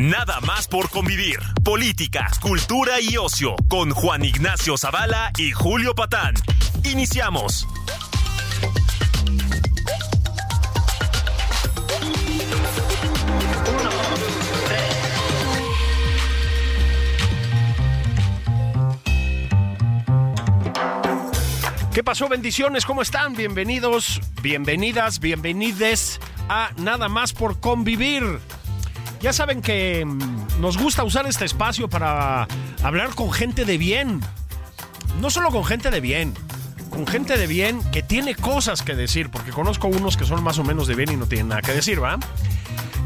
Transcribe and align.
Nada 0.00 0.40
más 0.40 0.66
por 0.66 0.88
convivir. 0.88 1.40
Política, 1.62 2.30
cultura 2.40 3.02
y 3.02 3.18
ocio 3.18 3.54
con 3.68 3.90
Juan 3.90 4.24
Ignacio 4.24 4.78
Zavala 4.78 5.30
y 5.36 5.52
Julio 5.52 5.94
Patán. 5.94 6.32
Iniciamos. 6.84 7.68
¿Qué 21.92 22.02
pasó? 22.02 22.26
Bendiciones, 22.30 22.86
¿cómo 22.86 23.02
están? 23.02 23.34
Bienvenidos, 23.34 24.22
bienvenidas, 24.40 25.20
bienvenides 25.20 26.20
a 26.48 26.70
Nada 26.78 27.10
más 27.10 27.34
por 27.34 27.60
convivir. 27.60 28.40
Ya 29.20 29.32
saben 29.34 29.60
que 29.60 30.04
mm, 30.04 30.60
nos 30.60 30.78
gusta 30.78 31.04
usar 31.04 31.26
este 31.26 31.44
espacio 31.44 31.88
para 31.88 32.48
hablar 32.82 33.14
con 33.14 33.30
gente 33.32 33.64
de 33.64 33.76
bien. 33.76 34.20
No 35.20 35.28
solo 35.28 35.50
con 35.50 35.64
gente 35.64 35.90
de 35.90 36.00
bien, 36.00 36.34
con 36.88 37.06
gente 37.06 37.36
de 37.36 37.46
bien 37.46 37.80
que 37.92 38.02
tiene 38.02 38.34
cosas 38.34 38.82
que 38.82 38.94
decir, 38.94 39.30
porque 39.30 39.50
conozco 39.50 39.88
unos 39.88 40.16
que 40.16 40.24
son 40.24 40.42
más 40.42 40.58
o 40.58 40.64
menos 40.64 40.86
de 40.86 40.94
bien 40.94 41.12
y 41.12 41.16
no 41.16 41.26
tienen 41.26 41.48
nada 41.48 41.60
que 41.60 41.72
decir, 41.72 42.02
¿va? 42.02 42.18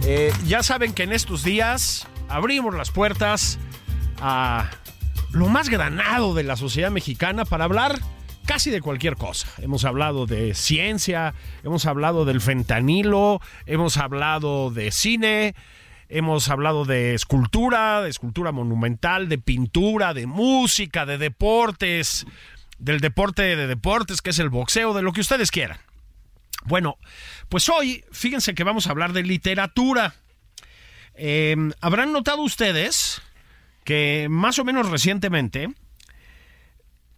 Eh, 0.04 0.32
ya 0.46 0.62
saben 0.62 0.92
que 0.92 1.02
en 1.02 1.12
estos 1.12 1.42
días 1.42 2.06
abrimos 2.28 2.74
las 2.74 2.90
puertas 2.90 3.58
a 4.20 4.70
lo 5.32 5.48
más 5.48 5.68
granado 5.68 6.34
de 6.34 6.44
la 6.44 6.56
sociedad 6.56 6.90
mexicana 6.90 7.44
para 7.44 7.64
hablar 7.64 7.98
casi 8.46 8.70
de 8.70 8.80
cualquier 8.80 9.16
cosa. 9.16 9.48
Hemos 9.58 9.84
hablado 9.84 10.26
de 10.26 10.54
ciencia, 10.54 11.34
hemos 11.64 11.86
hablado 11.86 12.24
del 12.24 12.40
fentanilo, 12.40 13.40
hemos 13.66 13.96
hablado 13.96 14.70
de 14.70 14.90
cine, 14.90 15.54
hemos 16.14 16.48
hablado 16.48 16.84
de 16.84 17.14
escultura, 17.14 18.00
de 18.00 18.08
escultura 18.08 18.52
monumental, 18.52 19.28
de 19.28 19.38
pintura, 19.38 20.14
de 20.14 20.26
música, 20.26 21.06
de 21.06 21.18
deportes, 21.18 22.24
del 22.78 23.00
deporte 23.00 23.42
de 23.56 23.66
deportes, 23.66 24.22
que 24.22 24.30
es 24.30 24.38
el 24.38 24.48
boxeo, 24.48 24.94
de 24.94 25.02
lo 25.02 25.12
que 25.12 25.22
ustedes 25.22 25.50
quieran. 25.50 25.78
Bueno, 26.66 26.98
pues 27.48 27.68
hoy, 27.68 28.04
fíjense 28.12 28.54
que 28.54 28.62
vamos 28.62 28.86
a 28.86 28.90
hablar 28.90 29.12
de 29.12 29.24
literatura. 29.24 30.14
Eh, 31.14 31.56
Habrán 31.80 32.12
notado 32.12 32.42
ustedes 32.42 33.20
que 33.82 34.28
más 34.30 34.60
o 34.60 34.64
menos 34.64 34.88
recientemente 34.90 35.68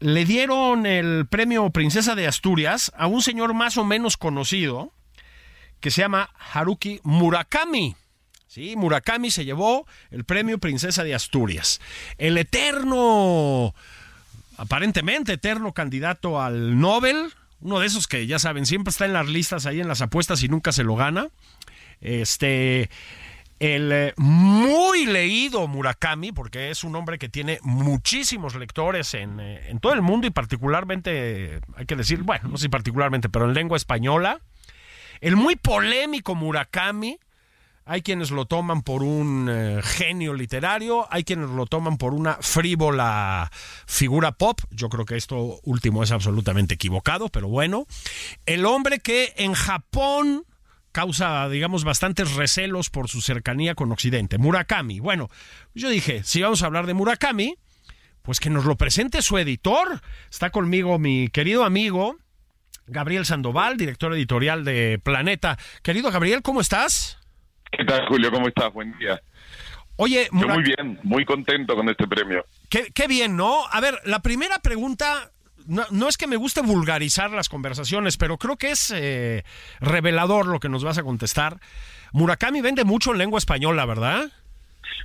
le 0.00 0.24
dieron 0.24 0.86
el 0.86 1.26
premio 1.26 1.68
Princesa 1.68 2.14
de 2.14 2.26
Asturias 2.26 2.92
a 2.96 3.06
un 3.06 3.20
señor 3.20 3.52
más 3.52 3.76
o 3.76 3.84
menos 3.84 4.16
conocido 4.16 4.90
que 5.80 5.90
se 5.90 6.00
llama 6.00 6.30
Haruki 6.52 7.00
Murakami. 7.02 7.94
Sí, 8.56 8.74
Murakami 8.74 9.30
se 9.30 9.44
llevó 9.44 9.86
el 10.10 10.24
premio 10.24 10.56
Princesa 10.56 11.04
de 11.04 11.14
Asturias. 11.14 11.78
El 12.16 12.38
eterno, 12.38 13.74
aparentemente 14.56 15.34
eterno 15.34 15.74
candidato 15.74 16.40
al 16.40 16.80
Nobel, 16.80 17.34
uno 17.60 17.80
de 17.80 17.86
esos 17.86 18.06
que 18.06 18.26
ya 18.26 18.38
saben, 18.38 18.64
siempre 18.64 18.92
está 18.92 19.04
en 19.04 19.12
las 19.12 19.28
listas 19.28 19.66
ahí 19.66 19.78
en 19.78 19.88
las 19.88 20.00
apuestas 20.00 20.42
y 20.42 20.48
nunca 20.48 20.72
se 20.72 20.84
lo 20.84 20.96
gana. 20.96 21.28
Este, 22.00 22.88
el 23.58 23.92
eh, 23.92 24.14
muy 24.16 25.04
leído 25.04 25.68
Murakami, 25.68 26.32
porque 26.32 26.70
es 26.70 26.82
un 26.82 26.96
hombre 26.96 27.18
que 27.18 27.28
tiene 27.28 27.58
muchísimos 27.60 28.54
lectores 28.54 29.12
en, 29.12 29.38
eh, 29.38 29.68
en, 29.68 29.80
todo 29.80 29.92
el 29.92 30.00
mundo 30.00 30.28
y 30.28 30.30
particularmente, 30.30 31.60
hay 31.76 31.84
que 31.84 31.94
decir, 31.94 32.22
bueno, 32.22 32.48
no 32.48 32.56
sé 32.56 32.70
particularmente, 32.70 33.28
pero 33.28 33.44
en 33.44 33.52
lengua 33.52 33.76
española. 33.76 34.40
El 35.20 35.36
muy 35.36 35.56
polémico 35.56 36.34
Murakami, 36.34 37.18
hay 37.86 38.02
quienes 38.02 38.32
lo 38.32 38.46
toman 38.46 38.82
por 38.82 39.04
un 39.04 39.48
eh, 39.48 39.80
genio 39.82 40.34
literario, 40.34 41.06
hay 41.08 41.22
quienes 41.22 41.50
lo 41.50 41.66
toman 41.66 41.98
por 41.98 42.14
una 42.14 42.36
frívola 42.40 43.50
figura 43.86 44.32
pop. 44.32 44.60
Yo 44.70 44.88
creo 44.88 45.04
que 45.04 45.16
esto 45.16 45.60
último 45.62 46.02
es 46.02 46.10
absolutamente 46.10 46.74
equivocado, 46.74 47.28
pero 47.28 47.46
bueno. 47.46 47.86
El 48.44 48.66
hombre 48.66 48.98
que 48.98 49.34
en 49.36 49.54
Japón 49.54 50.44
causa, 50.90 51.48
digamos, 51.48 51.84
bastantes 51.84 52.34
recelos 52.34 52.90
por 52.90 53.08
su 53.08 53.20
cercanía 53.20 53.76
con 53.76 53.92
Occidente. 53.92 54.36
Murakami. 54.36 54.98
Bueno, 54.98 55.30
yo 55.74 55.88
dije, 55.88 56.24
si 56.24 56.42
vamos 56.42 56.62
a 56.62 56.66
hablar 56.66 56.86
de 56.86 56.94
Murakami, 56.94 57.54
pues 58.22 58.40
que 58.40 58.50
nos 58.50 58.64
lo 58.64 58.76
presente 58.76 59.22
su 59.22 59.38
editor. 59.38 60.00
Está 60.28 60.50
conmigo 60.50 60.98
mi 60.98 61.28
querido 61.28 61.64
amigo 61.64 62.16
Gabriel 62.88 63.26
Sandoval, 63.26 63.76
director 63.76 64.12
editorial 64.12 64.64
de 64.64 64.98
Planeta. 65.00 65.56
Querido 65.82 66.10
Gabriel, 66.10 66.42
¿cómo 66.42 66.60
estás? 66.60 67.18
¿Qué 67.70 67.84
tal, 67.84 68.06
Julio? 68.08 68.30
¿Cómo 68.30 68.48
estás? 68.48 68.72
Buen 68.72 68.96
día. 68.98 69.20
Oye, 69.96 70.28
Yo 70.32 70.48
muy 70.48 70.62
bien, 70.62 70.98
muy 71.02 71.24
contento 71.24 71.74
con 71.74 71.88
este 71.88 72.06
premio. 72.06 72.44
Qué, 72.68 72.88
qué 72.94 73.06
bien, 73.06 73.36
¿no? 73.36 73.66
A 73.70 73.80
ver, 73.80 73.98
la 74.04 74.20
primera 74.20 74.58
pregunta 74.58 75.30
no, 75.66 75.84
no, 75.90 76.08
es 76.08 76.16
que 76.16 76.26
me 76.26 76.36
guste 76.36 76.60
vulgarizar 76.60 77.30
las 77.30 77.48
conversaciones, 77.48 78.16
pero 78.16 78.38
creo 78.38 78.56
que 78.56 78.70
es 78.70 78.92
eh, 78.94 79.44
revelador 79.80 80.46
lo 80.46 80.60
que 80.60 80.68
nos 80.68 80.84
vas 80.84 80.98
a 80.98 81.02
contestar. 81.02 81.58
Murakami 82.12 82.60
vende 82.60 82.84
mucho 82.84 83.12
en 83.12 83.18
lengua 83.18 83.38
española, 83.38 83.84
¿verdad? 83.86 84.30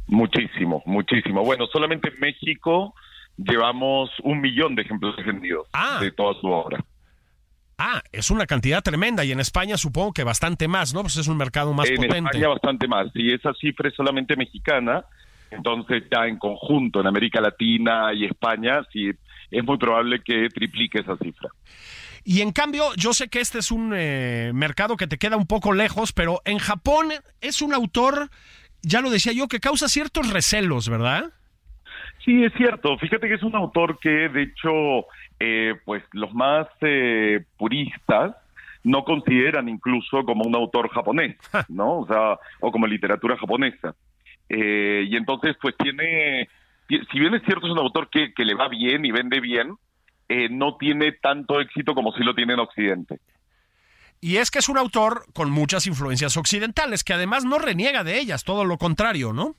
Muchísimo, 0.08 0.84
muchísimo. 0.86 1.44
Bueno, 1.44 1.68
solamente 1.72 2.10
en 2.10 2.20
México 2.20 2.94
llevamos 3.38 4.12
un 4.24 4.42
millón 4.42 4.76
de 4.76 4.84
ejemplares 4.84 5.26
vendidos 5.26 5.68
ah. 5.74 6.00
de 6.02 6.12
toda 6.12 6.40
su 6.40 6.48
obra. 6.48 6.84
Ah, 7.84 8.04
es 8.12 8.30
una 8.30 8.46
cantidad 8.46 8.84
tremenda 8.84 9.26
y 9.26 9.32
en 9.32 9.40
España 9.40 9.76
supongo 9.76 10.14
que 10.14 10.24
bastante 10.24 10.68
más, 10.68 10.94
¿no? 10.94 11.02
Pues 11.02 11.18
es 11.18 11.28
un 11.28 11.38
mercado 11.38 11.74
más 11.74 11.90
en 11.90 11.96
potente. 11.96 12.18
En 12.20 12.26
España 12.28 12.48
bastante 12.50 12.88
más. 12.88 13.08
Y 13.16 13.34
esa 13.34 13.56
cifra 13.56 13.90
es 13.90 13.96
solamente 13.96 14.36
mexicana. 14.36 15.04
Entonces 15.50 16.04
ya 16.12 16.28
en 16.28 16.38
conjunto 16.38 17.02
en 17.02 17.08
América 17.08 17.42
Latina 17.42 18.14
y 18.14 18.26
España 18.26 18.84
sí 18.94 19.10
es 19.50 19.64
muy 19.64 19.80
probable 19.80 20.22
que 20.24 20.50
triplique 20.50 21.00
esa 21.00 21.18
cifra. 21.18 21.50
Y 22.24 22.42
en 22.42 22.52
cambio, 22.52 22.84
yo 22.98 23.14
sé 23.14 23.30
que 23.30 23.40
este 23.40 23.58
es 23.58 23.72
un 23.72 23.94
eh, 23.96 24.52
mercado 24.54 24.96
que 24.96 25.08
te 25.08 25.18
queda 25.18 25.36
un 25.36 25.48
poco 25.48 25.74
lejos, 25.74 26.14
pero 26.14 26.40
en 26.46 26.60
Japón 26.60 27.08
es 27.42 27.64
un 27.64 27.74
autor, 27.74 28.30
ya 28.84 29.02
lo 29.02 29.10
decía 29.10 29.34
yo, 29.34 29.48
que 29.48 29.60
causa 29.60 29.88
ciertos 29.88 30.30
recelos, 30.32 30.88
¿verdad? 30.88 31.32
Sí, 32.24 32.44
es 32.44 32.54
cierto. 32.54 32.96
Fíjate 33.00 33.28
que 33.28 33.34
es 33.34 33.44
un 33.44 33.56
autor 33.56 33.98
que, 34.00 34.30
de 34.30 34.44
hecho, 34.44 35.08
eh, 35.44 35.74
pues 35.86 36.04
los 36.12 36.34
más 36.34 36.68
eh, 36.82 37.44
puristas 37.58 38.36
no 38.84 39.04
consideran 39.04 39.70
incluso 39.70 40.24
como 40.24 40.44
un 40.44 40.56
autor 40.56 40.90
japonés, 40.90 41.38
¿no? 41.68 42.00
O 42.00 42.08
sea, 42.08 42.38
o 42.60 42.72
como 42.72 42.86
literatura 42.86 43.38
japonesa. 43.38 43.96
Eh, 44.50 45.06
y 45.10 45.16
entonces, 45.16 45.56
pues 45.62 45.76
tiene 45.78 46.48
si 47.12 47.20
bien 47.20 47.34
es 47.34 47.44
cierto 47.44 47.68
es 47.68 47.72
un 47.72 47.80
autor 47.80 48.10
que, 48.10 48.34
que 48.34 48.46
le 48.46 48.54
va 48.54 48.68
bien 48.68 49.06
y 49.06 49.12
vende 49.12 49.40
bien, 49.40 49.76
eh, 50.28 50.50
no 50.50 50.76
tiene 50.78 51.14
tanto 51.14 51.60
éxito 51.60 51.94
como 51.94 52.12
si 52.14 52.24
lo 52.24 52.36
tiene 52.36 52.54
en 52.54 52.60
Occidente. 52.60 53.20
Y 54.20 54.38
es 54.38 54.52
que 54.52 54.60
es 54.60 54.70
un 54.70 54.78
autor 54.78 55.26
con 55.34 55.50
muchas 55.50 55.88
influencias 55.88 56.38
occidentales, 56.38 57.04
que 57.04 57.14
además 57.14 57.44
no 57.44 57.58
reniega 57.58 58.04
de 58.04 58.20
ellas, 58.20 58.44
todo 58.44 58.66
lo 58.66 58.78
contrario, 58.78 59.34
¿no? 59.34 59.56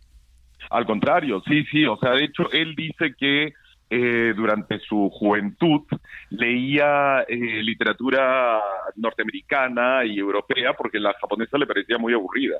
Al 0.70 0.86
contrario, 0.86 1.42
sí, 1.46 1.64
sí, 1.64 1.84
o 1.84 1.96
sea, 1.96 2.12
de 2.12 2.24
hecho 2.24 2.50
él 2.52 2.76
dice 2.76 3.14
que 3.18 3.54
eh, 3.94 4.32
durante 4.34 4.78
su 4.80 5.10
juventud 5.10 5.82
leía 6.30 7.24
eh, 7.28 7.62
literatura 7.62 8.58
norteamericana 8.96 10.02
y 10.06 10.18
europea 10.18 10.72
porque 10.72 10.98
la 10.98 11.12
japonesa 11.20 11.58
le 11.58 11.66
parecía 11.66 11.98
muy 11.98 12.14
aburrida. 12.14 12.56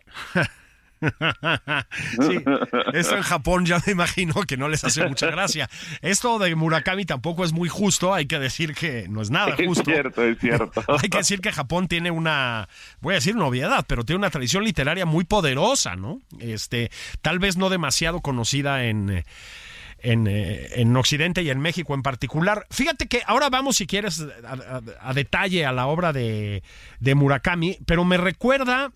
sí, 2.21 2.45
eso 2.93 3.17
en 3.17 3.23
Japón 3.23 3.65
ya 3.65 3.81
me 3.87 3.93
imagino 3.93 4.35
que 4.47 4.59
no 4.59 4.69
les 4.69 4.85
hace 4.85 5.09
mucha 5.09 5.31
gracia. 5.31 5.71
Esto 6.03 6.39
de 6.39 6.55
Murakami 6.55 7.07
tampoco 7.07 7.47
es 7.47 7.55
muy 7.55 7.71
justo, 7.71 8.13
hay 8.13 8.27
que 8.27 8.39
decir 8.39 8.75
que 8.75 9.07
no 9.09 9.23
es 9.23 9.31
nada 9.31 9.57
justo. 9.67 9.91
Es 9.91 9.97
cierto, 9.97 10.23
es 10.23 10.39
cierto. 10.39 10.83
hay 11.03 11.09
que 11.09 11.17
decir 11.17 11.41
que 11.41 11.51
Japón 11.51 11.89
tiene 11.89 12.11
una, 12.11 12.69
voy 13.01 13.13
a 13.13 13.17
decir 13.17 13.37
novedad, 13.37 13.87
pero 13.89 14.05
tiene 14.05 14.19
una 14.19 14.31
tradición 14.31 14.65
literaria 14.65 15.07
muy 15.07 15.25
poderosa, 15.25 15.97
¿no? 15.97 16.21
Este, 16.41 16.91
tal 17.23 17.39
vez 17.39 17.57
no 17.57 17.71
demasiado 17.71 18.21
conocida 18.21 18.85
en... 18.85 19.25
En, 20.05 20.27
en, 20.27 20.97
Occidente 20.97 21.43
y 21.43 21.51
en 21.51 21.61
México 21.61 21.95
en 21.95 22.03
particular. 22.03 22.67
Fíjate 22.71 23.07
que 23.07 23.23
ahora 23.25 23.51
vamos, 23.51 23.77
si 23.77 23.87
quieres, 23.87 24.21
a, 24.45 24.53
a, 24.53 24.81
a 25.01 25.15
detalle 25.15 25.65
a 25.65 25.71
la 25.71 25.87
obra 25.87 26.13
de, 26.13 26.65
de 26.99 27.15
Murakami, 27.15 27.79
pero 27.87 28.05
me 28.05 28.17
recuerda 28.17 28.91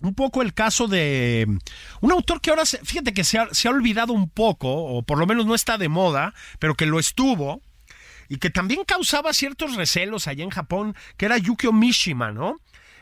un 0.00 0.14
poco 0.14 0.42
el 0.42 0.54
caso 0.54 0.88
de 0.88 1.46
un 2.00 2.12
autor 2.12 2.40
que 2.40 2.50
ahora, 2.50 2.64
fíjate 2.64 3.12
que 3.12 3.24
se 3.24 3.38
ha, 3.38 3.52
se 3.52 3.68
ha 3.68 3.70
olvidado 3.70 4.12
un 4.12 4.28
poco, 4.30 4.68
o 4.72 5.02
por 5.02 5.18
lo 5.18 5.26
menos 5.26 5.46
no 5.46 5.54
está 5.54 5.78
de 5.78 5.88
moda, 5.88 6.34
pero 6.58 6.74
que 6.74 6.86
lo 6.86 6.98
estuvo, 6.98 7.60
y 8.28 8.38
que 8.38 8.50
también 8.50 8.84
causaba 8.84 9.32
ciertos 9.32 9.76
recelos 9.76 10.26
allá 10.26 10.44
en 10.44 10.50
Japón, 10.50 10.94
que 11.16 11.26
era 11.26 11.36
Yukio 11.38 11.72
Mishima, 11.72 12.32
¿no? 12.32 12.56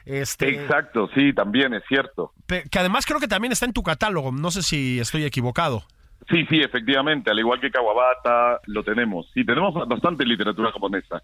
Este, 0.04 0.48
Exacto, 0.48 1.08
sí, 1.14 1.34
también 1.34 1.74
es 1.74 1.82
cierto. 1.86 2.32
Que 2.46 2.78
además 2.78 3.04
creo 3.04 3.20
que 3.20 3.28
también 3.28 3.52
está 3.52 3.66
en 3.66 3.74
tu 3.74 3.82
catálogo, 3.82 4.32
no 4.32 4.50
sé 4.50 4.62
si 4.62 4.98
estoy 4.98 5.24
equivocado. 5.24 5.84
Sí, 6.30 6.44
sí, 6.48 6.60
efectivamente, 6.60 7.30
al 7.30 7.38
igual 7.38 7.60
que 7.60 7.70
Kawabata, 7.70 8.60
lo 8.66 8.82
tenemos. 8.82 9.30
Sí, 9.32 9.44
tenemos 9.44 9.74
bastante 9.88 10.26
literatura 10.26 10.70
japonesa. 10.70 11.22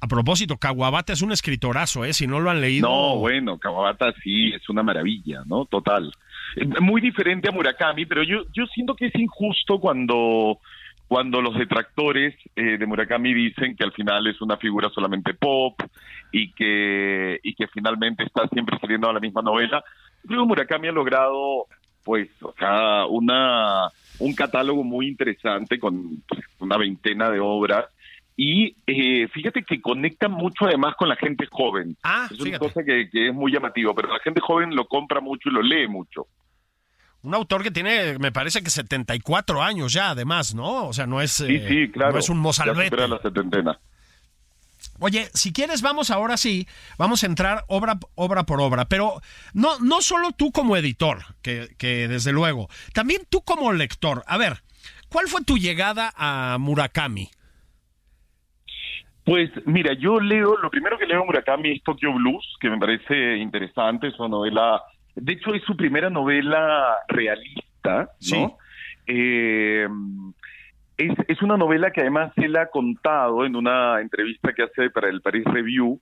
A 0.00 0.08
propósito, 0.08 0.56
Kawabata 0.56 1.12
es 1.12 1.22
un 1.22 1.30
escritorazo, 1.30 2.04
¿eh? 2.04 2.12
Si 2.12 2.26
no 2.26 2.40
lo 2.40 2.50
han 2.50 2.60
leído. 2.60 2.88
No, 2.88 3.18
bueno, 3.18 3.58
Kawabata 3.58 4.12
sí, 4.22 4.52
es 4.52 4.68
una 4.68 4.82
maravilla, 4.82 5.42
¿no? 5.46 5.64
Total. 5.66 6.12
Muy 6.80 7.00
diferente 7.00 7.48
a 7.48 7.52
Murakami, 7.52 8.04
pero 8.04 8.24
yo, 8.24 8.42
yo 8.52 8.66
siento 8.66 8.96
que 8.96 9.06
es 9.06 9.14
injusto 9.14 9.78
cuando 9.78 10.58
cuando 11.06 11.42
los 11.42 11.54
detractores 11.58 12.34
eh, 12.56 12.78
de 12.78 12.86
Murakami 12.86 13.34
dicen 13.34 13.76
que 13.76 13.84
al 13.84 13.92
final 13.92 14.26
es 14.28 14.40
una 14.40 14.56
figura 14.56 14.88
solamente 14.88 15.34
pop 15.34 15.78
y 16.32 16.52
que, 16.52 17.38
y 17.42 17.54
que 17.54 17.66
finalmente 17.66 18.24
está 18.24 18.48
siempre 18.48 18.78
a 18.80 19.12
la 19.12 19.20
misma 19.20 19.42
novela. 19.42 19.84
Creo 20.26 20.40
que 20.40 20.48
Murakami 20.48 20.88
ha 20.88 20.92
logrado 20.92 21.66
pues 22.02 22.28
o 22.42 22.52
sea, 22.58 23.06
una, 23.06 23.88
un 24.22 24.34
catálogo 24.34 24.84
muy 24.84 25.08
interesante 25.08 25.78
con 25.78 26.22
una 26.60 26.76
veintena 26.76 27.30
de 27.30 27.40
obras 27.40 27.86
y 28.36 28.76
eh, 28.86 29.28
fíjate 29.28 29.62
que 29.62 29.80
conecta 29.80 30.28
mucho 30.28 30.66
además 30.66 30.94
con 30.96 31.08
la 31.08 31.16
gente 31.16 31.46
joven. 31.50 31.96
Ah, 32.02 32.28
es 32.30 32.40
una 32.40 32.58
cosa 32.58 32.82
que, 32.82 33.10
que, 33.10 33.28
es 33.28 33.34
muy 33.34 33.52
llamativo, 33.52 33.94
pero 33.94 34.08
la 34.08 34.20
gente 34.20 34.40
joven 34.40 34.74
lo 34.74 34.86
compra 34.86 35.20
mucho 35.20 35.48
y 35.48 35.52
lo 35.52 35.62
lee 35.62 35.86
mucho. 35.88 36.26
Un 37.22 37.34
autor 37.34 37.62
que 37.62 37.70
tiene, 37.70 38.18
me 38.18 38.32
parece 38.32 38.62
que 38.62 38.70
74 38.70 39.62
años 39.62 39.92
ya, 39.92 40.10
además, 40.10 40.54
¿no? 40.54 40.86
O 40.86 40.92
sea, 40.92 41.06
no 41.06 41.20
es, 41.20 41.32
sí, 41.32 41.60
sí, 41.68 41.90
claro. 41.90 42.12
no 42.12 42.18
es 42.18 42.28
un 42.28 42.38
mozalbete. 42.38 42.96
Ya 42.96 43.06
la 43.06 43.20
setentena. 43.20 43.78
Oye, 45.02 45.26
si 45.34 45.52
quieres, 45.52 45.82
vamos 45.82 46.10
ahora 46.10 46.36
sí, 46.36 46.66
vamos 46.96 47.22
a 47.22 47.26
entrar 47.26 47.64
obra, 47.68 47.98
obra 48.14 48.44
por 48.44 48.60
obra, 48.60 48.86
pero 48.86 49.20
no, 49.52 49.78
no 49.80 50.00
solo 50.00 50.32
tú 50.32 50.52
como 50.52 50.76
editor, 50.76 51.18
que, 51.42 51.68
que 51.78 52.08
desde 52.08 52.32
luego, 52.32 52.68
también 52.94 53.22
tú 53.28 53.42
como 53.42 53.72
lector. 53.72 54.22
A 54.26 54.38
ver, 54.38 54.58
¿cuál 55.08 55.26
fue 55.28 55.42
tu 55.42 55.58
llegada 55.58 56.12
a 56.16 56.56
Murakami? 56.58 57.28
Pues 59.24 59.50
mira, 59.66 59.92
yo 59.94 60.18
leo, 60.18 60.56
lo 60.56 60.70
primero 60.70 60.98
que 60.98 61.06
leo 61.06 61.24
Murakami 61.24 61.72
es 61.72 61.82
Tokyo 61.82 62.12
Blues, 62.12 62.44
que 62.60 62.70
me 62.70 62.78
parece 62.78 63.36
interesante, 63.36 64.08
es 64.08 64.18
una 64.18 64.28
novela 64.28 64.82
de 65.14 65.32
hecho, 65.34 65.54
es 65.54 65.62
su 65.64 65.76
primera 65.76 66.10
novela 66.10 66.96
realista, 67.08 68.10
¿no? 68.30 68.56
Eh, 69.06 69.86
es, 70.96 71.12
es, 71.28 71.42
una 71.42 71.56
novela 71.56 71.90
que 71.90 72.00
además 72.00 72.32
él 72.36 72.56
ha 72.56 72.66
contado 72.66 73.44
en 73.44 73.56
una 73.56 74.00
entrevista 74.00 74.52
que 74.52 74.62
hace 74.62 74.90
para 74.90 75.08
el 75.08 75.20
Paris 75.20 75.44
Review, 75.44 76.00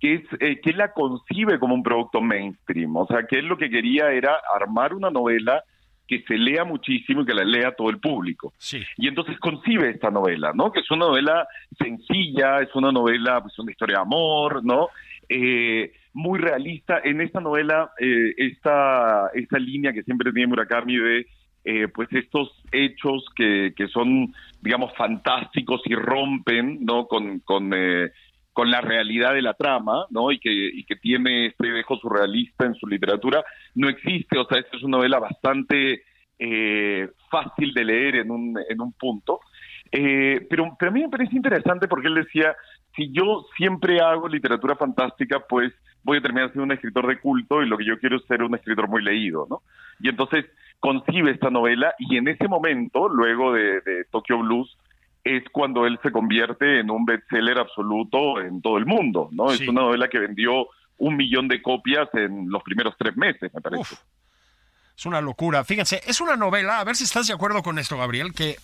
que 0.00 0.14
es 0.14 0.22
eh, 0.40 0.60
que 0.60 0.70
él 0.70 0.78
la 0.78 0.92
concibe 0.92 1.58
como 1.58 1.74
un 1.74 1.82
producto 1.82 2.20
mainstream. 2.20 2.94
O 2.96 3.06
sea, 3.06 3.24
que 3.26 3.38
él 3.38 3.46
lo 3.46 3.56
que 3.56 3.70
quería 3.70 4.10
era 4.10 4.36
armar 4.54 4.94
una 4.94 5.10
novela 5.10 5.62
que 6.06 6.22
se 6.22 6.36
lea 6.38 6.64
muchísimo 6.64 7.22
y 7.22 7.26
que 7.26 7.34
la 7.34 7.44
lea 7.44 7.72
todo 7.72 7.90
el 7.90 7.98
público. 7.98 8.52
Sí. 8.58 8.82
Y 8.96 9.08
entonces 9.08 9.38
concibe 9.40 9.90
esta 9.90 10.10
novela, 10.10 10.52
¿no? 10.54 10.70
Que 10.70 10.80
es 10.80 10.90
una 10.90 11.06
novela 11.06 11.48
sencilla, 11.78 12.60
es 12.60 12.72
una 12.74 12.92
novela, 12.92 13.40
pues 13.42 13.58
una 13.58 13.72
historia 13.72 13.96
de 13.96 14.02
amor, 14.02 14.64
¿no? 14.64 14.88
Eh, 15.28 15.92
muy 16.12 16.38
realista. 16.38 17.00
En 17.02 17.20
esta 17.20 17.40
novela, 17.40 17.90
eh, 17.98 18.34
esta, 18.36 19.30
esta 19.34 19.58
línea 19.58 19.92
que 19.92 20.04
siempre 20.04 20.32
tiene 20.32 20.46
Murakami 20.46 20.96
de 20.96 21.26
eh, 21.68 21.88
pues 21.88 22.08
estos 22.12 22.48
hechos 22.70 23.24
que, 23.34 23.74
que 23.76 23.88
son, 23.88 24.32
digamos, 24.62 24.94
fantásticos 24.96 25.82
y 25.86 25.96
rompen, 25.96 26.84
¿no? 26.84 27.08
Con, 27.08 27.40
con, 27.40 27.72
eh, 27.74 28.12
con 28.52 28.70
la 28.70 28.80
realidad 28.80 29.34
de 29.34 29.42
la 29.42 29.54
trama, 29.54 30.06
¿no? 30.10 30.30
Y 30.30 30.38
que, 30.38 30.50
y 30.52 30.84
que 30.84 30.94
tiene 30.94 31.46
este 31.46 31.72
dejo 31.72 31.96
surrealista 31.96 32.66
en 32.66 32.76
su 32.76 32.86
literatura, 32.86 33.44
no 33.74 33.88
existe. 33.88 34.38
O 34.38 34.46
sea, 34.46 34.60
esta 34.60 34.76
es 34.76 34.84
una 34.84 34.98
novela 34.98 35.18
bastante 35.18 36.04
eh, 36.38 37.08
fácil 37.30 37.74
de 37.74 37.84
leer 37.84 38.14
en 38.16 38.30
un, 38.30 38.56
en 38.68 38.80
un 38.80 38.92
punto. 38.92 39.40
Eh, 39.90 40.46
pero, 40.48 40.76
pero 40.78 40.92
a 40.92 40.94
mí 40.94 41.00
me 41.00 41.08
parece 41.08 41.34
interesante 41.34 41.88
porque 41.88 42.06
él 42.06 42.14
decía, 42.14 42.54
si 42.94 43.10
yo 43.10 43.44
siempre 43.56 44.00
hago 44.00 44.28
literatura 44.28 44.76
fantástica, 44.76 45.40
pues 45.48 45.72
voy 46.04 46.18
a 46.18 46.22
terminar 46.22 46.52
siendo 46.52 46.62
un 46.62 46.72
escritor 46.72 47.08
de 47.08 47.18
culto 47.18 47.60
y 47.60 47.68
lo 47.68 47.76
que 47.76 47.84
yo 47.84 47.98
quiero 47.98 48.18
es 48.18 48.24
ser 48.26 48.44
un 48.44 48.54
escritor 48.54 48.88
muy 48.88 49.02
leído, 49.02 49.48
¿no? 49.50 49.62
Y 49.98 50.08
entonces 50.08 50.46
concibe 50.80 51.30
esta 51.30 51.50
novela 51.50 51.94
y 51.98 52.16
en 52.16 52.28
ese 52.28 52.48
momento, 52.48 53.08
luego 53.08 53.52
de, 53.52 54.04
Tokyo 54.10 54.38
Blues, 54.38 54.76
es 55.24 55.42
cuando 55.50 55.86
él 55.86 55.98
se 56.02 56.12
convierte 56.12 56.80
en 56.80 56.90
un 56.90 57.04
bestseller 57.04 57.58
absoluto 57.58 58.40
en 58.40 58.62
todo 58.62 58.78
el 58.78 58.86
mundo, 58.86 59.28
¿no? 59.32 59.50
Es 59.50 59.66
una 59.66 59.82
novela 59.82 60.08
que 60.08 60.20
vendió 60.20 60.68
un 60.98 61.16
millón 61.16 61.48
de 61.48 61.60
copias 61.60 62.08
en 62.14 62.48
los 62.48 62.62
primeros 62.62 62.94
tres 62.96 63.16
meses, 63.16 63.52
me 63.52 63.60
parece. 63.60 63.96
Es 64.96 65.04
una 65.04 65.20
locura. 65.20 65.64
Fíjense, 65.64 66.00
es 66.06 66.20
una 66.20 66.36
novela, 66.36 66.78
a 66.78 66.84
ver 66.84 66.96
si 66.96 67.04
estás 67.04 67.26
de 67.26 67.34
acuerdo 67.34 67.62
con 67.62 67.78
esto, 67.78 67.98
Gabriel, 67.98 68.32
que 68.32 68.56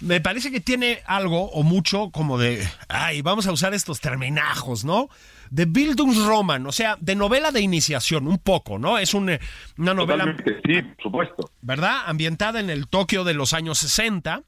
me 0.00 0.20
parece 0.20 0.50
que 0.50 0.60
tiene 0.60 1.00
algo 1.06 1.50
o 1.50 1.62
mucho 1.62 2.10
como 2.10 2.38
de, 2.38 2.66
ay, 2.88 3.22
vamos 3.22 3.46
a 3.46 3.52
usar 3.52 3.72
estos 3.72 4.00
terminajos, 4.00 4.84
¿no? 4.84 5.08
De 5.54 5.66
Bildungsroman, 5.66 6.66
o 6.66 6.72
sea, 6.72 6.96
de 7.00 7.14
novela 7.14 7.52
de 7.52 7.60
iniciación, 7.60 8.26
un 8.26 8.38
poco, 8.38 8.80
¿no? 8.80 8.98
Es 8.98 9.14
una 9.14 9.38
novela... 9.76 10.36
Sí, 10.66 10.82
por 10.82 11.02
supuesto. 11.04 11.50
¿Verdad? 11.62 12.02
Ambientada 12.06 12.58
en 12.58 12.70
el 12.70 12.88
Tokio 12.88 13.22
de 13.22 13.34
los 13.34 13.52
años 13.52 13.78
60 13.78 14.42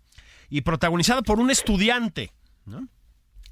y 0.51 0.63
protagonizada 0.63 1.23
por 1.23 1.39
un 1.39 1.51
estudiante, 1.51 2.33
¿no? 2.65 2.89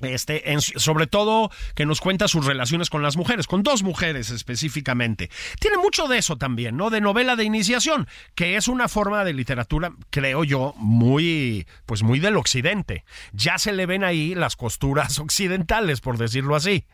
Este, 0.00 0.42
sobre 0.58 1.06
todo 1.06 1.48
que 1.76 1.86
nos 1.86 2.00
cuenta 2.00 2.26
sus 2.26 2.44
relaciones 2.44 2.90
con 2.90 3.04
las 3.04 3.16
mujeres, 3.16 3.46
con 3.46 3.62
dos 3.62 3.84
mujeres 3.84 4.30
específicamente. 4.30 5.30
Tiene 5.60 5.78
mucho 5.78 6.08
de 6.08 6.18
eso 6.18 6.36
también, 6.36 6.76
¿no? 6.76 6.90
De 6.90 7.00
novela 7.00 7.36
de 7.36 7.44
iniciación, 7.44 8.08
que 8.34 8.56
es 8.56 8.66
una 8.66 8.88
forma 8.88 9.24
de 9.24 9.32
literatura, 9.32 9.92
creo 10.10 10.42
yo, 10.42 10.74
muy, 10.76 11.68
pues 11.86 12.02
muy 12.02 12.18
del 12.18 12.36
occidente. 12.36 13.04
Ya 13.32 13.58
se 13.58 13.72
le 13.72 13.86
ven 13.86 14.02
ahí 14.02 14.34
las 14.34 14.56
costuras 14.56 15.18
occidentales, 15.20 16.00
por 16.00 16.18
decirlo 16.18 16.56
así. 16.56 16.84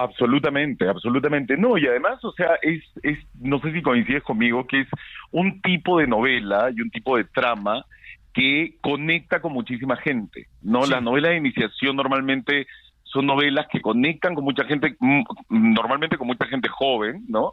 Absolutamente, 0.00 0.88
absolutamente. 0.88 1.58
No, 1.58 1.76
y 1.76 1.86
además, 1.86 2.24
o 2.24 2.32
sea, 2.32 2.58
es, 2.62 2.82
es, 3.02 3.18
no 3.38 3.60
sé 3.60 3.70
si 3.72 3.82
coincides 3.82 4.22
conmigo, 4.22 4.66
que 4.66 4.80
es 4.80 4.88
un 5.30 5.60
tipo 5.60 5.98
de 5.98 6.06
novela 6.06 6.70
y 6.74 6.80
un 6.80 6.90
tipo 6.90 7.18
de 7.18 7.24
trama 7.24 7.84
que 8.32 8.76
conecta 8.80 9.42
con 9.42 9.52
muchísima 9.52 9.96
gente, 9.96 10.46
¿no? 10.62 10.86
Las 10.86 11.02
novelas 11.02 11.32
de 11.32 11.36
iniciación 11.36 11.96
normalmente 11.96 12.66
son 13.02 13.26
novelas 13.26 13.66
que 13.70 13.82
conectan 13.82 14.34
con 14.34 14.44
mucha 14.44 14.64
gente, 14.64 14.96
mm, 14.98 15.22
normalmente 15.48 16.16
con 16.16 16.28
mucha 16.28 16.46
gente 16.46 16.68
joven, 16.68 17.24
¿no? 17.28 17.52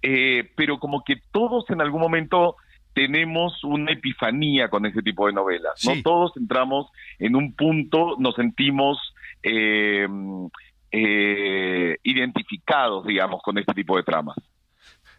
Eh, 0.00 0.48
pero 0.54 0.78
como 0.78 1.02
que 1.02 1.16
todos 1.32 1.68
en 1.70 1.80
algún 1.80 2.00
momento 2.00 2.56
tenemos 2.92 3.64
una 3.64 3.92
epifanía 3.92 4.68
con 4.68 4.86
ese 4.86 5.02
tipo 5.02 5.26
de 5.26 5.32
novelas, 5.32 5.84
¿no? 5.84 6.00
Todos 6.02 6.36
entramos 6.36 6.86
en 7.18 7.34
un 7.34 7.54
punto, 7.54 8.14
nos 8.18 8.36
sentimos 8.36 8.98
eh, 9.42 10.06
eh, 10.90 11.96
identificados, 12.02 13.06
digamos, 13.06 13.40
con 13.42 13.58
este 13.58 13.74
tipo 13.74 13.96
de 13.96 14.02
tramas. 14.02 14.36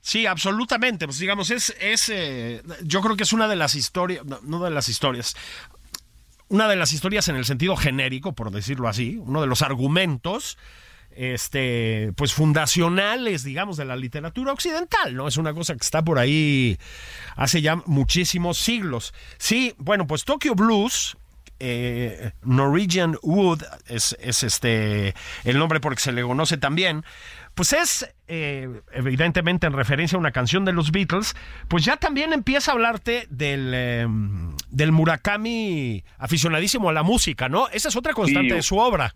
Sí, 0.01 0.25
absolutamente. 0.25 1.05
Pues 1.05 1.19
digamos, 1.19 1.51
es, 1.51 1.75
es 1.79 2.09
eh, 2.09 2.61
yo 2.83 3.01
creo 3.01 3.15
que 3.15 3.23
es 3.23 3.33
una 3.33 3.47
de 3.47 3.55
las 3.55 3.75
historias, 3.75 4.23
no, 4.25 4.63
de 4.63 4.71
las 4.71 4.89
historias, 4.89 5.35
una 6.47 6.67
de 6.67 6.75
las 6.75 6.93
historias 6.93 7.27
en 7.27 7.35
el 7.35 7.45
sentido 7.45 7.75
genérico, 7.75 8.33
por 8.33 8.51
decirlo 8.51 8.87
así, 8.87 9.17
uno 9.17 9.41
de 9.41 9.47
los 9.47 9.61
argumentos 9.61 10.57
este, 11.11 12.13
pues 12.15 12.33
fundacionales, 12.33 13.43
digamos, 13.43 13.77
de 13.77 13.85
la 13.85 13.95
literatura 13.95 14.53
occidental, 14.53 15.15
¿no? 15.15 15.27
Es 15.27 15.37
una 15.37 15.53
cosa 15.53 15.73
que 15.73 15.83
está 15.83 16.03
por 16.03 16.17
ahí 16.17 16.77
hace 17.35 17.61
ya 17.61 17.75
muchísimos 17.85 18.57
siglos. 18.57 19.13
Sí, 19.37 19.73
bueno, 19.77 20.07
pues 20.07 20.23
Tokyo 20.23 20.55
Blues, 20.55 21.17
eh, 21.59 22.31
Norwegian 22.43 23.17
Wood 23.21 23.63
es, 23.87 24.17
es, 24.19 24.43
este 24.43 25.13
el 25.43 25.59
nombre 25.59 25.79
porque 25.79 26.01
se 26.01 26.11
le 26.11 26.21
conoce 26.21 26.57
también 26.57 27.03
pues 27.59 27.73
es 27.73 28.15
eh, 28.29 28.69
evidentemente 28.93 29.67
en 29.67 29.73
referencia 29.73 30.15
a 30.15 30.19
una 30.19 30.31
canción 30.31 30.63
de 30.63 30.71
los 30.71 30.93
Beatles, 30.93 31.35
pues 31.67 31.83
ya 31.83 31.97
también 31.97 32.31
empieza 32.31 32.71
a 32.71 32.75
hablarte 32.75 33.27
del, 33.29 33.73
em, 33.73 34.55
del 34.69 34.93
Murakami 34.93 36.01
aficionadísimo 36.17 36.89
a 36.89 36.93
la 36.93 37.03
música, 37.03 37.49
¿no? 37.49 37.67
Esa 37.67 37.89
es 37.89 37.97
otra 37.97 38.13
constante 38.13 38.53
de 38.53 38.61
su 38.61 38.77
obra. 38.77 39.13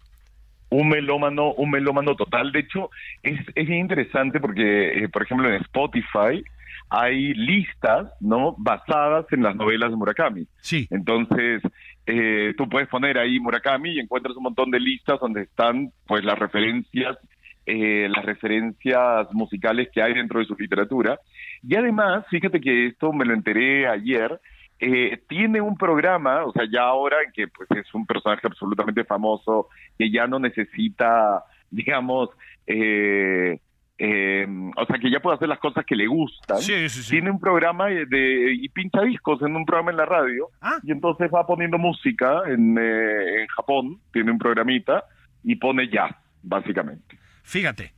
Un 0.69 0.89
melómano, 0.89 1.53
un 1.53 1.71
melómano 1.71 2.17
total. 2.17 2.51
De 2.51 2.59
hecho, 2.59 2.89
es, 3.21 3.39
es 3.55 3.69
interesante 3.69 4.41
porque, 4.41 5.03
eh, 5.03 5.07
por 5.07 5.23
ejemplo, 5.23 5.47
en 5.47 5.61
Spotify 5.61 6.43
hay 6.89 7.33
listas, 7.35 8.11
¿no? 8.19 8.55
Basadas 8.57 9.25
en 9.31 9.43
las 9.43 9.55
novelas 9.55 9.89
de 9.89 9.95
Murakami. 9.95 10.47
Sí. 10.59 10.87
Entonces, 10.91 11.61
eh, 12.05 12.53
tú 12.57 12.67
puedes 12.67 12.89
poner 12.89 13.17
ahí 13.17 13.39
Murakami 13.39 13.91
y 13.91 13.99
encuentras 13.99 14.35
un 14.35 14.43
montón 14.43 14.71
de 14.71 14.79
listas 14.79 15.19
donde 15.19 15.43
están, 15.43 15.91
pues, 16.05 16.23
las 16.23 16.37
referencias 16.37 17.17
eh, 17.65 18.09
las 18.09 18.25
referencias 18.25 19.31
musicales 19.31 19.87
que 19.93 20.01
hay 20.01 20.13
dentro 20.13 20.39
de 20.41 20.45
su 20.45 20.55
literatura. 20.55 21.17
Y 21.65 21.75
además, 21.75 22.25
fíjate 22.29 22.59
que 22.59 22.87
esto 22.87 23.13
me 23.13 23.23
lo 23.23 23.33
enteré 23.33 23.87
ayer, 23.87 24.37
eh, 24.79 25.17
tiene 25.29 25.61
un 25.61 25.77
programa, 25.77 26.43
o 26.43 26.51
sea, 26.51 26.63
ya 26.69 26.81
ahora 26.81 27.23
en 27.25 27.31
que 27.31 27.47
pues, 27.47 27.69
es 27.71 27.93
un 27.93 28.05
personaje 28.05 28.45
absolutamente 28.45 29.05
famoso, 29.05 29.69
que 29.97 30.11
ya 30.11 30.27
no 30.27 30.39
necesita, 30.39 31.45
digamos, 31.71 32.31
eh, 32.67 33.59
eh, 33.97 34.45
o 34.75 34.85
sea, 34.85 34.97
que 34.99 35.11
ya 35.11 35.19
puede 35.19 35.35
hacer 35.35 35.47
las 35.47 35.59
cosas 35.59 35.85
que 35.85 35.95
le 35.95 36.07
gustan. 36.07 36.57
Sí, 36.59 36.89
sí, 36.89 37.03
sí. 37.03 37.09
Tiene 37.11 37.29
un 37.31 37.39
programa 37.39 37.87
de, 37.87 38.53
y 38.59 38.67
pincha 38.69 39.01
discos 39.01 39.41
en 39.43 39.55
un 39.55 39.65
programa 39.65 39.91
en 39.91 39.97
la 39.97 40.05
radio, 40.05 40.49
Ah. 40.61 40.77
y 40.83 40.91
entonces 40.91 41.29
va 41.33 41.45
poniendo 41.45 41.77
música 41.77 42.41
en, 42.47 42.77
eh, 42.77 43.41
en 43.41 43.47
Japón, 43.47 43.99
tiene 44.11 44.31
un 44.31 44.39
programita, 44.39 45.03
y 45.43 45.55
pone 45.55 45.89
jazz, 45.89 46.15
básicamente. 46.41 47.17
Fíjate. 47.43 47.93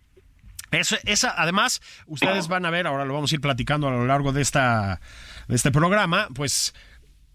Eso, 0.71 0.97
esa, 1.05 1.33
además, 1.37 1.79
ustedes 2.07 2.49
van 2.49 2.65
a 2.65 2.69
ver, 2.69 2.87
ahora 2.87 3.05
lo 3.05 3.13
vamos 3.13 3.31
a 3.31 3.35
ir 3.35 3.39
platicando 3.41 3.87
a 3.87 3.91
lo 3.91 4.05
largo 4.05 4.33
de, 4.33 4.41
esta, 4.41 4.99
de 5.47 5.55
este 5.55 5.71
programa, 5.71 6.27
pues 6.35 6.73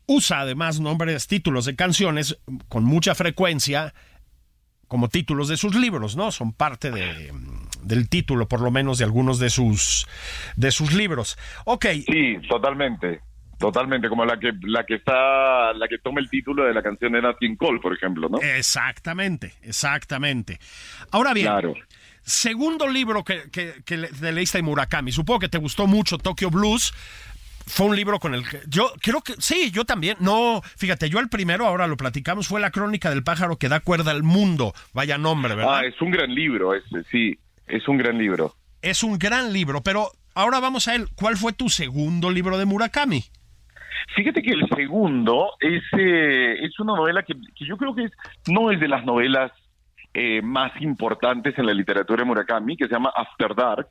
usa 0.07 0.41
además 0.41 0.81
nombres, 0.81 1.27
títulos 1.29 1.65
de 1.65 1.77
canciones 1.77 2.39
con 2.69 2.85
mucha 2.85 3.15
frecuencia 3.15 3.95
como 4.89 5.09
títulos 5.09 5.49
de 5.49 5.57
sus 5.57 5.75
libros, 5.77 6.17
¿no? 6.17 6.33
Son 6.33 6.53
parte 6.53 6.91
de, 6.91 7.33
del 7.83 8.09
título, 8.09 8.49
por 8.49 8.61
lo 8.61 8.71
menos, 8.71 8.99
de 8.99 9.05
algunos 9.05 9.39
de 9.39 9.51
sus, 9.51 10.07
de 10.57 10.71
sus 10.71 10.93
libros. 10.93 11.39
Ok, 11.65 11.87
Sí, 12.07 12.37
totalmente. 12.49 13.21
Totalmente, 13.59 14.09
como 14.09 14.25
la 14.25 14.39
que 14.41 14.53
la 14.63 14.85
que 14.87 14.95
está 14.95 15.75
la 15.75 15.87
que 15.87 15.99
toma 15.99 16.21
el 16.21 16.31
título 16.31 16.65
de 16.65 16.73
la 16.73 16.83
canción 16.83 17.13
de 17.13 17.21
Nat 17.21 17.37
King 17.39 17.57
Cole, 17.57 17.79
por 17.79 17.93
ejemplo, 17.95 18.27
¿no? 18.31 18.39
exactamente, 18.41 19.53
exactamente. 19.63 20.59
Ahora 21.11 21.35
bien, 21.35 21.47
Claro. 21.49 21.75
Segundo 22.23 22.87
libro 22.87 23.25
que, 23.25 23.51
que, 23.51 23.83
que 23.85 23.97
le- 23.97 24.09
te 24.09 24.33
leíste 24.33 24.59
de 24.59 24.63
Murakami. 24.63 25.11
Supongo 25.13 25.41
que 25.41 25.49
te 25.49 25.59
gustó 25.59 25.87
mucho 25.87 26.17
Tokyo 26.19 26.51
Blues. 26.51 26.93
Fue 27.67 27.87
un 27.87 27.97
libro 27.97 28.19
con 28.19 28.35
el 28.35 28.49
que 28.49 28.61
yo 28.69 28.93
creo 29.03 29.21
que 29.23 29.35
sí, 29.39 29.71
yo 29.71 29.85
también. 29.85 30.17
No, 30.21 30.63
fíjate, 30.77 31.09
yo 31.11 31.19
el 31.19 31.29
primero, 31.29 31.67
ahora 31.67 31.87
lo 31.87 31.97
platicamos, 31.97 32.47
fue 32.49 32.61
La 32.61 32.71
crónica 32.71 33.11
del 33.11 33.23
pájaro 33.25 33.57
que 33.59 33.69
da 33.69 33.81
cuerda 33.81 34.11
al 34.11 34.23
mundo. 34.23 34.73
Vaya 34.93 35.19
nombre, 35.19 35.55
¿verdad? 35.55 35.79
Ah, 35.81 35.85
es 35.87 36.01
un 36.01 36.11
gran 36.11 36.35
libro 36.35 36.75
ese, 36.75 37.05
sí, 37.11 37.39
es 37.71 37.89
un 37.89 37.97
gran 37.97 38.19
libro. 38.19 38.55
Es 38.83 39.03
un 39.03 39.19
gran 39.19 39.53
libro, 39.53 39.83
pero 39.83 40.11
ahora 40.35 40.61
vamos 40.61 40.89
a 40.89 40.95
él. 40.95 41.07
¿Cuál 41.15 41.37
fue 41.37 41.53
tu 41.53 41.69
segundo 41.69 42.31
libro 42.31 42.59
de 42.59 42.65
Murakami? 42.65 43.25
Fíjate 44.17 44.43
que 44.43 44.51
el 44.51 44.69
segundo 44.69 45.51
es, 45.61 45.83
eh, 45.99 46.57
es 46.63 46.79
una 46.81 46.95
novela 46.95 47.23
que, 47.23 47.35
que 47.35 47.67
yo 47.67 47.77
creo 47.77 47.95
que 47.95 48.05
es, 48.05 48.13
no 48.49 48.71
es 48.71 48.81
de 48.81 48.89
las 48.89 49.05
novelas 49.05 49.53
eh, 50.15 50.43
más 50.43 50.73
importantes 50.81 51.57
en 51.59 51.67
la 51.67 51.75
literatura 51.75 52.23
de 52.23 52.27
Murakami, 52.27 52.77
que 52.77 52.87
se 52.87 52.93
llama 52.93 53.13
After 53.15 53.55
Dark, 53.55 53.89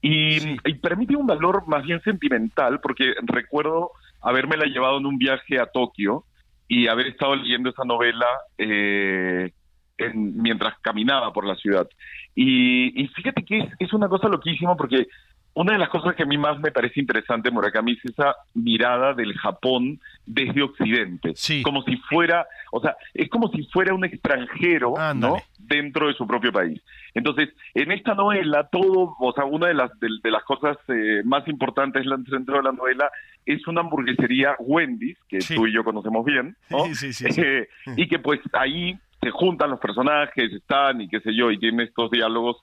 y, 0.00 0.36
y 0.64 0.74
permite 0.74 1.16
un 1.16 1.26
valor 1.26 1.66
más 1.66 1.82
bien 1.82 2.00
sentimental, 2.02 2.80
porque 2.80 3.14
recuerdo 3.22 3.90
habérmela 4.20 4.66
llevado 4.66 4.98
en 4.98 5.06
un 5.06 5.18
viaje 5.18 5.58
a 5.58 5.66
Tokio 5.66 6.24
y 6.68 6.86
haber 6.86 7.08
estado 7.08 7.34
leyendo 7.34 7.70
esa 7.70 7.84
novela 7.84 8.26
eh, 8.58 9.50
en- 9.98 10.36
mientras 10.40 10.78
caminaba 10.80 11.32
por 11.32 11.44
la 11.46 11.54
ciudad. 11.56 11.88
Y, 12.34 13.00
y 13.02 13.08
fíjate 13.08 13.44
que 13.44 13.58
es, 13.58 13.66
es 13.78 13.92
una 13.92 14.08
cosa 14.08 14.28
loquísima 14.28 14.76
porque 14.76 15.06
una 15.54 15.72
de 15.72 15.78
las 15.78 15.88
cosas 15.88 16.14
que 16.14 16.22
a 16.22 16.26
mí 16.26 16.38
más 16.38 16.60
me 16.60 16.70
parece 16.70 17.00
interesante, 17.00 17.50
Murakami, 17.50 17.92
es 17.92 18.04
esa 18.04 18.36
mirada 18.54 19.12
del 19.14 19.34
Japón 19.34 19.98
desde 20.24 20.62
Occidente. 20.62 21.32
Sí. 21.34 21.62
Como 21.62 21.82
si 21.82 21.96
fuera, 21.96 22.46
o 22.70 22.80
sea, 22.80 22.94
es 23.12 23.28
como 23.28 23.48
si 23.48 23.64
fuera 23.64 23.92
un 23.92 24.04
extranjero, 24.04 24.94
¿no? 25.16 25.38
Dentro 25.58 26.06
de 26.06 26.14
su 26.14 26.28
propio 26.28 26.52
país. 26.52 26.80
Entonces, 27.12 27.48
en 27.74 27.90
esta 27.90 28.14
novela, 28.14 28.68
todo, 28.70 29.16
o 29.18 29.32
sea, 29.32 29.46
una 29.46 29.66
de 29.66 29.74
las, 29.74 29.90
de, 29.98 30.06
de 30.22 30.30
las 30.30 30.44
cosas 30.44 30.76
eh, 30.88 31.22
más 31.24 31.48
importantes 31.48 32.04
dentro 32.28 32.58
de 32.58 32.62
la 32.62 32.72
novela 32.72 33.10
es 33.44 33.66
una 33.66 33.80
hamburguesería 33.80 34.54
Wendy's, 34.60 35.18
que 35.28 35.40
Sí. 35.40 35.56
tú 35.56 35.66
y 35.66 35.72
yo 35.74 35.82
conocemos 35.82 36.24
bien, 36.24 36.54
¿no? 36.70 36.84
Sí, 36.84 36.94
sí, 36.94 37.12
sí, 37.12 37.32
sí. 37.32 37.40
Eh, 37.44 37.68
y 37.96 38.06
que 38.06 38.20
pues 38.20 38.38
ahí 38.52 38.96
se 39.20 39.30
juntan 39.30 39.70
los 39.70 39.80
personajes, 39.80 40.52
están 40.52 41.00
y 41.00 41.08
qué 41.08 41.20
sé 41.20 41.34
yo, 41.34 41.50
y 41.50 41.58
tienen 41.58 41.86
estos 41.86 42.10
diálogos 42.10 42.58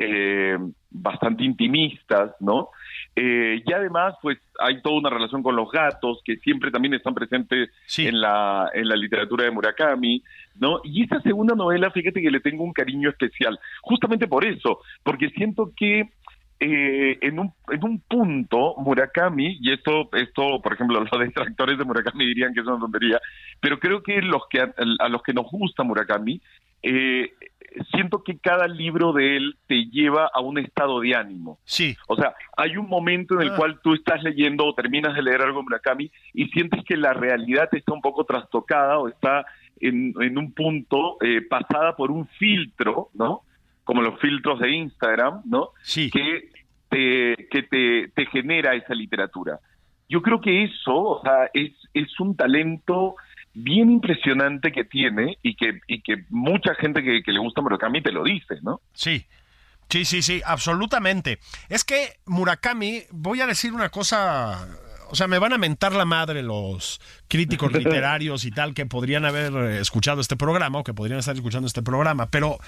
eh, 0.00 0.56
bastante 0.90 1.42
intimistas, 1.42 2.30
¿no? 2.40 2.68
Eh, 3.16 3.62
y 3.66 3.72
además, 3.72 4.14
pues 4.22 4.38
hay 4.60 4.80
toda 4.80 4.96
una 4.96 5.10
relación 5.10 5.42
con 5.42 5.56
los 5.56 5.70
gatos 5.72 6.20
que 6.24 6.36
siempre 6.36 6.70
también 6.70 6.94
están 6.94 7.14
presentes 7.14 7.70
Sí. 7.86 8.06
en 8.06 8.20
la 8.20 8.70
en 8.72 8.88
la 8.88 8.94
literatura 8.94 9.44
de 9.44 9.50
Murakami, 9.50 10.22
¿no? 10.60 10.80
Y 10.84 11.02
esta 11.02 11.20
segunda 11.22 11.56
novela, 11.56 11.90
fíjate 11.90 12.22
que 12.22 12.30
le 12.30 12.40
tengo 12.40 12.62
un 12.62 12.72
cariño 12.72 13.10
especial, 13.10 13.58
justamente 13.82 14.28
por 14.28 14.44
eso, 14.44 14.78
porque 15.02 15.30
siento 15.30 15.72
que 15.76 16.08
eh, 16.60 17.18
en, 17.20 17.38
un, 17.38 17.52
en 17.70 17.84
un 17.84 18.00
punto 18.00 18.74
Murakami, 18.78 19.58
y 19.60 19.72
esto, 19.72 20.08
esto, 20.12 20.60
por 20.62 20.72
ejemplo, 20.74 21.00
los 21.10 21.20
detractores 21.20 21.78
de 21.78 21.84
Murakami 21.84 22.26
dirían 22.26 22.52
que 22.54 22.60
es 22.60 22.66
una 22.66 22.78
tontería, 22.78 23.20
pero 23.60 23.78
creo 23.78 24.02
que 24.02 24.20
los 24.22 24.42
que 24.50 24.60
a, 24.60 24.72
a 24.98 25.08
los 25.08 25.22
que 25.22 25.32
nos 25.32 25.46
gusta 25.50 25.82
Murakami, 25.84 26.40
eh, 26.82 27.32
siento 27.92 28.22
que 28.22 28.38
cada 28.38 28.66
libro 28.66 29.12
de 29.12 29.36
él 29.36 29.56
te 29.66 29.84
lleva 29.86 30.30
a 30.32 30.40
un 30.40 30.58
estado 30.58 31.00
de 31.00 31.14
ánimo. 31.14 31.58
Sí, 31.64 31.96
O 32.06 32.16
sea, 32.16 32.34
hay 32.56 32.76
un 32.76 32.88
momento 32.88 33.34
en 33.34 33.42
el 33.42 33.50
Ah. 33.52 33.56
cual 33.56 33.80
tú 33.82 33.94
estás 33.94 34.22
leyendo 34.22 34.64
o 34.64 34.74
terminas 34.74 35.14
de 35.14 35.22
leer 35.22 35.42
algo 35.42 35.58
de 35.58 35.64
Murakami 35.64 36.10
y 36.34 36.46
sientes 36.48 36.84
que 36.84 36.96
la 36.96 37.12
realidad 37.12 37.68
está 37.72 37.92
un 37.92 38.00
poco 38.00 38.24
trastocada 38.24 38.98
o 38.98 39.08
está 39.08 39.44
en, 39.80 40.14
en 40.20 40.38
un 40.38 40.52
punto 40.52 41.18
eh, 41.20 41.42
pasada 41.48 41.94
por 41.94 42.10
un 42.10 42.26
filtro, 42.26 43.10
¿no? 43.14 43.42
Como 43.88 44.02
los 44.02 44.20
filtros 44.20 44.60
de 44.60 44.70
Instagram, 44.70 45.44
¿no? 45.46 45.70
sí. 45.80 46.10
Que 46.10 46.50
te, 46.90 47.48
que 47.50 47.62
te, 47.62 48.08
te 48.14 48.26
genera 48.26 48.74
esa 48.74 48.92
literatura. 48.92 49.60
Yo 50.10 50.20
creo 50.20 50.42
que 50.42 50.64
eso, 50.64 50.94
o 50.94 51.22
sea, 51.22 51.48
es, 51.54 51.72
es 51.94 52.20
un 52.20 52.36
talento 52.36 53.16
bien 53.54 53.90
impresionante 53.90 54.72
que 54.72 54.84
tiene 54.84 55.38
y 55.42 55.56
que, 55.56 55.80
y 55.86 56.02
que 56.02 56.26
mucha 56.28 56.74
gente 56.74 57.02
que, 57.02 57.22
que 57.22 57.32
le 57.32 57.40
gusta 57.40 57.62
Murakami 57.62 58.02
te 58.02 58.12
lo 58.12 58.24
dice, 58.24 58.56
¿no? 58.60 58.82
Sí. 58.92 59.24
Sí, 59.88 60.04
sí, 60.04 60.20
sí, 60.20 60.42
absolutamente. 60.44 61.38
Es 61.70 61.82
que 61.82 62.18
Murakami, 62.26 63.04
voy 63.10 63.40
a 63.40 63.46
decir 63.46 63.72
una 63.72 63.88
cosa, 63.88 64.68
o 65.08 65.14
sea, 65.14 65.28
me 65.28 65.38
van 65.38 65.54
a 65.54 65.58
mentar 65.58 65.92
la 65.94 66.04
madre 66.04 66.42
los 66.42 67.00
críticos 67.26 67.72
literarios 67.72 68.44
y 68.44 68.50
tal 68.50 68.74
que 68.74 68.84
podrían 68.84 69.24
haber 69.24 69.54
eh, 69.54 69.80
escuchado 69.80 70.20
este 70.20 70.36
programa 70.36 70.80
o 70.80 70.84
que 70.84 70.92
podrían 70.92 71.20
estar 71.20 71.34
escuchando 71.34 71.66
este 71.66 71.80
programa, 71.80 72.26
pero 72.30 72.58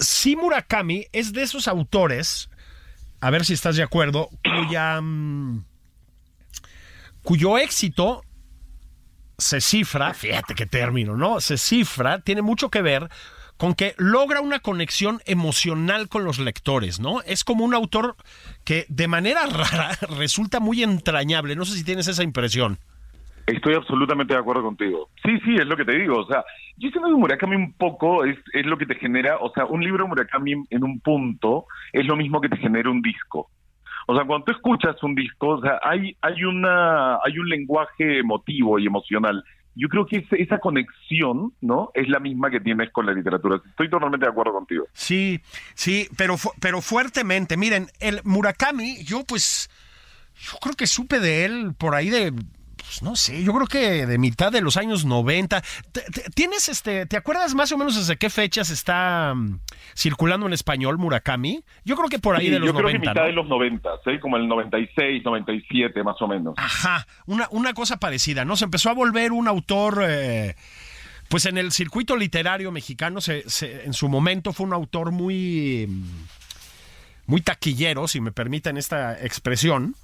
sí 0.00 0.36
Murakami 0.36 1.06
es 1.12 1.32
de 1.32 1.42
esos 1.42 1.68
autores, 1.68 2.50
a 3.20 3.30
ver 3.30 3.44
si 3.44 3.52
estás 3.52 3.76
de 3.76 3.82
acuerdo, 3.82 4.30
cuya 4.42 5.00
mm, 5.00 5.64
cuyo 7.22 7.58
éxito 7.58 8.22
se 9.38 9.60
cifra, 9.60 10.12
fíjate 10.14 10.54
qué 10.54 10.66
término, 10.66 11.16
¿no? 11.16 11.40
Se 11.40 11.56
cifra, 11.56 12.20
tiene 12.20 12.42
mucho 12.42 12.70
que 12.70 12.82
ver 12.82 13.08
con 13.56 13.74
que 13.74 13.94
logra 13.98 14.40
una 14.40 14.60
conexión 14.60 15.20
emocional 15.26 16.08
con 16.08 16.24
los 16.24 16.38
lectores, 16.38 16.98
¿no? 16.98 17.20
Es 17.22 17.44
como 17.44 17.64
un 17.64 17.74
autor 17.74 18.16
que 18.64 18.86
de 18.88 19.06
manera 19.06 19.44
rara 19.46 19.98
resulta 20.08 20.60
muy 20.60 20.82
entrañable. 20.82 21.56
No 21.56 21.66
sé 21.66 21.76
si 21.76 21.84
tienes 21.84 22.06
esa 22.08 22.22
impresión. 22.22 22.78
Estoy 23.54 23.74
absolutamente 23.74 24.34
de 24.34 24.40
acuerdo 24.40 24.62
contigo. 24.62 25.08
Sí, 25.24 25.38
sí, 25.44 25.54
es 25.56 25.66
lo 25.66 25.76
que 25.76 25.84
te 25.84 25.96
digo. 25.98 26.18
O 26.18 26.26
sea, 26.26 26.44
yo 26.76 26.90
siento 26.90 27.08
que 27.08 27.14
Murakami 27.14 27.56
un 27.56 27.72
poco 27.74 28.24
es, 28.24 28.38
es 28.52 28.66
lo 28.66 28.76
que 28.78 28.86
te 28.86 28.94
genera, 28.96 29.38
o 29.38 29.52
sea, 29.52 29.64
un 29.66 29.82
libro 29.82 30.04
de 30.04 30.08
Murakami 30.10 30.52
en 30.70 30.84
un 30.84 31.00
punto 31.00 31.66
es 31.92 32.06
lo 32.06 32.16
mismo 32.16 32.40
que 32.40 32.48
te 32.48 32.56
genera 32.56 32.90
un 32.90 33.02
disco. 33.02 33.50
O 34.06 34.14
sea, 34.16 34.24
cuando 34.24 34.44
tú 34.46 34.52
escuchas 34.52 35.00
un 35.02 35.14
disco, 35.14 35.48
o 35.48 35.60
sea, 35.60 35.78
hay, 35.82 36.16
hay, 36.22 36.42
una, 36.44 37.16
hay 37.24 37.38
un 37.38 37.48
lenguaje 37.48 38.18
emotivo 38.18 38.78
y 38.78 38.86
emocional. 38.86 39.44
Yo 39.76 39.88
creo 39.88 40.04
que 40.04 40.16
ese- 40.16 40.42
esa 40.42 40.58
conexión, 40.58 41.52
¿no? 41.60 41.90
Es 41.94 42.08
la 42.08 42.18
misma 42.18 42.50
que 42.50 42.58
tienes 42.60 42.90
con 42.90 43.06
la 43.06 43.12
literatura. 43.12 43.60
Estoy 43.64 43.88
totalmente 43.88 44.26
de 44.26 44.32
acuerdo 44.32 44.52
contigo. 44.52 44.86
Sí, 44.92 45.40
sí, 45.74 46.08
pero, 46.18 46.34
pero 46.60 46.80
fuertemente. 46.80 47.56
Miren, 47.56 47.86
el 48.00 48.20
Murakami, 48.24 49.04
yo 49.04 49.22
pues, 49.24 49.70
yo 50.34 50.58
creo 50.60 50.74
que 50.74 50.86
supe 50.88 51.20
de 51.20 51.44
él 51.44 51.74
por 51.78 51.94
ahí 51.94 52.10
de, 52.10 52.32
pues 52.82 53.02
no 53.02 53.14
sé, 53.16 53.42
yo 53.44 53.52
creo 53.52 53.66
que 53.66 54.06
de 54.06 54.18
mitad 54.18 54.50
de 54.50 54.60
los 54.60 54.76
años 54.76 55.04
90. 55.04 55.62
Te- 55.92 56.00
te- 56.02 56.30
¿Tienes 56.34 56.68
este, 56.68 57.06
te 57.06 57.16
acuerdas 57.16 57.54
más 57.54 57.70
o 57.72 57.78
menos 57.78 57.94
desde 57.96 58.16
qué 58.16 58.30
fechas 58.30 58.70
está 58.70 59.32
mm, 59.34 59.60
circulando 59.96 60.46
en 60.46 60.52
español 60.52 60.98
Murakami? 60.98 61.62
Yo 61.84 61.96
creo 61.96 62.08
que 62.08 62.18
por 62.18 62.36
ahí 62.36 62.46
Sí, 62.46 62.50
de 62.52 62.58
los 62.58 62.66
yo 62.66 62.72
creo 62.72 62.84
90, 62.88 63.00
que 63.02 63.08
mitad 63.10 63.20
¿no? 63.22 63.26
de 63.26 63.32
los 63.32 63.46
90, 63.48 63.90
¿sí? 64.04 64.18
Como 64.20 64.36
el 64.38 64.48
96, 64.48 65.22
97 65.24 66.02
más 66.02 66.16
o 66.20 66.26
menos. 66.28 66.54
Ajá, 66.56 67.06
una, 67.26 67.46
una 67.50 67.74
cosa 67.74 67.98
parecida, 67.98 68.44
¿no? 68.44 68.56
Se 68.56 68.64
empezó 68.64 68.90
a 68.90 68.94
volver 68.94 69.32
un 69.32 69.46
autor, 69.46 70.02
eh, 70.08 70.56
pues 71.28 71.46
en 71.46 71.58
el 71.58 71.70
circuito 71.72 72.16
literario 72.16 72.72
mexicano, 72.72 73.20
se, 73.20 73.48
se- 73.48 73.84
en 73.84 73.92
su 73.92 74.08
momento 74.08 74.52
fue 74.52 74.66
un 74.66 74.72
autor 74.72 75.12
muy, 75.12 75.86
mm, 75.88 76.04
muy 77.26 77.40
taquillero, 77.42 78.08
si 78.08 78.20
me 78.20 78.32
permiten 78.32 78.76
esta 78.76 79.22
expresión. 79.24 79.94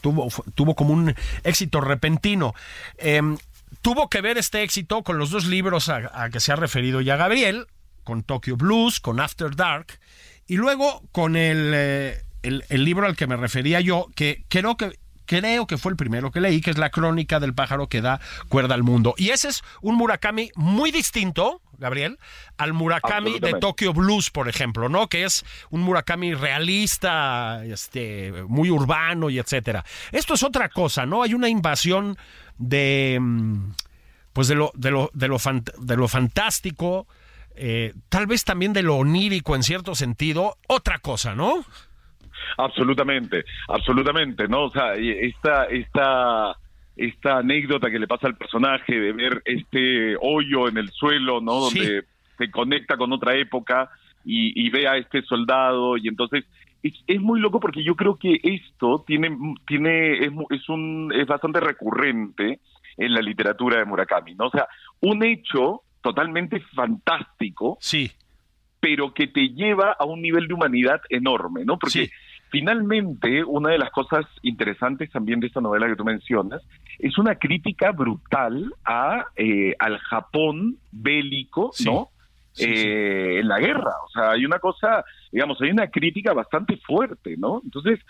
Tuvo, 0.00 0.28
tuvo 0.54 0.74
como 0.74 0.92
un 0.92 1.14
éxito 1.44 1.80
repentino. 1.80 2.54
Em, 2.98 3.36
tuvo 3.82 4.08
que 4.08 4.20
ver 4.20 4.38
este 4.38 4.62
éxito 4.62 5.02
con 5.02 5.18
los 5.18 5.30
dos 5.30 5.46
libros 5.46 5.88
a, 5.88 6.10
a 6.12 6.30
que 6.30 6.40
se 6.40 6.52
ha 6.52 6.56
referido 6.56 7.00
ya 7.00 7.16
Gabriel, 7.16 7.66
con 8.04 8.22
Tokyo 8.22 8.56
Blues, 8.56 9.00
con 9.00 9.20
After 9.20 9.54
Dark, 9.54 9.98
y 10.46 10.56
luego 10.56 11.02
con 11.12 11.36
el, 11.36 11.72
eh, 11.74 12.24
el, 12.42 12.64
el 12.68 12.84
libro 12.84 13.06
al 13.06 13.16
que 13.16 13.26
me 13.26 13.36
refería 13.36 13.80
yo, 13.80 14.08
que 14.14 14.44
creo 14.48 14.76
que 14.76 14.98
creo 15.26 15.68
que 15.68 15.78
fue 15.78 15.92
el 15.92 15.96
primero 15.96 16.32
que 16.32 16.40
leí, 16.40 16.60
que 16.60 16.72
es 16.72 16.78
la 16.78 16.90
crónica 16.90 17.38
del 17.38 17.54
pájaro 17.54 17.88
que 17.88 18.00
da 18.00 18.20
cuerda 18.48 18.74
al 18.74 18.82
mundo. 18.82 19.14
Y 19.16 19.30
ese 19.30 19.48
es 19.48 19.62
un 19.80 19.94
Murakami 19.94 20.50
muy 20.56 20.90
distinto, 20.90 21.62
Gabriel, 21.80 22.18
al 22.56 22.72
Murakami 22.72 23.40
de 23.40 23.54
Tokyo 23.54 23.92
Blues, 23.92 24.30
por 24.30 24.48
ejemplo, 24.48 24.88
¿no? 24.88 25.08
Que 25.08 25.24
es 25.24 25.44
un 25.70 25.80
Murakami 25.80 26.34
realista, 26.34 27.64
este, 27.64 28.32
muy 28.46 28.70
urbano 28.70 29.30
y 29.30 29.38
etcétera. 29.38 29.84
Esto 30.12 30.34
es 30.34 30.42
otra 30.42 30.68
cosa, 30.68 31.06
¿no? 31.06 31.22
Hay 31.22 31.34
una 31.34 31.48
invasión 31.48 32.16
de 32.58 33.18
mm, 33.20 33.72
pues 34.32 34.48
de 34.48 34.54
lo, 34.54 34.70
de 34.74 34.90
lo, 34.90 35.10
de 35.12 35.28
lo, 35.28 35.38
de 35.78 35.96
lo 35.96 36.08
fantástico, 36.08 37.06
eh, 37.56 37.92
tal 38.08 38.26
vez 38.26 38.44
también 38.44 38.72
de 38.72 38.82
lo 38.82 38.96
onírico 38.96 39.56
en 39.56 39.62
cierto 39.62 39.94
sentido, 39.94 40.56
otra 40.68 40.98
cosa, 40.98 41.34
¿no? 41.34 41.64
Absolutamente, 42.56 43.44
absolutamente, 43.68 44.48
¿no? 44.48 44.64
O 44.64 44.70
sea, 44.70 44.94
esta, 44.94 45.64
esta, 45.64 46.56
esta 47.00 47.38
anécdota 47.38 47.90
que 47.90 47.98
le 47.98 48.06
pasa 48.06 48.26
al 48.26 48.36
personaje 48.36 48.92
de 48.92 49.12
ver 49.12 49.42
este 49.46 50.16
hoyo 50.20 50.68
en 50.68 50.76
el 50.76 50.90
suelo, 50.90 51.40
¿no? 51.40 51.54
Donde 51.54 52.04
se 52.36 52.50
conecta 52.50 52.98
con 52.98 53.10
otra 53.12 53.34
época 53.36 53.90
y, 54.22 54.68
ve 54.68 54.86
a 54.86 54.98
este 54.98 55.22
soldado 55.22 55.96
y 55.96 56.08
entonces 56.08 56.44
es, 56.82 57.20
muy 57.20 57.40
loco 57.40 57.58
porque 57.58 57.82
yo 57.82 57.94
creo 57.96 58.16
que 58.16 58.38
esto 58.42 59.02
tiene, 59.06 59.34
tiene, 59.66 60.26
es, 60.26 60.32
es 60.50 60.68
un, 60.68 61.10
es 61.14 61.26
bastante 61.26 61.60
recurrente 61.60 62.60
en 62.98 63.14
la 63.14 63.22
literatura 63.22 63.78
de 63.78 63.86
Murakami, 63.86 64.34
¿no? 64.34 64.48
O 64.48 64.50
sea, 64.50 64.68
un 65.00 65.24
hecho 65.24 65.80
totalmente 66.02 66.60
fantástico, 66.60 67.78
sí, 67.80 68.10
pero 68.78 69.14
que 69.14 69.26
te 69.26 69.48
lleva 69.48 69.96
a 69.98 70.04
un 70.04 70.20
nivel 70.20 70.48
de 70.48 70.54
humanidad 70.54 71.00
enorme, 71.08 71.64
¿no? 71.64 71.78
Porque 71.78 72.10
Finalmente, 72.50 73.44
una 73.44 73.70
de 73.70 73.78
las 73.78 73.90
cosas 73.90 74.26
interesantes 74.42 75.10
también 75.10 75.38
de 75.38 75.46
esta 75.46 75.60
novela 75.60 75.86
que 75.86 75.96
tú 75.96 76.04
mencionas 76.04 76.62
es 76.98 77.16
una 77.16 77.36
crítica 77.36 77.92
brutal 77.92 78.74
a 78.84 79.26
eh, 79.36 79.74
al 79.78 79.98
Japón 79.98 80.76
bélico, 80.90 81.70
¿no? 81.84 82.08
Eh, 82.58 83.38
en 83.40 83.48
la 83.48 83.60
guerra. 83.60 83.92
O 84.04 84.10
sea, 84.10 84.32
hay 84.32 84.44
una 84.44 84.58
cosa, 84.58 85.04
digamos, 85.30 85.60
hay 85.62 85.70
una 85.70 85.86
crítica 85.88 86.32
bastante 86.32 86.76
fuerte, 86.78 87.36
¿no? 87.36 87.60
Entonces, 87.64 88.00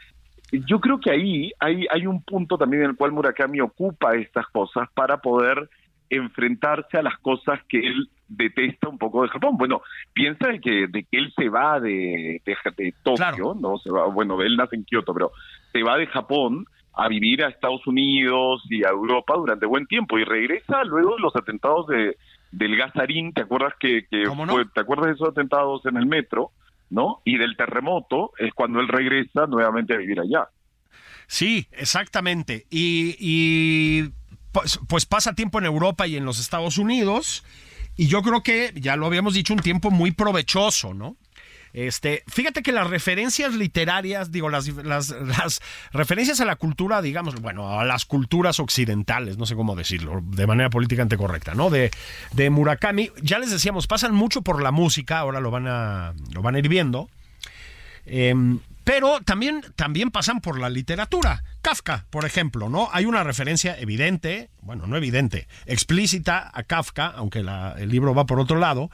yo 0.50 0.80
creo 0.80 0.98
que 0.98 1.10
ahí 1.10 1.52
hay, 1.60 1.86
hay 1.90 2.06
un 2.06 2.22
punto 2.22 2.56
también 2.56 2.84
en 2.84 2.90
el 2.90 2.96
cual 2.96 3.12
Murakami 3.12 3.60
ocupa 3.60 4.16
estas 4.16 4.46
cosas 4.48 4.88
para 4.94 5.18
poder 5.18 5.68
enfrentarse 6.08 6.96
a 6.96 7.02
las 7.02 7.18
cosas 7.18 7.60
que 7.68 7.78
él 7.78 8.08
detesta 8.30 8.88
un 8.88 8.98
poco 8.98 9.22
de 9.22 9.28
Japón. 9.28 9.56
Bueno, 9.58 9.82
piensa 10.12 10.48
de 10.48 10.60
que, 10.60 10.86
de 10.88 11.04
que 11.04 11.18
él 11.18 11.32
se 11.36 11.48
va 11.48 11.80
de, 11.80 12.40
de, 12.44 12.94
Tokio, 13.02 13.54
¿no? 13.60 13.78
Se 13.78 13.90
va, 13.90 14.06
bueno, 14.06 14.40
él 14.40 14.56
nace 14.56 14.76
en 14.76 14.84
Kioto, 14.84 15.12
pero 15.12 15.32
se 15.72 15.82
va 15.82 15.98
de 15.98 16.06
Japón 16.06 16.64
a 16.94 17.08
vivir 17.08 17.44
a 17.44 17.48
Estados 17.48 17.86
Unidos 17.86 18.62
y 18.70 18.84
a 18.84 18.90
Europa 18.90 19.34
durante 19.36 19.66
buen 19.66 19.86
tiempo 19.86 20.18
y 20.18 20.24
regresa 20.24 20.84
luego 20.84 21.16
de 21.16 21.22
los 21.22 21.36
atentados 21.36 21.86
de, 21.88 22.16
del 22.52 22.76
Gazarín, 22.76 23.32
¿te 23.32 23.42
acuerdas 23.42 23.74
que, 23.78 24.06
que 24.10 24.24
te 24.74 24.80
acuerdas 24.80 25.06
de 25.06 25.12
esos 25.12 25.28
atentados 25.28 25.84
en 25.86 25.96
el 25.96 26.06
metro, 26.06 26.52
¿no? 26.88 27.20
Y 27.24 27.38
del 27.38 27.56
terremoto 27.56 28.32
es 28.38 28.52
cuando 28.54 28.80
él 28.80 28.88
regresa 28.88 29.46
nuevamente 29.46 29.94
a 29.94 29.98
vivir 29.98 30.20
allá. 30.20 30.48
Sí, 31.26 31.68
exactamente. 31.72 32.66
Y, 32.70 33.14
y 33.20 34.10
pues, 34.52 34.80
pues, 34.88 35.06
pasa 35.06 35.34
tiempo 35.34 35.60
en 35.60 35.66
Europa 35.66 36.06
y 36.08 36.16
en 36.16 36.24
los 36.24 36.40
Estados 36.40 36.76
Unidos. 36.76 37.44
Y 38.00 38.06
yo 38.06 38.22
creo 38.22 38.42
que, 38.42 38.72
ya 38.76 38.96
lo 38.96 39.04
habíamos 39.04 39.34
dicho, 39.34 39.52
un 39.52 39.60
tiempo 39.60 39.90
muy 39.90 40.10
provechoso, 40.10 40.94
¿no? 40.94 41.18
Este, 41.74 42.24
fíjate 42.28 42.62
que 42.62 42.72
las 42.72 42.88
referencias 42.88 43.54
literarias, 43.54 44.32
digo, 44.32 44.48
las, 44.48 44.68
las, 44.68 45.60
referencias 45.92 46.40
a 46.40 46.46
la 46.46 46.56
cultura, 46.56 47.02
digamos, 47.02 47.34
bueno, 47.42 47.78
a 47.78 47.84
las 47.84 48.06
culturas 48.06 48.58
occidentales, 48.58 49.36
no 49.36 49.44
sé 49.44 49.54
cómo 49.54 49.76
decirlo, 49.76 50.22
de 50.24 50.46
manera 50.46 50.70
políticamente 50.70 51.18
correcta, 51.18 51.54
¿no? 51.54 51.68
De, 51.68 51.90
de 52.32 52.48
Murakami, 52.48 53.10
ya 53.20 53.38
les 53.38 53.50
decíamos, 53.50 53.86
pasan 53.86 54.14
mucho 54.14 54.40
por 54.40 54.62
la 54.62 54.70
música, 54.70 55.18
ahora 55.18 55.40
lo 55.40 55.50
van 55.50 55.68
a, 55.68 56.14
lo 56.32 56.40
van 56.40 56.54
a 56.54 56.58
ir 56.58 56.70
viendo. 56.70 57.10
Eh, 58.06 58.34
pero 58.90 59.20
también, 59.20 59.62
también 59.76 60.10
pasan 60.10 60.40
por 60.40 60.58
la 60.58 60.68
literatura. 60.68 61.44
Kafka, 61.62 62.06
por 62.10 62.24
ejemplo, 62.24 62.68
¿no? 62.68 62.88
Hay 62.90 63.04
una 63.04 63.22
referencia 63.22 63.78
evidente, 63.78 64.50
bueno, 64.62 64.88
no 64.88 64.96
evidente, 64.96 65.46
explícita 65.64 66.50
a 66.52 66.64
Kafka, 66.64 67.06
aunque 67.06 67.38
el 67.38 67.88
libro 67.88 68.16
va 68.16 68.26
por 68.26 68.40
otro 68.40 68.58
lado, 68.58 68.90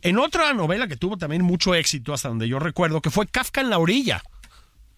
en 0.00 0.20
otra 0.20 0.52
novela 0.52 0.86
que 0.86 0.96
tuvo 0.96 1.16
también 1.16 1.42
mucho 1.42 1.74
éxito, 1.74 2.12
hasta 2.12 2.28
donde 2.28 2.46
yo 2.46 2.60
recuerdo, 2.60 3.00
que 3.00 3.10
fue 3.10 3.26
Kafka 3.26 3.62
en 3.62 3.70
la 3.70 3.80
orilla. 3.80 4.22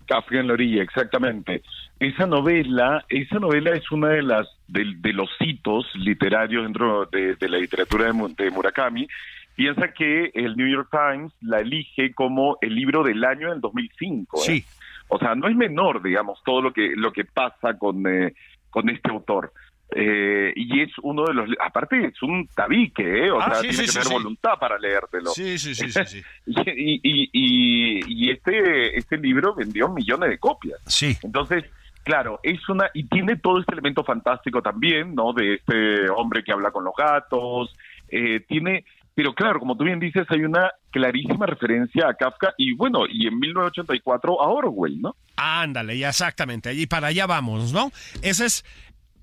Kafka 0.05 0.39
en 0.39 0.49
la 0.49 0.53
orilla, 0.53 0.83
exactamente. 0.83 1.63
Esa 1.99 2.27
novela, 2.27 3.03
esa 3.09 3.39
novela 3.39 3.71
es 3.71 3.91
una 3.91 4.09
de 4.09 4.25
las 4.25 4.47
de, 4.69 5.13
los 5.15 5.31
hitos 5.41 5.87
literarios 5.95 6.65
dentro 6.65 7.07
de, 7.07 7.35
la 7.49 7.57
literatura 7.57 8.13
de 8.13 8.51
Murakami 8.51 9.09
Piensa 9.55 9.93
que 9.93 10.31
el 10.35 10.57
New 10.57 10.69
York 10.69 10.89
Times 10.91 11.33
la 11.41 11.61
elige 11.61 12.13
como 12.13 12.59
el 12.61 12.75
libro 12.75 13.05
del 13.05 13.25
año 13.25 13.51
del 13.51 13.61
2005. 13.61 14.39
¿eh? 14.39 14.41
Sí. 14.45 14.65
O 15.09 15.19
sea, 15.19 15.35
no 15.35 15.49
es 15.49 15.57
menor, 15.57 16.03
digamos, 16.03 16.43
todo 16.45 16.61
lo 16.61 16.73
que 16.73 16.93
lo 16.97 17.13
que 17.13 17.25
pasa 17.25 17.79
con 17.79 18.07
eh, 18.07 18.35
con 18.71 18.89
este 18.89 19.11
autor. 19.11 19.53
Eh, 19.97 20.53
y 20.57 20.81
es 20.81 20.91
uno 21.03 21.25
de 21.25 21.35
los 21.35 21.49
aparte 21.61 22.07
es 22.07 22.21
un 22.23 22.49
tabique 22.49 23.27
¿eh? 23.27 23.31
o 23.31 23.39
ah, 23.39 23.51
sea 23.53 23.61
tiene 23.61 23.85
que 23.85 23.93
tener 23.93 24.09
voluntad 24.09 24.59
para 24.59 24.77
leértelo 24.79 25.31
sí 25.31 25.57
sí 25.57 25.75
sí 25.75 25.89
sí, 25.93 26.23
y, 26.47 27.01
y, 27.03 27.31
y, 27.33 28.01
y, 28.09 28.31
este 28.31 28.99
este 28.99 29.19
libro 29.19 29.55
vendió 29.55 29.91
millones 29.91 30.31
de 30.31 30.39
copias 30.39 30.81
sí 30.87 31.17
entonces 31.23 31.65
claro 32.03 32.41
es 32.43 32.67
una 32.69 32.91
y 32.93 33.05
tiene 33.05 33.37
todo 33.37 33.61
este 33.61 33.75
elemento 33.75 34.03
fantástico 34.03 34.63
también 34.63 35.15
no 35.15 35.33
de 35.33 35.55
este 35.55 36.09
hombre 36.09 36.43
que 36.43 36.51
habla 36.51 36.73
con 36.73 36.83
los 36.83 36.95
gatos 36.97 37.77
eh, 38.09 38.41
tiene 38.49 38.85
pero 39.15 39.35
claro, 39.35 39.61
como 39.61 39.77
tú 39.77 39.85
bien 39.85 40.01
dices, 40.01 40.27
hay 40.29 40.45
una 40.45 40.73
clarísima 40.91 41.47
referencia 41.47 42.09
a 42.09 42.15
Kafka 42.15 42.55
y 42.57 42.75
bueno, 42.75 43.01
y 43.09 43.27
en 43.27 43.39
1984 43.39 44.43
a 44.43 44.49
Orwell, 44.49 45.01
¿no? 45.01 45.17
Ándale, 45.37 45.97
ya 45.99 46.09
exactamente, 46.09 46.69
allí 46.69 46.87
para 46.87 47.09
allá 47.09 47.27
vamos, 47.27 47.73
¿no? 47.73 47.93
Esa 48.23 48.45
es 48.45 48.65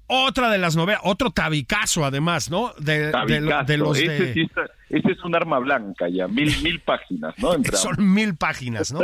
otra 0.08 0.50
de 0.50 0.58
las 0.58 0.76
novelas, 0.76 1.02
otro 1.06 1.32
tabicazo 1.32 2.06
además, 2.06 2.50
¿no? 2.50 2.74
De, 2.80 3.12
de, 3.28 3.78
los 3.78 3.98
ese, 3.98 4.34
sí 4.34 4.50
ese, 4.90 5.12
es 5.12 5.24
un 5.24 5.36
arma 5.36 5.60
blanca 5.60 6.08
ya, 6.10 6.28
mil, 6.28 6.54
mil 6.62 6.80
páginas, 6.82 7.34
¿no? 7.38 7.54
Son 7.74 8.14
mil 8.14 8.36
páginas, 8.36 8.92
¿no? 8.92 9.02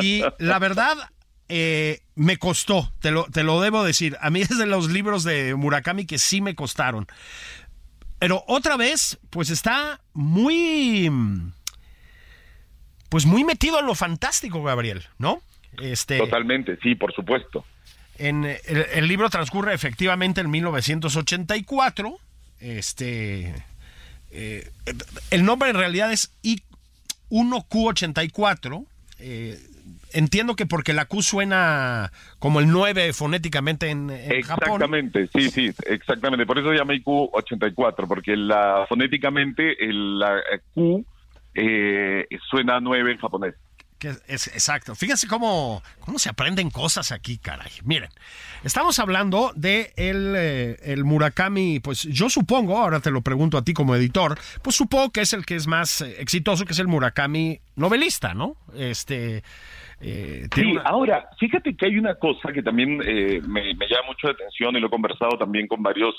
Y 0.00 0.22
la 0.38 0.58
verdad, 0.58 0.96
eh, 1.48 2.00
me 2.14 2.38
costó, 2.38 2.90
te 3.00 3.10
lo, 3.10 3.24
te 3.24 3.42
lo 3.42 3.60
debo 3.60 3.84
decir. 3.84 4.16
A 4.22 4.30
mí 4.30 4.40
es 4.40 4.56
de 4.56 4.64
los 4.64 4.90
libros 4.90 5.22
de 5.22 5.54
Murakami 5.54 6.06
que 6.06 6.18
sí 6.18 6.40
me 6.40 6.54
costaron. 6.54 7.06
Pero 8.22 8.44
otra 8.46 8.76
vez, 8.76 9.18
pues 9.30 9.50
está 9.50 10.00
muy. 10.12 11.10
Pues 13.08 13.26
muy 13.26 13.42
metido 13.42 13.80
en 13.80 13.86
lo 13.86 13.96
fantástico, 13.96 14.62
Gabriel, 14.62 15.02
¿no? 15.18 15.42
Este, 15.80 16.18
Totalmente, 16.18 16.78
sí, 16.84 16.94
por 16.94 17.12
supuesto. 17.12 17.64
En 18.18 18.44
el, 18.44 19.08
libro 19.08 19.28
transcurre 19.28 19.74
efectivamente 19.74 20.40
en 20.40 20.52
1984. 20.52 22.16
Este. 22.60 23.52
Eh, 24.30 24.70
el 25.32 25.44
nombre 25.44 25.70
en 25.70 25.76
realidad 25.76 26.12
es 26.12 26.30
I1Q84. 27.28 28.86
Eh, 29.18 29.58
entiendo 30.12 30.56
que 30.56 30.66
porque 30.66 30.92
la 30.92 31.06
Q 31.06 31.22
suena 31.22 32.12
como 32.38 32.60
el 32.60 32.68
9 32.68 33.12
fonéticamente 33.12 33.90
en, 33.90 34.10
exactamente, 34.10 35.28
sí, 35.28 35.50
sí, 35.50 35.70
exactamente. 35.86 36.46
Por 36.46 36.58
eso 36.58 36.70
se 36.70 36.76
llama 36.76 36.94
IQ84, 36.94 38.06
porque 38.06 38.36
la 38.36 38.86
fonéticamente 38.88 39.76
la 39.80 40.40
Q 40.74 41.04
eh, 41.54 42.26
suena 42.50 42.80
9 42.80 43.12
en 43.12 43.18
japonés. 43.18 43.54
es, 44.26 44.48
exacto. 44.48 44.94
Fíjense 44.94 45.28
cómo, 45.28 45.82
cómo 46.00 46.18
se 46.18 46.28
aprenden 46.28 46.70
cosas 46.70 47.12
aquí, 47.12 47.38
caray. 47.38 47.70
Miren, 47.84 48.10
estamos 48.64 48.98
hablando 48.98 49.52
de 49.54 49.92
el, 49.96 50.34
eh, 50.36 50.76
el, 50.82 51.04
Murakami, 51.04 51.80
pues 51.80 52.02
yo 52.02 52.30
supongo, 52.30 52.78
ahora 52.78 53.00
te 53.00 53.10
lo 53.10 53.22
pregunto 53.22 53.58
a 53.58 53.62
ti 53.62 53.74
como 53.74 53.94
editor, 53.94 54.38
pues 54.62 54.76
supongo 54.76 55.10
que 55.10 55.20
es 55.20 55.32
el 55.32 55.44
que 55.44 55.56
es 55.56 55.66
más 55.66 56.00
eh, 56.00 56.16
exitoso, 56.20 56.64
que 56.64 56.72
es 56.72 56.78
el 56.78 56.88
Murakami 56.88 57.60
novelista, 57.76 58.34
¿no? 58.34 58.56
Este 58.74 59.44
eh, 60.02 60.48
sí, 60.52 60.74
ahora, 60.84 61.28
fíjate 61.38 61.76
que 61.76 61.86
hay 61.86 61.96
una 61.96 62.16
cosa 62.16 62.52
que 62.52 62.62
también 62.62 63.00
eh, 63.04 63.40
me, 63.46 63.62
llama 63.62 64.08
mucho 64.08 64.26
la 64.26 64.32
atención 64.32 64.76
y 64.76 64.80
lo 64.80 64.88
he 64.88 64.90
conversado 64.90 65.38
también 65.38 65.68
con 65.68 65.82
varios 65.82 66.14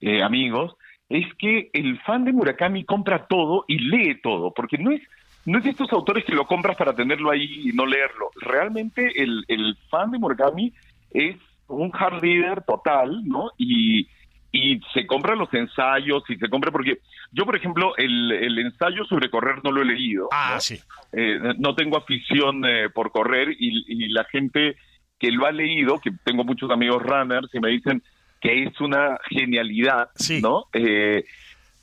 eh, 0.00 0.22
amigos, 0.22 0.74
es 1.08 1.26
que 1.38 1.70
el 1.72 2.00
fan 2.00 2.24
de 2.24 2.32
Murakami 2.32 2.84
compra 2.84 3.26
todo 3.26 3.64
y 3.68 3.78
lee 3.78 4.20
todo, 4.22 4.52
porque 4.54 4.78
no 4.78 4.90
es 4.90 5.02
no 5.44 5.58
es 5.58 5.64
de 5.64 5.70
estos 5.70 5.92
autores 5.92 6.24
que 6.24 6.34
lo 6.34 6.44
compras 6.44 6.76
para 6.76 6.92
tenerlo 6.92 7.30
ahí 7.30 7.68
y 7.68 7.72
no 7.72 7.86
leerlo. 7.86 8.30
Realmente 8.40 9.12
el, 9.22 9.44
el 9.46 9.76
fan 9.88 10.10
de 10.10 10.18
Murakami 10.18 10.72
es 11.12 11.36
un 11.68 11.92
hard 11.94 12.20
reader 12.20 12.64
total, 12.64 13.22
¿no? 13.24 13.50
Y, 13.56 14.08
y 14.56 14.80
se 14.94 15.06
compran 15.06 15.38
los 15.38 15.52
ensayos 15.52 16.22
y 16.28 16.36
se 16.36 16.48
compra 16.48 16.70
porque 16.70 16.98
yo 17.32 17.44
por 17.44 17.56
ejemplo 17.56 17.94
el, 17.96 18.32
el 18.32 18.58
ensayo 18.58 19.04
sobre 19.04 19.28
correr 19.30 19.56
no 19.62 19.70
lo 19.72 19.82
he 19.82 19.84
leído 19.84 20.28
Ah, 20.32 20.52
¿no? 20.54 20.60
sí. 20.60 20.78
Eh, 21.12 21.38
no 21.58 21.74
tengo 21.74 21.96
afición 21.98 22.64
eh, 22.64 22.88
por 22.90 23.10
correr 23.12 23.50
y, 23.58 23.84
y 23.86 24.08
la 24.08 24.24
gente 24.24 24.76
que 25.18 25.30
lo 25.30 25.46
ha 25.46 25.52
leído 25.52 25.98
que 26.00 26.10
tengo 26.24 26.44
muchos 26.44 26.70
amigos 26.70 27.02
runners 27.02 27.48
y 27.54 27.60
me 27.60 27.70
dicen 27.70 28.02
que 28.40 28.64
es 28.64 28.80
una 28.80 29.18
genialidad 29.28 30.08
Sí. 30.14 30.40
no 30.42 30.64
Eh, 30.72 31.24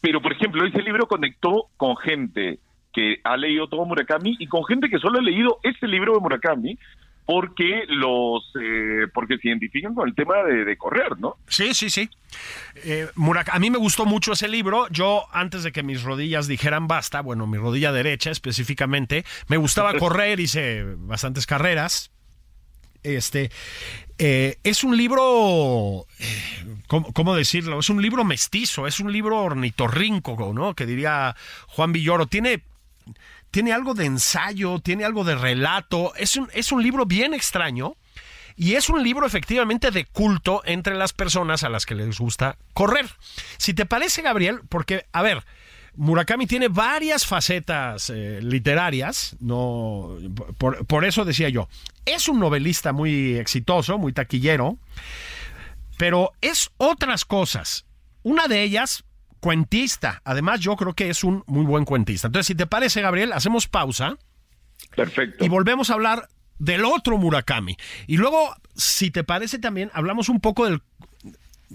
pero 0.02 0.22
por 0.22 0.34
ejemplo 0.34 0.66
ese 0.66 0.82
libro 0.82 1.08
conectó 1.08 1.68
con 1.78 1.96
gente 1.98 2.60
que 2.94 3.20
ha 3.24 3.38
leído 3.38 3.68
todo 3.68 3.86
Murakami 3.86 4.36
y 4.40 4.48
con 4.48 4.64
gente 4.66 4.88
que 4.90 5.00
solo 5.00 5.18
ha 5.20 5.22
leído 5.22 5.60
ese 5.64 5.88
libro 5.88 6.14
de 6.14 6.20
Murakami 6.20 6.78
porque 7.26 7.84
los 7.88 8.44
eh, 8.62 9.08
porque 9.14 9.38
se 9.38 9.48
identifican 9.48 9.94
con 9.96 10.08
el 10.10 10.16
tema 10.16 10.44
de, 10.44 10.66
de 10.66 10.78
correr 10.78 11.18
no 11.20 11.38
Sí, 11.48 11.74
sí, 11.74 11.90
sí. 11.90 12.10
Eh, 12.84 13.08
Murak- 13.16 13.50
a 13.52 13.60
mí 13.60 13.70
me 13.70 13.78
gustó 13.78 14.06
mucho 14.06 14.34
ese 14.34 14.48
libro. 14.48 14.88
Yo, 14.90 15.26
antes 15.32 15.64
de 15.64 15.72
que 15.72 15.84
mis 15.84 16.04
rodillas 16.04 16.48
dijeran 16.48 16.88
basta, 16.88 17.22
bueno, 17.22 17.48
mi 17.48 17.58
rodilla 17.58 17.92
derecha 17.92 18.32
específicamente, 18.32 19.24
me 19.48 19.58
gustaba 19.58 19.94
correr, 20.00 20.40
hice 20.40 20.84
bastantes 20.98 21.46
carreras. 21.46 22.10
Este 23.04 23.52
eh, 24.18 24.58
es 24.64 24.84
un 24.86 24.96
libro, 24.96 26.06
eh, 26.20 26.66
¿cómo, 26.88 27.12
cómo 27.12 27.36
decirlo? 27.36 27.80
Es 27.80 27.90
un 27.90 28.02
libro 28.02 28.24
mestizo, 28.24 28.88
es 28.88 29.00
un 29.02 29.12
libro 29.12 29.40
ornitorrinco, 29.42 30.54
¿no? 30.54 30.74
Que 30.74 30.86
diría 30.86 31.36
Juan 31.68 31.92
Villoro. 31.92 32.28
Tiene 32.28 32.64
tiene 33.54 33.72
algo 33.72 33.94
de 33.94 34.06
ensayo, 34.06 34.80
tiene 34.80 35.06
algo 35.06 35.24
de 35.24 35.36
relato. 35.36 36.16
Es 36.16 36.38
un, 36.38 36.50
es 36.54 36.72
un 36.72 36.82
libro 36.82 37.06
bien 37.06 37.36
extraño 37.36 37.96
y 38.56 38.74
es 38.74 38.90
un 38.90 39.04
libro 39.04 39.28
efectivamente 39.28 39.92
de 39.92 40.06
culto 40.06 40.64
entre 40.66 40.96
las 40.96 41.14
personas 41.14 41.64
a 41.64 41.70
las 41.70 41.86
que 41.86 41.94
les 41.94 42.18
gusta 42.18 42.58
correr. 42.74 43.06
Si 43.58 43.76
te 43.76 43.86
parece, 43.86 44.24
Gabriel, 44.24 44.62
porque, 44.70 45.06
a 45.12 45.22
ver, 45.22 45.44
Murakami 45.96 46.48
tiene 46.48 46.68
varias 46.68 47.28
facetas 47.28 48.10
eh, 48.10 48.40
literarias, 48.42 49.36
no, 49.40 50.18
por, 50.58 50.88
por 50.88 51.06
eso 51.06 51.24
decía 51.24 51.50
yo, 51.50 51.70
es 52.06 52.28
un 52.28 52.40
novelista 52.40 52.92
muy 52.92 53.36
exitoso, 53.36 54.00
muy 54.00 54.14
taquillero, 54.14 54.80
pero 56.00 56.32
es 56.42 56.72
otras 56.78 57.24
cosas. 57.24 57.86
Una 58.24 58.48
de 58.48 58.64
ellas, 58.64 59.04
cuentista. 59.44 60.22
Además, 60.24 60.62
yo 60.62 60.78
creo 60.78 60.94
que 60.94 61.10
es 61.10 61.22
un 61.26 61.44
muy 61.48 61.66
buen 61.66 61.84
cuentista. 61.84 62.28
Entonces, 62.28 62.48
si 62.48 62.56
te 62.56 62.66
parece, 62.66 63.02
Gabriel, 63.02 63.34
hacemos 63.34 63.68
pausa 63.68 64.18
perfecto 64.96 65.44
y 65.44 65.50
volvemos 65.50 65.90
a 65.90 65.96
hablar 65.96 66.30
del 66.60 66.86
otro 66.86 67.18
Murakami. 67.18 67.76
Y 68.08 68.16
luego, 68.16 68.56
si 68.74 69.12
te 69.12 69.26
parece 69.26 69.60
también, 69.60 69.92
hablamos 69.94 70.30
un 70.30 70.40
poco 70.40 70.64
del, 70.66 70.82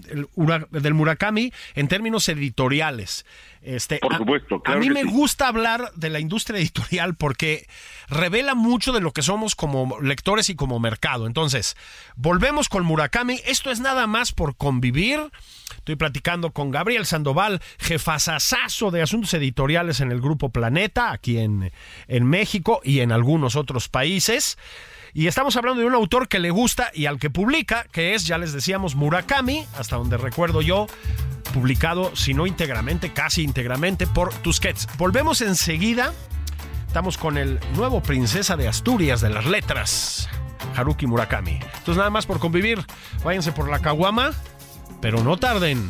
del, 0.01 0.27
Ura- 0.35 0.67
del 0.71 0.93
Murakami 0.93 1.51
en 1.75 1.87
términos 1.87 2.27
editoriales. 2.29 3.25
Este, 3.61 3.97
Por 3.99 4.13
a- 4.13 4.17
supuesto, 4.17 4.55
A, 4.55 4.63
claro 4.63 4.79
mí 4.79 4.87
que 4.87 4.93
me 4.93 5.01
sí. 5.03 5.09
gusta 5.09 5.47
hablar 5.47 5.91
de 5.95 6.09
la 6.09 6.19
industria 6.19 6.59
editorial 6.59 7.15
porque 7.15 7.67
revela 8.07 8.55
mucho 8.55 8.93
de 8.93 9.01
lo 9.01 9.11
que 9.11 9.21
somos 9.21 9.55
como 9.55 9.99
lectores 10.01 10.49
y 10.49 10.55
como 10.55 10.79
mercado. 10.79 11.27
Entonces, 11.27 11.75
volvemos 12.15 12.69
con 12.69 12.85
Murakami. 12.85 13.41
Esto 13.45 13.69
es 13.71 13.79
nada 13.81 14.07
más 14.07 14.31
por 14.31 14.55
convivir. 14.55 15.19
Estoy 15.75 15.95
platicando 15.97 16.51
con 16.51 16.71
Gabriel 16.71 17.05
Sandoval, 17.05 17.61
jefazazazo 17.79 18.91
de 18.91 19.01
asuntos 19.01 19.33
editoriales 19.33 19.99
en 19.99 20.11
el 20.11 20.21
Grupo 20.21 20.49
Planeta, 20.49 21.11
aquí 21.11 21.37
en, 21.37 21.71
en 22.07 22.23
México 22.25 22.81
y 22.83 23.01
en 23.01 23.11
algunos 23.11 23.55
otros 23.55 23.87
países. 23.89 24.57
Y 25.13 25.27
estamos 25.27 25.55
hablando 25.55 25.81
de 25.81 25.87
un 25.87 25.95
autor 25.95 26.27
que 26.27 26.39
le 26.39 26.51
gusta 26.51 26.91
y 26.93 27.05
al 27.05 27.19
que 27.19 27.29
publica, 27.29 27.85
que 27.91 28.13
es, 28.13 28.25
ya 28.25 28.37
les 28.37 28.53
decíamos, 28.53 28.95
Murakami, 28.95 29.65
hasta 29.77 29.95
donde 29.95 30.17
recuerdo 30.17 30.61
yo, 30.61 30.87
publicado, 31.53 32.15
si 32.15 32.33
no 32.33 32.45
íntegramente, 32.45 33.11
casi 33.11 33.43
íntegramente, 33.43 34.05
por 34.07 34.33
Tusquets. 34.33 34.87
Volvemos 34.97 35.41
enseguida. 35.41 36.13
Estamos 36.87 37.17
con 37.17 37.37
el 37.37 37.59
nuevo 37.75 38.01
princesa 38.01 38.57
de 38.57 38.67
Asturias 38.67 39.21
de 39.21 39.29
las 39.29 39.45
letras, 39.45 40.27
Haruki 40.75 41.05
Murakami. 41.05 41.53
Entonces, 41.53 41.97
nada 41.97 42.09
más 42.09 42.25
por 42.25 42.39
convivir, 42.39 42.83
váyanse 43.23 43.51
por 43.51 43.69
la 43.69 43.79
caguama, 43.79 44.31
pero 45.01 45.23
no 45.23 45.37
tarden. 45.37 45.89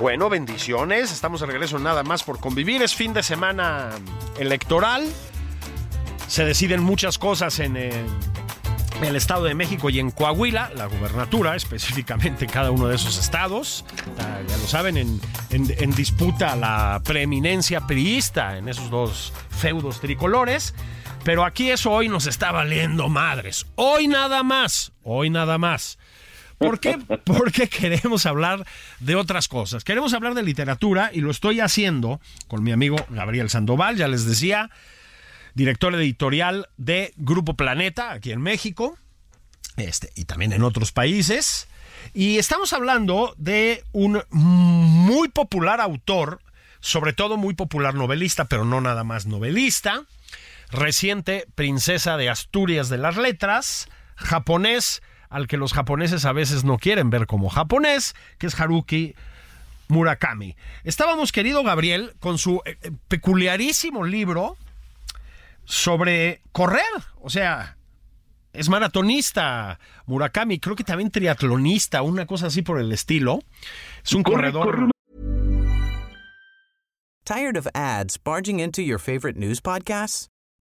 Bueno, 0.00 0.28
bendiciones. 0.28 1.12
Estamos 1.12 1.40
de 1.40 1.46
regreso 1.46 1.78
nada 1.78 2.02
más 2.02 2.22
por 2.24 2.40
convivir. 2.40 2.82
Es 2.82 2.94
fin 2.94 3.12
de 3.14 3.22
semana 3.22 3.90
electoral. 4.38 5.06
Se 6.28 6.44
deciden 6.44 6.82
muchas 6.82 7.16
cosas 7.18 7.58
en 7.60 7.76
eh, 7.76 7.92
el 9.02 9.14
Estado 9.16 9.44
de 9.44 9.54
México 9.54 9.90
y 9.90 10.00
en 10.00 10.10
Coahuila, 10.10 10.72
la 10.74 10.86
gubernatura, 10.86 11.54
específicamente 11.54 12.44
en 12.44 12.50
cada 12.50 12.70
uno 12.70 12.88
de 12.88 12.96
esos 12.96 13.18
estados. 13.18 13.84
Ah, 14.18 14.38
Ya 14.48 14.56
lo 14.56 14.66
saben, 14.66 14.96
en, 14.96 15.20
en- 15.50 15.74
en 15.78 15.90
disputa 15.94 16.56
la 16.56 17.00
preeminencia 17.04 17.80
priista 17.86 18.58
en 18.58 18.68
esos 18.68 18.90
dos 18.90 19.32
feudos 19.50 20.00
tricolores. 20.00 20.74
Pero 21.22 21.44
aquí 21.44 21.70
eso 21.70 21.90
hoy 21.90 22.08
nos 22.08 22.26
está 22.26 22.52
valiendo 22.52 23.08
madres. 23.08 23.64
Hoy 23.76 24.08
nada 24.08 24.42
más. 24.42 24.92
Hoy 25.02 25.30
nada 25.30 25.56
más. 25.56 25.98
¿Por 26.58 26.80
qué? 26.80 26.98
Porque 27.24 27.68
queremos 27.68 28.26
hablar 28.26 28.66
de 29.00 29.16
otras 29.16 29.48
cosas. 29.48 29.84
Queremos 29.84 30.14
hablar 30.14 30.34
de 30.34 30.42
literatura 30.42 31.10
y 31.12 31.20
lo 31.20 31.30
estoy 31.30 31.60
haciendo 31.60 32.20
con 32.48 32.62
mi 32.62 32.72
amigo 32.72 32.96
Gabriel 33.10 33.50
Sandoval, 33.50 33.96
ya 33.96 34.08
les 34.08 34.24
decía, 34.24 34.70
director 35.54 35.94
editorial 35.94 36.68
de 36.76 37.12
Grupo 37.16 37.54
Planeta 37.54 38.12
aquí 38.12 38.32
en 38.32 38.40
México 38.40 38.98
este, 39.76 40.10
y 40.14 40.24
también 40.24 40.52
en 40.52 40.62
otros 40.62 40.92
países. 40.92 41.68
Y 42.12 42.38
estamos 42.38 42.72
hablando 42.72 43.34
de 43.38 43.82
un 43.92 44.22
muy 44.30 45.28
popular 45.28 45.80
autor, 45.80 46.40
sobre 46.80 47.12
todo 47.12 47.36
muy 47.36 47.54
popular 47.54 47.94
novelista, 47.94 48.44
pero 48.44 48.64
no 48.64 48.80
nada 48.80 49.04
más 49.04 49.26
novelista, 49.26 50.04
reciente 50.70 51.46
princesa 51.54 52.16
de 52.16 52.28
Asturias 52.28 52.88
de 52.88 52.98
las 52.98 53.16
letras, 53.16 53.88
japonés, 54.16 55.02
al 55.34 55.48
que 55.48 55.56
los 55.56 55.72
japoneses 55.72 56.24
a 56.26 56.32
veces 56.32 56.62
no 56.62 56.78
quieren 56.78 57.10
ver 57.10 57.26
como 57.26 57.48
japonés, 57.48 58.14
que 58.38 58.46
es 58.46 58.58
Haruki 58.58 59.16
Murakami. 59.88 60.54
Estábamos, 60.84 61.32
querido 61.32 61.64
Gabriel, 61.64 62.14
con 62.20 62.38
su 62.38 62.62
eh, 62.64 62.78
eh, 62.82 62.92
peculiarísimo 63.08 64.04
libro 64.04 64.56
sobre 65.64 66.40
correr, 66.52 66.84
o 67.20 67.30
sea, 67.30 67.76
es 68.52 68.68
maratonista 68.68 69.80
Murakami, 70.06 70.60
creo 70.60 70.76
que 70.76 70.84
también 70.84 71.10
triatlonista, 71.10 72.02
una 72.02 72.26
cosa 72.26 72.46
así 72.46 72.62
por 72.62 72.78
el 72.78 72.92
estilo. 72.92 73.40
Es 74.04 74.12
un 74.12 74.22
Corre, 74.22 74.52
corredor. 74.52 74.76
corre 74.76 74.90
Tired 77.24 77.56
of 77.56 77.66
ads 77.74 78.18
barging 78.18 78.60
into 78.60 78.82
your 78.82 79.00
favorite 79.00 79.36
news 79.36 79.60
podcasts? 79.60 80.28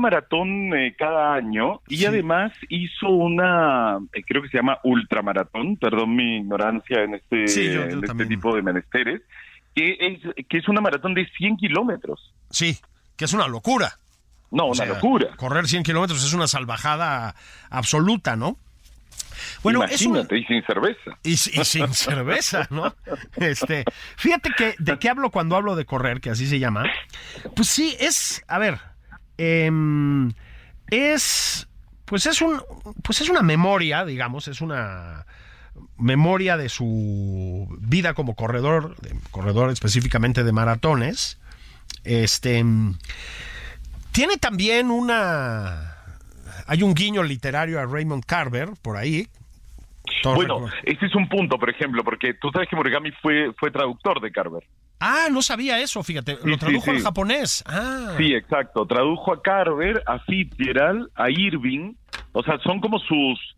Maratón 0.00 0.74
eh, 0.76 0.94
cada 0.98 1.34
año 1.34 1.80
y 1.88 1.96
Sí. 1.98 2.06
además 2.06 2.52
hizo 2.68 3.08
una, 3.08 3.98
eh, 4.12 4.22
creo 4.26 4.42
que 4.42 4.48
se 4.48 4.56
llama 4.58 4.78
ultramaratón, 4.84 5.76
perdón 5.76 6.14
mi 6.16 6.36
ignorancia 6.38 7.02
en 7.02 7.14
este, 7.14 7.48
Sí, 7.48 7.66
yo- 7.66 7.88
yo 7.88 7.98
en 7.98 8.04
este 8.04 8.26
tipo 8.26 8.54
de 8.54 8.62
menesteres, 8.62 9.22
que 9.74 9.96
es, 10.00 10.46
que 10.48 10.58
es 10.58 10.68
una 10.68 10.80
maratón 10.80 11.14
de 11.14 11.26
100 11.36 11.56
kilómetros. 11.56 12.32
Sí, 12.50 12.78
que 13.16 13.24
es 13.24 13.32
una 13.32 13.48
locura. 13.48 13.98
No, 14.50 14.64
O 14.64 14.66
una 14.68 14.76
sea, 14.76 14.86
locura. 14.86 15.34
Correr 15.36 15.66
100 15.66 15.82
kilómetros 15.82 16.24
es 16.24 16.32
una 16.32 16.46
salvajada 16.46 17.34
absoluta, 17.70 18.36
¿no? 18.36 18.56
Bueno, 19.64 19.80
Imagínate, 19.80 20.38
y 20.38 20.44
sin 20.44 20.62
cerveza. 20.64 21.18
Y, 21.24 21.36
sin 21.36 21.88
cerveza, 21.94 22.68
¿no? 22.70 22.94
Este, 23.36 23.84
fíjate 24.16 24.50
que 24.56 24.74
de 24.78 24.98
qué 24.98 25.08
hablo 25.08 25.30
cuando 25.30 25.56
hablo 25.56 25.74
de 25.74 25.84
correr, 25.86 26.20
que 26.20 26.30
así 26.30 26.46
se 26.46 26.58
llama. 26.60 26.84
Pues 27.56 27.68
sí, 27.68 27.96
es, 27.98 28.44
a 28.46 28.58
ver, 28.58 28.78
em, 29.38 30.32
es, 30.90 31.68
pues 32.04 32.26
es 32.26 32.40
un, 32.40 32.62
pues 33.02 33.20
es 33.20 33.28
una 33.28 33.42
memoria, 33.42 34.04
digamos, 34.04 34.48
es 34.48 34.60
una 34.60 35.26
memoria 35.98 36.56
de 36.56 36.68
su 36.68 37.68
vida 37.80 38.14
como 38.14 38.34
corredor, 38.34 38.96
corredor 39.30 39.70
específicamente 39.70 40.44
de 40.44 40.52
maratones. 40.52 41.38
Este 42.04 42.64
tiene 44.12 44.36
también 44.36 44.90
una 44.90 45.94
hay 46.66 46.82
un 46.82 46.94
guiño 46.94 47.22
literario 47.22 47.80
a 47.80 47.86
Raymond 47.86 48.24
Carver 48.24 48.70
por 48.80 48.96
ahí. 48.96 49.26
bueno, 50.24 50.66
ese 50.84 51.06
es 51.06 51.14
un 51.14 51.28
punto, 51.28 51.58
por 51.58 51.70
ejemplo, 51.70 52.02
porque 52.04 52.34
tú 52.34 52.50
sabes 52.52 52.68
que 52.68 52.76
Murakami 52.76 53.10
fue, 53.22 53.52
fue 53.58 53.70
traductor 53.70 54.20
de 54.20 54.30
Carver. 54.32 54.64
Ah, 55.00 55.28
no 55.30 55.42
sabía 55.42 55.80
eso, 55.80 56.02
fíjate, 56.02 56.38
lo 56.44 56.56
tradujo 56.56 56.90
al 56.90 57.00
japonés. 57.00 57.62
Ah. 57.66 58.14
Sí, 58.16 58.32
exacto, 58.34 58.86
tradujo 58.86 59.32
a 59.32 59.42
Carver, 59.42 60.02
a 60.06 60.18
Fitzgerald, 60.20 61.10
a 61.14 61.30
Irving, 61.30 61.94
o 62.32 62.42
sea, 62.42 62.58
son 62.60 62.80
como 62.80 62.98
sus 63.00 63.56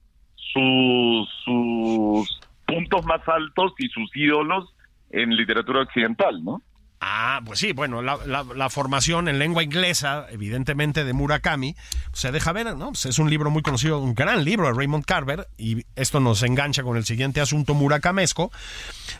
sus 0.53 1.29
sus 1.45 2.41
puntos 2.67 3.05
más 3.05 3.21
altos 3.29 3.73
y 3.79 3.89
sus 3.89 4.11
ídolos 4.17 4.75
en 5.11 5.31
literatura 5.31 5.83
occidental, 5.83 6.43
¿no? 6.43 6.63
Ah, 7.09 7.41
pues 7.45 7.61
sí, 7.61 7.73
bueno, 7.73 8.03
la, 8.03 8.69
formación 8.69 9.29
en 9.29 9.39
lengua 9.39 9.63
inglesa, 9.63 10.27
evidentemente, 10.29 11.05
de 11.05 11.13
Murakami, 11.13 11.77
se 12.13 12.33
deja 12.33 12.53
ver, 12.53 12.77
¿no? 12.77 12.89
Pues 12.89 13.07
es 13.07 13.21
un 13.21 13.31
libro 13.31 13.49
muy 13.49 13.63
conocido, 13.63 14.01
un 14.01 14.13
gran 14.13 14.45
libro 14.45 14.67
de 14.67 14.73
Raymond 14.73 15.05
Carver, 15.05 15.47
y 15.57 15.85
esto 15.95 16.19
nos 16.19 16.43
engancha 16.43 16.83
con 16.83 16.97
el 16.97 17.05
siguiente 17.05 17.41
asunto 17.41 17.75
murakamesco. 17.75 18.51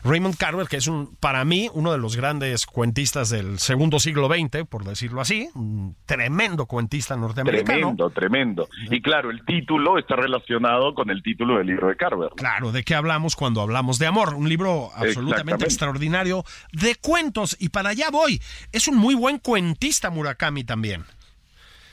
Raymond 0.03 0.35
Carver, 0.35 0.67
que 0.67 0.75
es 0.75 0.87
un, 0.87 1.15
para 1.21 1.45
mí, 1.45 1.69
uno 1.73 1.93
de 1.93 1.97
los 1.97 2.17
grandes 2.17 2.65
cuentistas 2.65 3.29
del 3.29 3.57
segundo 3.57 3.99
siglo 3.99 4.27
XX, 4.27 4.65
por 4.67 4.83
decirlo 4.83 5.21
así, 5.21 5.47
un 5.55 5.95
tremendo 6.05 6.65
cuentista 6.65 7.15
norteamericano. 7.15 7.77
Tremendo, 7.77 8.09
tremendo. 8.09 8.69
Y 8.91 9.01
claro, 9.01 9.31
el 9.31 9.45
título 9.45 9.97
está 9.97 10.17
relacionado 10.17 10.93
con 10.93 11.09
el 11.09 11.23
título 11.23 11.57
del 11.57 11.67
libro 11.67 11.87
de 11.87 11.95
Carver. 11.95 12.31
Claro, 12.35 12.73
¿de 12.73 12.83
qué 12.83 12.95
hablamos 12.95 13.37
cuando 13.37 13.61
hablamos 13.61 13.97
de 13.97 14.07
amor? 14.07 14.33
Un 14.33 14.49
libro 14.49 14.89
absolutamente 14.93 15.63
extraordinario 15.63 16.43
de 16.73 16.95
cuentos 16.95 17.55
y 17.61 17.69
para 17.77 17.89
allá 17.89 18.09
voy. 18.11 18.39
Es 18.71 18.87
un 18.87 18.97
muy 18.97 19.13
buen 19.13 19.37
cuentista 19.37 20.09
Murakami 20.09 20.63
también. 20.63 21.03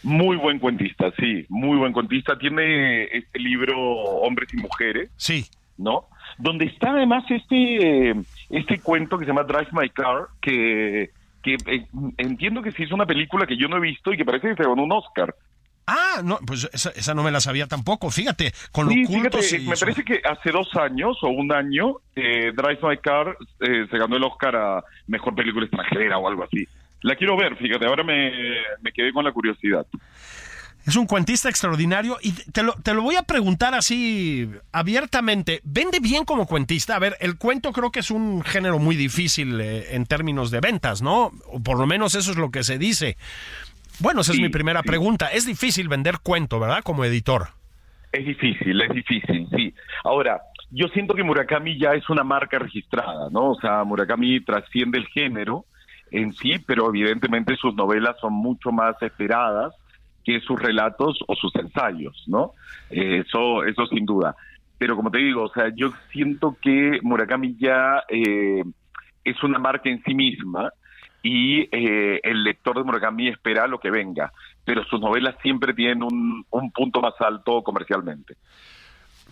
Muy 0.03 0.39
buen 0.39 0.59
cuentista, 0.59 1.13
sí, 1.19 1.45
muy 1.51 1.77
buen 1.77 1.93
cuentista. 1.93 2.39
Tiene 2.39 3.05
este 3.05 3.39
libro 3.39 3.77
Hombres 3.77 4.49
y 4.55 4.57
Mujeres. 4.57 5.11
Sí. 5.19 5.45
¿No? 5.77 6.07
Donde 6.39 6.65
está 6.65 6.93
además 6.93 7.25
este, 7.29 8.15
este 8.49 8.81
cuento 8.81 9.19
que 9.19 9.27
se 9.27 9.33
llama 9.33 9.43
Drive 9.43 9.69
My 9.73 9.91
Car, 9.91 10.29
que, 10.41 11.11
que 11.43 11.57
eh, 11.67 11.87
entiendo 12.17 12.63
que 12.63 12.73
sí 12.73 12.85
es 12.85 12.93
una 12.93 13.05
película 13.05 13.47
que 13.47 13.59
yo 13.59 13.69
no 13.69 13.77
he 13.77 13.81
visto 13.81 14.11
y 14.11 14.17
que 14.17 14.25
parece 14.25 14.49
que 14.49 14.57
se 14.57 14.63
ganó 14.63 14.85
un 14.85 14.93
Oscar. 14.93 15.35
Ah, 15.87 16.23
no, 16.25 16.39
pues 16.47 16.69
esa, 16.73 17.15
no 17.15 17.23
me 17.23 17.31
la 17.31 17.41
sabía 17.41 17.67
tampoco. 17.67 18.11
Fíjate, 18.11 18.53
con 18.73 18.87
lo 18.87 19.07
culto 19.07 19.39
Me 19.67 19.77
parece 19.77 20.05
que 20.05 20.21
hace 20.25 20.51
dos 20.51 20.69
años 20.77 21.19
o 21.23 21.29
un 21.29 21.53
año, 21.53 21.97
eh, 22.17 22.53
Drive 22.55 22.79
My 22.83 22.97
Car 22.99 23.37
eh, 23.61 23.87
se 23.91 23.99
ganó 23.99 24.17
el 24.17 24.25
Oscar 24.25 24.57
a 24.57 24.85
Mejor 25.07 25.35
Película 25.35 25.67
Extranjera 25.67 26.19
o 26.19 26.29
algo 26.29 26.45
así. 26.45 26.67
La 27.03 27.17
quiero 27.17 27.37
ver, 27.37 27.57
fíjate, 27.57 27.85
ahora 27.85 28.03
me, 28.03 28.33
me 28.81 28.93
quedé 28.93 29.13
con 29.13 29.25
la 29.25 29.33
curiosidad. 29.33 29.87
Es 30.87 30.97
un 30.97 31.07
cuentista 31.07 31.49
extraordinario 31.49 32.19
y 32.21 32.33
te 32.33 32.63
lo, 32.63 32.75
te 32.75 32.93
lo 32.93 33.03
voy 33.03 33.17
a 33.17 33.23
preguntar 33.23 33.75
así 33.75 34.51
abiertamente. 34.71 35.63
¿Vende 35.65 35.99
bien 35.99 36.27
como 36.27 36.47
cuentista? 36.47 36.95
A 36.95 36.99
ver, 36.99 37.17
el 37.21 37.39
cuento 37.39 37.73
creo 37.73 37.91
que 37.91 38.01
es 38.01 38.11
un 38.11 38.43
género 38.43 38.79
muy 38.79 38.95
difícil 38.95 39.59
eh, 39.61 39.95
en 39.95 40.05
términos 40.05 40.51
de 40.51 40.61
ventas, 40.61 41.01
¿no? 41.01 41.33
O 41.47 41.61
por 41.61 41.79
lo 41.79 41.87
menos 41.87 42.15
eso 42.15 42.33
es 42.33 42.37
lo 42.37 42.51
que 42.51 42.65
se 42.65 42.77
dice. 42.77 43.17
Bueno, 44.01 44.23
esa 44.23 44.33
es 44.33 44.41
mi 44.41 44.49
primera 44.49 44.83
pregunta. 44.83 45.29
Es 45.29 45.47
difícil 45.47 45.89
vender 45.89 46.19
cuento, 46.23 46.59
¿verdad? 46.59 46.83
Como 46.83 47.05
editor. 47.05 47.49
Es 48.13 48.25
difícil, 48.25 48.81
es 48.81 48.91
difícil, 48.91 49.49
sí. 49.57 49.75
Ahora, 50.05 50.41
yo 50.71 50.89
siento 50.89 51.15
que 51.15 51.23
Murakami 51.23 51.79
ya 51.79 51.95
es 51.95 52.09
una 52.11 52.25
marca 52.25 52.59
registrada, 52.59 53.29
¿no? 53.31 53.51
O 53.51 53.61
sea, 53.61 53.85
Murakami 53.85 54.41
trasciende 54.41 54.99
el 54.99 55.07
género 55.07 55.65
en 56.11 56.33
sí, 56.33 56.59
pero 56.65 56.89
evidentemente 56.89 57.57
sus 57.57 57.75
novelas 57.75 58.17
son 58.21 58.33
mucho 58.33 58.71
más 58.71 59.01
esperadas 59.03 59.75
que 60.25 60.41
sus 60.41 60.61
relatos 60.61 61.19
o 61.27 61.35
sus 61.35 61.55
ensayos, 61.57 62.25
¿no? 62.27 62.53
Eh, 62.91 63.23
eso, 63.27 63.65
eso 63.65 63.87
sin 63.87 64.07
duda. 64.07 64.35
Pero 64.79 64.97
como 64.97 65.11
te 65.11 65.19
digo, 65.19 65.45
o 65.45 65.53
sea, 65.53 65.73
yo 65.75 65.93
siento 66.13 66.57
que 66.61 66.99
Murakami 67.03 67.57
ya 67.59 68.03
eh, 68.09 68.63
es 69.25 69.43
una 69.43 69.59
marca 69.59 69.89
en 69.89 70.03
sí 70.03 70.15
misma 70.15 70.73
y 71.25 71.63
eh, 71.73 72.21
el 72.23 72.45
lector 72.45 72.77
de 72.77 72.85
Murakami 72.85 73.29
espera 73.29 73.67
lo 73.67 73.81
que 73.81 73.91
venga, 73.91 74.31
pero 74.63 74.85
sus 74.85 75.01
novelas 75.01 75.35
siempre 75.43 75.73
tienen 75.73 76.03
un, 76.03 76.45
punto 76.71 77.01
más 77.01 77.15
alto 77.19 77.63
comercialmente. 77.63 78.37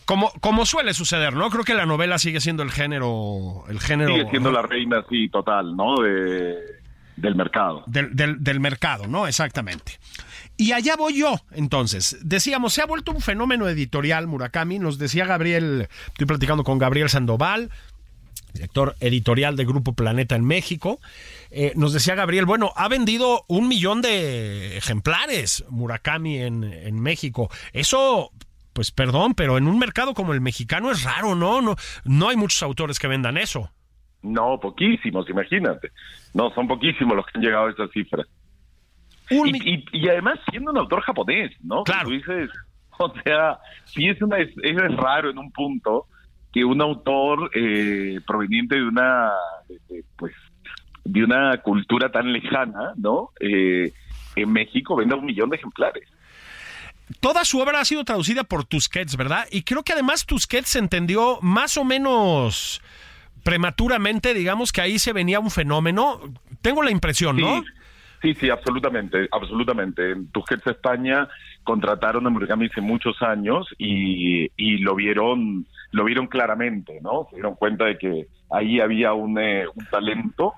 Como, 0.06 0.32
como 0.40 0.64
suele 0.64 0.94
suceder, 0.94 1.34
¿no? 1.34 1.50
Creo 1.50 1.64
que 1.64 1.74
la 1.74 1.84
novela 1.84 2.18
sigue 2.18 2.40
siendo 2.40 2.62
el 2.62 2.70
género... 2.70 3.64
El 3.68 3.78
género 3.78 4.14
sigue 4.14 4.30
siendo 4.30 4.50
la 4.50 4.62
reina, 4.62 5.04
sí, 5.08 5.28
total, 5.28 5.76
¿no? 5.76 5.96
De, 5.96 6.56
del 7.16 7.34
mercado. 7.34 7.84
Del, 7.86 8.16
del, 8.16 8.42
del 8.42 8.58
mercado, 8.58 9.06
¿no? 9.06 9.26
Exactamente. 9.26 9.98
Y 10.56 10.72
allá 10.72 10.96
voy 10.96 11.18
yo, 11.18 11.40
entonces. 11.50 12.16
Decíamos, 12.22 12.72
se 12.72 12.80
ha 12.80 12.86
vuelto 12.86 13.12
un 13.12 13.20
fenómeno 13.20 13.68
editorial 13.68 14.26
Murakami, 14.28 14.78
nos 14.78 14.96
decía 14.96 15.26
Gabriel, 15.26 15.88
estoy 16.06 16.26
platicando 16.26 16.64
con 16.64 16.78
Gabriel 16.78 17.10
Sandoval, 17.10 17.70
director 18.52 18.96
editorial 19.00 19.56
de 19.56 19.64
Grupo 19.64 19.92
Planeta 19.92 20.36
en 20.36 20.44
México. 20.44 21.00
Eh, 21.54 21.72
nos 21.76 21.92
decía 21.92 22.14
Gabriel, 22.14 22.46
bueno, 22.46 22.72
ha 22.76 22.88
vendido 22.88 23.44
un 23.46 23.68
millón 23.68 24.00
de 24.00 24.78
ejemplares 24.78 25.64
Murakami 25.68 26.38
en, 26.38 26.64
en 26.64 26.98
México. 27.00 27.50
Eso 27.72 28.32
pues 28.72 28.90
perdón, 28.90 29.34
pero 29.34 29.58
en 29.58 29.66
un 29.66 29.78
mercado 29.78 30.14
como 30.14 30.32
el 30.32 30.40
mexicano 30.40 30.90
es 30.90 31.04
raro, 31.04 31.34
¿no? 31.34 31.60
No, 31.60 31.76
no 32.04 32.28
hay 32.28 32.36
muchos 32.36 32.62
autores 32.62 32.98
que 32.98 33.08
vendan 33.08 33.36
eso. 33.36 33.70
No, 34.22 34.58
poquísimos, 34.60 35.28
imagínate. 35.28 35.90
No, 36.32 36.50
son 36.54 36.68
poquísimos 36.68 37.16
los 37.16 37.26
que 37.26 37.32
han 37.38 37.44
llegado 37.44 37.66
a 37.66 37.70
esa 37.70 37.88
cifra. 37.88 38.24
Y, 39.30 39.84
y, 39.92 40.08
además 40.08 40.38
siendo 40.50 40.70
un 40.70 40.78
autor 40.78 41.00
japonés, 41.02 41.52
¿no? 41.62 41.84
Claro. 41.84 42.10
dices, 42.10 42.50
o 42.98 43.12
sea, 43.24 43.58
sí 43.86 44.08
es, 44.08 44.20
una, 44.22 44.38
es, 44.38 44.50
es 44.62 44.96
raro 44.96 45.30
en 45.30 45.38
un 45.38 45.50
punto 45.50 46.06
que 46.52 46.64
un 46.64 46.82
autor 46.82 47.50
eh, 47.54 48.20
proveniente 48.26 48.76
de 48.76 48.84
una, 48.84 49.30
pues, 50.16 50.34
de 51.04 51.24
una 51.24 51.58
cultura 51.58 52.10
tan 52.10 52.32
lejana, 52.32 52.92
¿no? 52.96 53.30
Eh, 53.40 53.92
en 54.36 54.52
México 54.52 54.96
venda 54.96 55.16
un 55.16 55.24
millón 55.26 55.50
de 55.50 55.56
ejemplares. 55.56 56.08
Toda 57.20 57.44
su 57.44 57.60
obra 57.60 57.80
ha 57.80 57.84
sido 57.84 58.04
traducida 58.04 58.44
por 58.44 58.64
Tusquets, 58.64 59.16
¿verdad? 59.16 59.46
Y 59.50 59.62
creo 59.62 59.82
que 59.82 59.92
además 59.92 60.24
Tusquets 60.24 60.70
se 60.70 60.78
entendió 60.78 61.38
más 61.42 61.76
o 61.76 61.84
menos 61.84 62.80
prematuramente, 63.42 64.34
digamos 64.34 64.72
que 64.72 64.80
ahí 64.80 64.98
se 64.98 65.12
venía 65.12 65.40
un 65.40 65.50
fenómeno. 65.50 66.20
Tengo 66.62 66.82
la 66.82 66.90
impresión, 66.90 67.36
¿no? 67.36 67.62
Sí, 68.22 68.34
sí, 68.34 68.48
absolutamente, 68.50 69.28
absolutamente. 69.32 70.12
En 70.12 70.28
Tusquets 70.28 70.66
España 70.68 71.28
contrataron 71.64 72.26
a 72.26 72.30
Murakami 72.30 72.66
hace 72.66 72.80
muchos 72.80 73.20
años 73.20 73.66
y, 73.78 74.50
y 74.56 74.78
lo 74.78 74.94
vieron 74.94 75.66
lo 75.92 76.04
vieron 76.04 76.26
claramente, 76.26 77.00
¿no? 77.02 77.26
Se 77.28 77.36
dieron 77.36 77.54
cuenta 77.54 77.84
de 77.84 77.98
que 77.98 78.26
ahí 78.50 78.80
había 78.80 79.12
un, 79.12 79.38
eh, 79.38 79.66
un 79.72 79.86
talento 79.86 80.54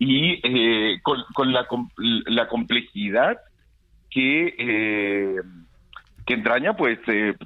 y 0.00 0.40
eh, 0.42 0.98
con, 1.02 1.22
con 1.34 1.52
la, 1.52 1.66
la, 1.98 2.48
complejidad 2.48 3.38
que, 4.10 4.54
eh, 4.58 5.36
entraña, 6.26 6.74
pues, 6.74 6.98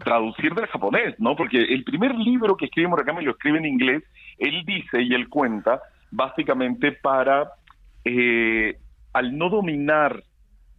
traducir 0.04 0.54
del 0.54 0.66
japonés, 0.66 1.18
¿no? 1.18 1.34
Porque 1.34 1.58
el 1.58 1.84
primer 1.84 2.14
libro 2.14 2.56
que 2.56 2.66
escribe 2.66 2.88
Murakami 2.88 3.24
lo 3.24 3.32
escribe 3.32 3.58
en 3.58 3.64
inglés, 3.64 4.04
él 4.38 4.62
dice 4.66 5.02
y 5.02 5.14
él 5.14 5.30
cuenta 5.30 5.80
básicamente 6.10 6.92
para, 6.92 7.48
al 9.14 9.38
no 9.38 9.48
dominar 9.48 10.22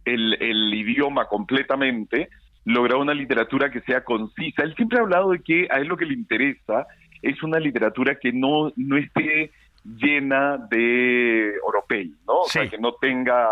el, 0.04 0.34
el 0.40 0.72
idioma 0.72 1.26
completamente, 1.26 2.28
lograr 2.64 2.98
una 2.98 3.12
literatura 3.12 3.70
que 3.70 3.80
sea 3.80 4.04
concisa. 4.04 4.62
Él 4.62 4.74
siempre 4.76 4.98
ha 4.98 5.02
hablado 5.02 5.32
de 5.32 5.40
que 5.40 5.66
a 5.70 5.78
él 5.78 5.88
lo 5.88 5.96
que 5.96 6.06
le 6.06 6.14
interesa 6.14 6.86
es 7.22 7.42
una 7.42 7.58
literatura 7.58 8.18
que 8.20 8.32
no, 8.32 8.72
no 8.76 8.96
esté 8.96 9.50
llena 9.94 10.58
de 10.70 11.54
europei, 11.54 12.14
¿no? 12.26 12.40
O 12.40 12.48
sea, 12.48 12.68
que 12.68 12.78
no 12.78 12.94
tenga, 12.94 13.46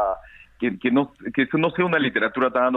que, 0.59 0.79
que, 0.79 0.91
no, 0.91 1.13
que 1.33 1.47
no 1.55 1.71
sea 1.71 1.85
una 1.85 1.99
literatura 1.99 2.51
tan, 2.51 2.75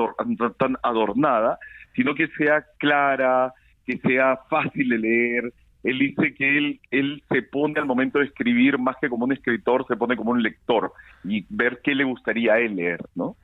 tan 0.57 0.77
adornada, 0.83 1.57
sino 1.95 2.13
que 2.13 2.27
sea 2.37 2.65
clara, 2.77 3.53
que 3.85 3.97
sea 3.97 4.39
fácil 4.49 4.89
de 4.89 4.97
leer. 4.97 5.53
Él 5.83 5.99
dice 5.99 6.33
que 6.33 6.57
él, 6.57 6.79
él 6.91 7.23
se 7.29 7.41
pone 7.41 7.79
al 7.79 7.85
momento 7.85 8.19
de 8.19 8.25
escribir, 8.25 8.77
más 8.77 8.97
que 8.99 9.09
como 9.09 9.25
un 9.25 9.31
escritor, 9.31 9.85
se 9.87 9.95
pone 9.95 10.17
como 10.17 10.31
un 10.31 10.43
lector 10.43 10.91
y 11.23 11.45
ver 11.49 11.81
qué 11.83 11.95
le 11.95 12.03
gustaría 12.03 12.53
a 12.53 12.59
él 12.59 12.75
leer, 12.75 12.99
¿no? 13.15 13.35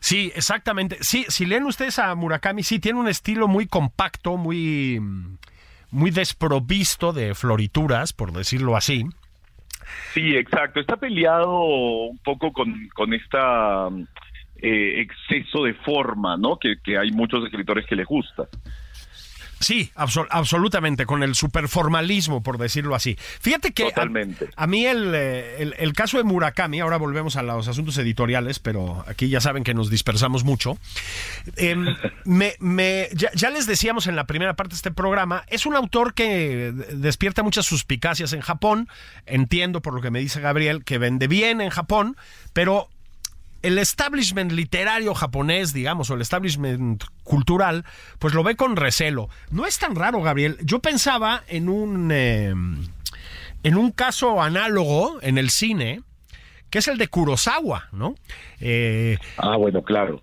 Sí, 0.00 0.32
exactamente. 0.34 0.98
Sí, 1.00 1.24
si 1.28 1.46
leen 1.46 1.64
ustedes 1.64 1.98
a 1.98 2.14
Murakami, 2.14 2.62
sí, 2.62 2.78
tiene 2.78 3.00
un 3.00 3.08
estilo 3.08 3.48
muy 3.48 3.66
compacto, 3.66 4.36
muy, 4.36 5.00
muy 5.90 6.10
desprovisto 6.10 7.12
de 7.12 7.34
florituras, 7.34 8.12
por 8.12 8.32
decirlo 8.32 8.76
así. 8.76 9.04
Sí, 10.12 10.36
exacto. 10.36 10.80
Está 10.80 10.96
peleado 10.96 11.60
un 11.62 12.18
poco 12.18 12.52
con, 12.52 12.88
con 12.94 13.14
esta 13.14 13.88
eh, 14.60 15.00
exceso 15.00 15.64
de 15.64 15.74
forma, 15.74 16.36
¿no? 16.36 16.58
Que, 16.58 16.76
que 16.82 16.98
hay 16.98 17.10
muchos 17.10 17.44
escritores 17.44 17.86
que 17.86 17.96
les 17.96 18.06
gusta. 18.06 18.48
Sí, 19.60 19.90
absolutamente, 19.94 21.04
con 21.04 21.22
el 21.22 21.34
superformalismo, 21.34 22.42
por 22.42 22.58
decirlo 22.58 22.94
así. 22.94 23.16
Fíjate 23.40 23.72
que 23.72 23.92
A, 24.56 24.66
mí 24.66 24.86
eh, 24.86 25.56
el, 25.58 25.74
el, 25.76 25.92
caso 25.94 26.16
de 26.16 26.24
Murakami, 26.24 26.80
ahora 26.80 26.96
volvemos 26.96 27.36
a 27.36 27.42
los 27.42 27.66
asuntos 27.66 27.98
editoriales, 27.98 28.60
pero 28.60 29.04
aquí 29.08 29.28
ya 29.28 29.40
saben 29.40 29.64
que 29.64 29.74
nos 29.74 29.90
dispersamos 29.90 30.44
mucho. 30.44 30.78
Em, 31.56 31.86
me, 32.24 32.54
me, 32.60 33.08
ya, 33.12 33.50
les 33.50 33.66
decíamos 33.66 34.06
en 34.06 34.16
la 34.16 34.26
primera 34.26 34.54
parte 34.54 34.70
de 34.70 34.76
este 34.76 34.90
programa, 34.92 35.44
es 35.48 35.66
un 35.66 35.74
autor 35.74 36.14
que 36.14 36.72
despierta 36.92 37.42
muchas 37.42 37.66
suspicacias 37.66 38.32
en 38.32 38.40
Japón. 38.40 38.88
Entiendo 39.26 39.82
por 39.82 39.94
lo 39.94 40.00
que 40.00 40.10
me 40.10 40.20
dice 40.20 40.40
Gabriel 40.40 40.84
que 40.84 40.98
vende 40.98 41.26
bien 41.26 41.60
en 41.60 41.70
Japón, 41.70 42.16
pero 42.52 42.88
el 43.62 43.78
establishment 43.78 44.52
literario 44.52 45.14
japonés, 45.14 45.72
digamos, 45.72 46.10
o 46.10 46.14
el 46.14 46.20
establishment 46.20 47.04
cultural, 47.24 47.84
pues 48.18 48.34
lo 48.34 48.42
ve 48.42 48.56
con 48.56 48.76
recelo. 48.76 49.28
No 49.50 49.66
es 49.66 49.78
tan 49.78 49.94
raro, 49.94 50.22
Gabriel. 50.22 50.58
Yo 50.62 50.80
pensaba 50.80 51.42
en 51.48 51.68
un, 51.68 52.10
em, 52.12 52.86
en 53.62 53.76
un 53.76 53.90
caso 53.90 54.40
análogo 54.40 55.18
en 55.22 55.38
el 55.38 55.50
cine, 55.50 56.02
que 56.70 56.78
es 56.78 56.88
el 56.88 56.98
de 56.98 57.08
Kurosawa, 57.08 57.88
¿no? 57.92 58.14
Eh, 58.60 59.18
ah, 59.38 59.56
bueno, 59.56 59.82
claro. 59.82 60.22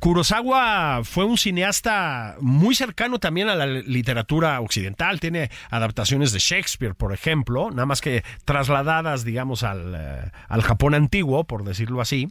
Kurosawa 0.00 1.02
fue 1.04 1.24
un 1.24 1.38
cineasta 1.38 2.36
muy 2.40 2.74
cercano 2.74 3.18
también 3.18 3.48
a 3.48 3.54
la 3.54 3.66
literatura 3.66 4.60
occidental. 4.60 5.18
Tiene 5.20 5.50
adaptaciones 5.70 6.32
de 6.32 6.38
Shakespeare, 6.38 6.94
por 6.94 7.12
ejemplo, 7.12 7.70
nada 7.70 7.86
más 7.86 8.00
que 8.00 8.22
trasladadas, 8.44 9.24
digamos, 9.24 9.62
al, 9.62 9.94
eh, 9.96 10.30
al 10.48 10.62
Japón 10.62 10.94
antiguo, 10.94 11.44
por 11.44 11.64
decirlo 11.64 12.00
así. 12.00 12.28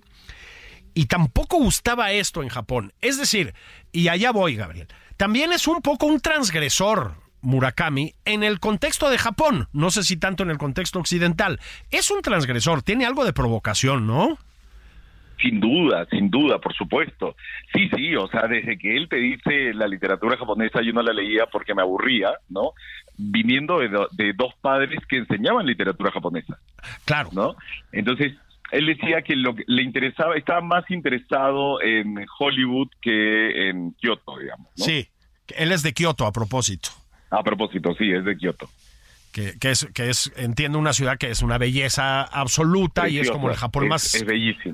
Y 0.94 1.08
tampoco 1.08 1.58
gustaba 1.58 2.12
esto 2.12 2.44
en 2.44 2.50
Japón. 2.50 2.94
Es 3.02 3.18
decir, 3.18 3.54
y 3.92 4.08
allá 4.08 4.32
voy, 4.32 4.56
Gabriel, 4.56 4.88
también 5.18 5.52
es 5.52 5.68
un 5.68 5.82
poco 5.82 6.06
un 6.06 6.20
transgresor 6.20 7.16
Murakami 7.42 8.16
en 8.26 8.44
el 8.44 8.60
contexto 8.60 9.10
de 9.10 9.18
Japón, 9.18 9.70
no 9.72 9.92
sé 9.92 10.04
si 10.04 10.18
tanto 10.18 10.44
en 10.44 10.50
el 10.50 10.58
contexto 10.58 11.00
occidental. 11.00 11.60
Es 11.92 12.12
un 12.12 12.22
transgresor, 12.22 12.82
tiene 12.82 13.06
algo 13.06 13.24
de 13.24 13.34
provocación, 13.34 14.08
¿no? 14.08 14.38
Sin 15.42 15.60
duda, 15.60 16.06
sin 16.10 16.30
duda, 16.30 16.60
por 16.60 16.74
supuesto. 16.74 17.36
Sí, 17.74 17.90
sí, 17.96 18.16
o 18.16 18.28
sea, 18.28 18.48
desde 18.48 18.78
que 18.78 18.96
él 18.96 19.10
te 19.10 19.18
dice 19.18 19.74
la 19.74 19.88
literatura 19.88 20.38
japonesa 20.38 20.82
yo 20.82 20.94
no 20.94 21.02
la 21.02 21.14
leía 21.14 21.46
porque 21.48 21.74
me 21.76 21.82
aburría, 21.82 22.32
¿no? 22.50 22.72
Viniendo 23.18 23.80
de, 23.80 23.90
de 24.12 24.34
dos 24.34 24.54
padres 24.62 25.00
que 25.08 25.18
enseñaban 25.18 25.66
literatura 25.66 26.12
japonesa. 26.12 26.58
Claro. 27.06 27.30
¿No? 27.34 27.56
Entonces, 27.92 28.34
él 28.72 28.88
decía 28.88 29.22
que 29.22 29.36
lo 29.36 29.56
que 29.56 29.64
le 29.68 29.84
interesaba, 29.84 30.36
estaba 30.36 30.62
más 30.62 30.90
interesado 30.90 31.82
en 31.82 32.26
Hollywood 32.40 32.90
que 33.02 33.70
en 33.70 33.94
Kioto, 33.94 34.38
digamos. 34.40 34.68
Sí, 34.76 35.08
él 35.56 35.72
es 35.72 35.84
de 35.84 35.94
Kioto 35.94 36.26
a 36.26 36.32
propósito. 36.32 36.90
A 37.30 37.44
propósito, 37.44 37.94
sí, 37.98 38.12
es 38.12 38.26
de 38.26 38.38
Kioto. 38.38 38.70
Que, 39.36 39.70
es, 39.70 39.86
que 39.94 40.10
es, 40.10 40.32
entiendo, 40.38 40.80
una 40.80 40.94
ciudad 40.94 41.18
que 41.18 41.30
es 41.30 41.42
una 41.42 41.58
belleza 41.58 42.22
absoluta 42.22 43.10
y 43.10 43.20
es 43.20 43.30
como 43.30 43.50
el 43.50 43.58
Japón 43.58 43.90
más, 43.90 44.24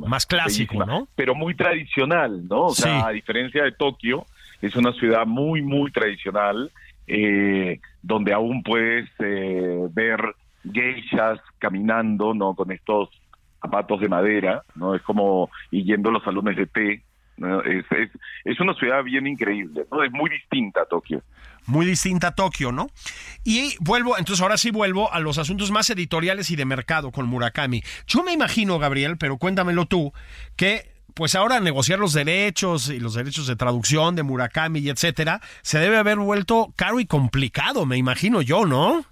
más 0.06 0.28
clásico, 0.28 0.86
¿no? 0.86 1.08
Pero 1.16 1.34
muy 1.34 1.56
tradicional, 1.56 2.48
¿no? 2.48 2.66
O 2.66 2.76
sea, 2.76 3.08
a 3.08 3.10
diferencia 3.10 3.64
de 3.64 3.72
Tokio, 3.72 4.28
es 4.62 4.76
una 4.76 4.94
ciudad 4.94 5.26
muy, 5.26 5.64
muy 5.64 5.92
tradicional, 5.92 6.70
eh, 7.08 7.80
donde 8.04 8.34
aún 8.34 8.62
puedes 8.62 9.10
eh, 9.18 9.88
ver 9.94 10.36
geishas 10.72 11.40
caminando, 11.58 12.36
¿no? 12.36 12.54
Con 12.54 12.72
estos 12.72 13.10
zapatos 13.62 14.00
de 14.00 14.10
madera, 14.10 14.62
¿no? 14.76 14.94
Es 14.94 15.02
como 15.02 15.50
y 15.72 15.84
yendo 15.84 16.10
a 16.10 16.14
los 16.14 16.24
salones 16.24 16.56
de 16.56 16.68
té. 16.68 17.02
Es, 17.66 17.86
es, 17.92 18.10
es, 18.46 18.60
una 18.60 18.74
ciudad 18.76 19.04
bien 19.04 19.28
increíble, 19.28 19.86
¿no? 19.92 20.04
Es 20.04 20.12
muy 20.12 20.30
distinta 20.30 20.82
a 20.82 20.86
Tokio. 20.86 21.24
Muy 21.66 21.86
distinta 21.86 22.28
a 22.28 22.36
Tokio, 22.36 22.72
¿no? 22.72 22.88
Y 23.44 23.76
vuelvo, 23.80 24.18
entonces 24.18 24.42
ahora 24.42 24.58
sí 24.58 24.72
vuelvo 24.72 25.12
a 25.12 25.20
los 25.20 25.38
asuntos 25.38 25.72
más 25.72 25.90
editoriales 25.90 26.52
y 26.52 26.56
de 26.56 26.66
mercado 26.66 27.12
con 27.12 27.28
Murakami. 27.28 27.84
Yo 28.08 28.24
me 28.24 28.34
imagino, 28.34 28.80
Gabriel, 28.80 29.18
pero 29.18 29.38
cuéntamelo 29.38 29.86
tú, 29.86 30.14
que 30.56 30.92
pues 31.14 31.36
ahora 31.36 31.60
negociar 31.60 32.00
los 32.00 32.14
derechos 32.14 32.90
y 32.90 33.00
los 33.00 33.14
derechos 33.14 33.48
de 33.48 33.56
traducción 33.56 34.16
de 34.16 34.24
Murakami 34.24 34.80
y 34.80 34.90
etcétera, 34.90 35.42
se 35.62 35.80
debe 35.80 35.98
haber 35.98 36.18
vuelto 36.18 36.74
caro 36.76 37.00
y 37.00 37.06
complicado, 37.06 37.86
me 37.86 37.98
imagino 37.98 38.42
yo, 38.42 38.66
¿no? 38.66 39.06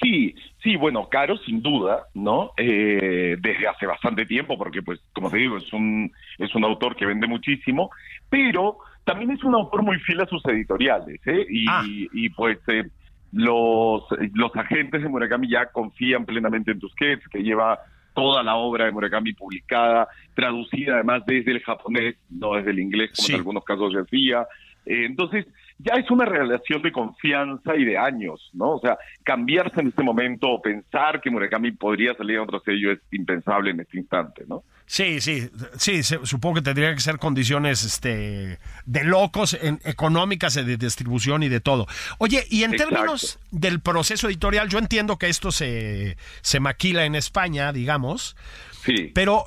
Sí, 0.00 0.34
sí, 0.68 0.76
bueno, 0.76 1.08
caro 1.08 1.38
sin 1.38 1.62
duda, 1.62 2.08
¿no? 2.12 2.52
Eh, 2.58 3.36
desde 3.40 3.68
hace 3.68 3.86
bastante 3.86 4.26
tiempo, 4.26 4.58
porque 4.58 4.82
pues, 4.82 5.00
como 5.14 5.30
te 5.30 5.38
digo, 5.38 5.56
es 5.56 5.72
un, 5.72 6.12
es 6.36 6.54
un 6.54 6.64
autor 6.64 6.94
que 6.94 7.06
vende 7.06 7.26
muchísimo, 7.26 7.90
pero 8.28 8.76
también 9.04 9.30
es 9.30 9.42
un 9.44 9.54
autor 9.54 9.82
muy 9.82 9.98
fiel 10.00 10.20
a 10.20 10.26
sus 10.26 10.44
editoriales, 10.44 11.26
¿eh? 11.26 11.46
Y, 11.48 11.64
ah. 11.70 11.82
y 11.86 12.28
pues 12.28 12.58
eh, 12.68 12.84
los, 13.32 14.02
los 14.34 14.56
agentes 14.56 15.02
de 15.02 15.08
Murakami 15.08 15.48
ya 15.48 15.66
confían 15.72 16.26
plenamente 16.26 16.72
en 16.72 16.80
Tusquets, 16.80 17.26
que 17.28 17.42
lleva 17.42 17.78
toda 18.14 18.42
la 18.42 18.56
obra 18.56 18.84
de 18.84 18.92
Murakami 18.92 19.32
publicada, 19.32 20.08
traducida 20.34 20.96
además 20.96 21.22
desde 21.26 21.52
el 21.52 21.62
japonés, 21.62 22.16
no 22.28 22.56
desde 22.56 22.72
el 22.72 22.80
inglés, 22.80 23.12
como 23.16 23.28
en 23.28 23.34
algunos 23.36 23.64
casos 23.64 23.92
se 23.94 24.00
hacía. 24.00 24.46
Eh, 24.84 25.06
entonces, 25.06 25.46
ya 25.78 25.94
es 25.94 26.10
una 26.10 26.24
relación 26.24 26.82
de 26.82 26.90
confianza 26.90 27.76
y 27.76 27.84
de 27.84 27.96
años, 27.96 28.50
¿no? 28.52 28.72
O 28.72 28.80
sea, 28.80 28.98
cambiarse 29.22 29.80
en 29.80 29.88
este 29.88 30.02
momento 30.02 30.48
o 30.48 30.60
pensar 30.60 31.20
que 31.20 31.30
Murakami 31.30 31.70
podría 31.72 32.14
salir 32.14 32.38
a 32.38 32.42
otro 32.42 32.60
sello 32.60 32.90
es 32.90 32.98
impensable 33.12 33.70
en 33.70 33.80
este 33.80 33.98
instante, 33.98 34.44
¿no? 34.48 34.64
Sí, 34.86 35.20
sí, 35.20 35.50
sí, 35.76 36.02
supongo 36.02 36.56
que 36.56 36.62
tendría 36.62 36.94
que 36.94 37.00
ser 37.00 37.18
condiciones 37.18 37.84
este, 37.84 38.58
de 38.86 39.04
locos 39.04 39.56
en, 39.60 39.80
económicas, 39.84 40.54
de 40.54 40.76
distribución 40.76 41.42
y 41.42 41.48
de 41.48 41.60
todo. 41.60 41.86
Oye, 42.16 42.44
y 42.48 42.64
en 42.64 42.72
términos 42.72 43.38
del 43.50 43.80
proceso 43.80 44.28
editorial, 44.28 44.68
yo 44.68 44.78
entiendo 44.78 45.18
que 45.18 45.28
esto 45.28 45.52
se, 45.52 46.16
se 46.40 46.58
maquila 46.58 47.04
en 47.04 47.14
España, 47.14 47.72
digamos, 47.72 48.34
sí. 48.82 49.12
pero 49.14 49.44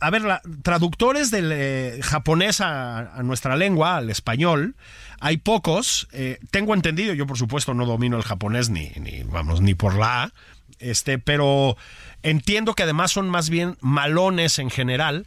a 0.00 0.10
ver, 0.10 0.22
la, 0.22 0.42
traductores 0.62 1.30
del 1.30 1.50
eh, 1.52 2.00
japonés 2.02 2.60
a, 2.60 3.22
nuestra 3.22 3.56
lengua, 3.56 3.96
al 3.96 4.10
español, 4.10 4.74
hay 5.20 5.36
pocos. 5.36 6.08
Eh, 6.12 6.38
tengo 6.50 6.74
entendido, 6.74 7.14
yo 7.14 7.26
por 7.26 7.38
supuesto 7.38 7.74
no 7.74 7.86
domino 7.86 8.16
el 8.16 8.22
japonés 8.22 8.70
ni, 8.70 8.90
ni, 9.00 9.22
vamos, 9.22 9.60
ni 9.60 9.74
por 9.74 9.94
la 9.96 10.32
este, 10.80 11.18
pero 11.18 11.76
entiendo 12.22 12.74
que 12.74 12.82
además 12.82 13.12
son 13.12 13.28
más 13.28 13.50
bien 13.50 13.76
malones 13.80 14.58
en 14.58 14.70
general. 14.70 15.26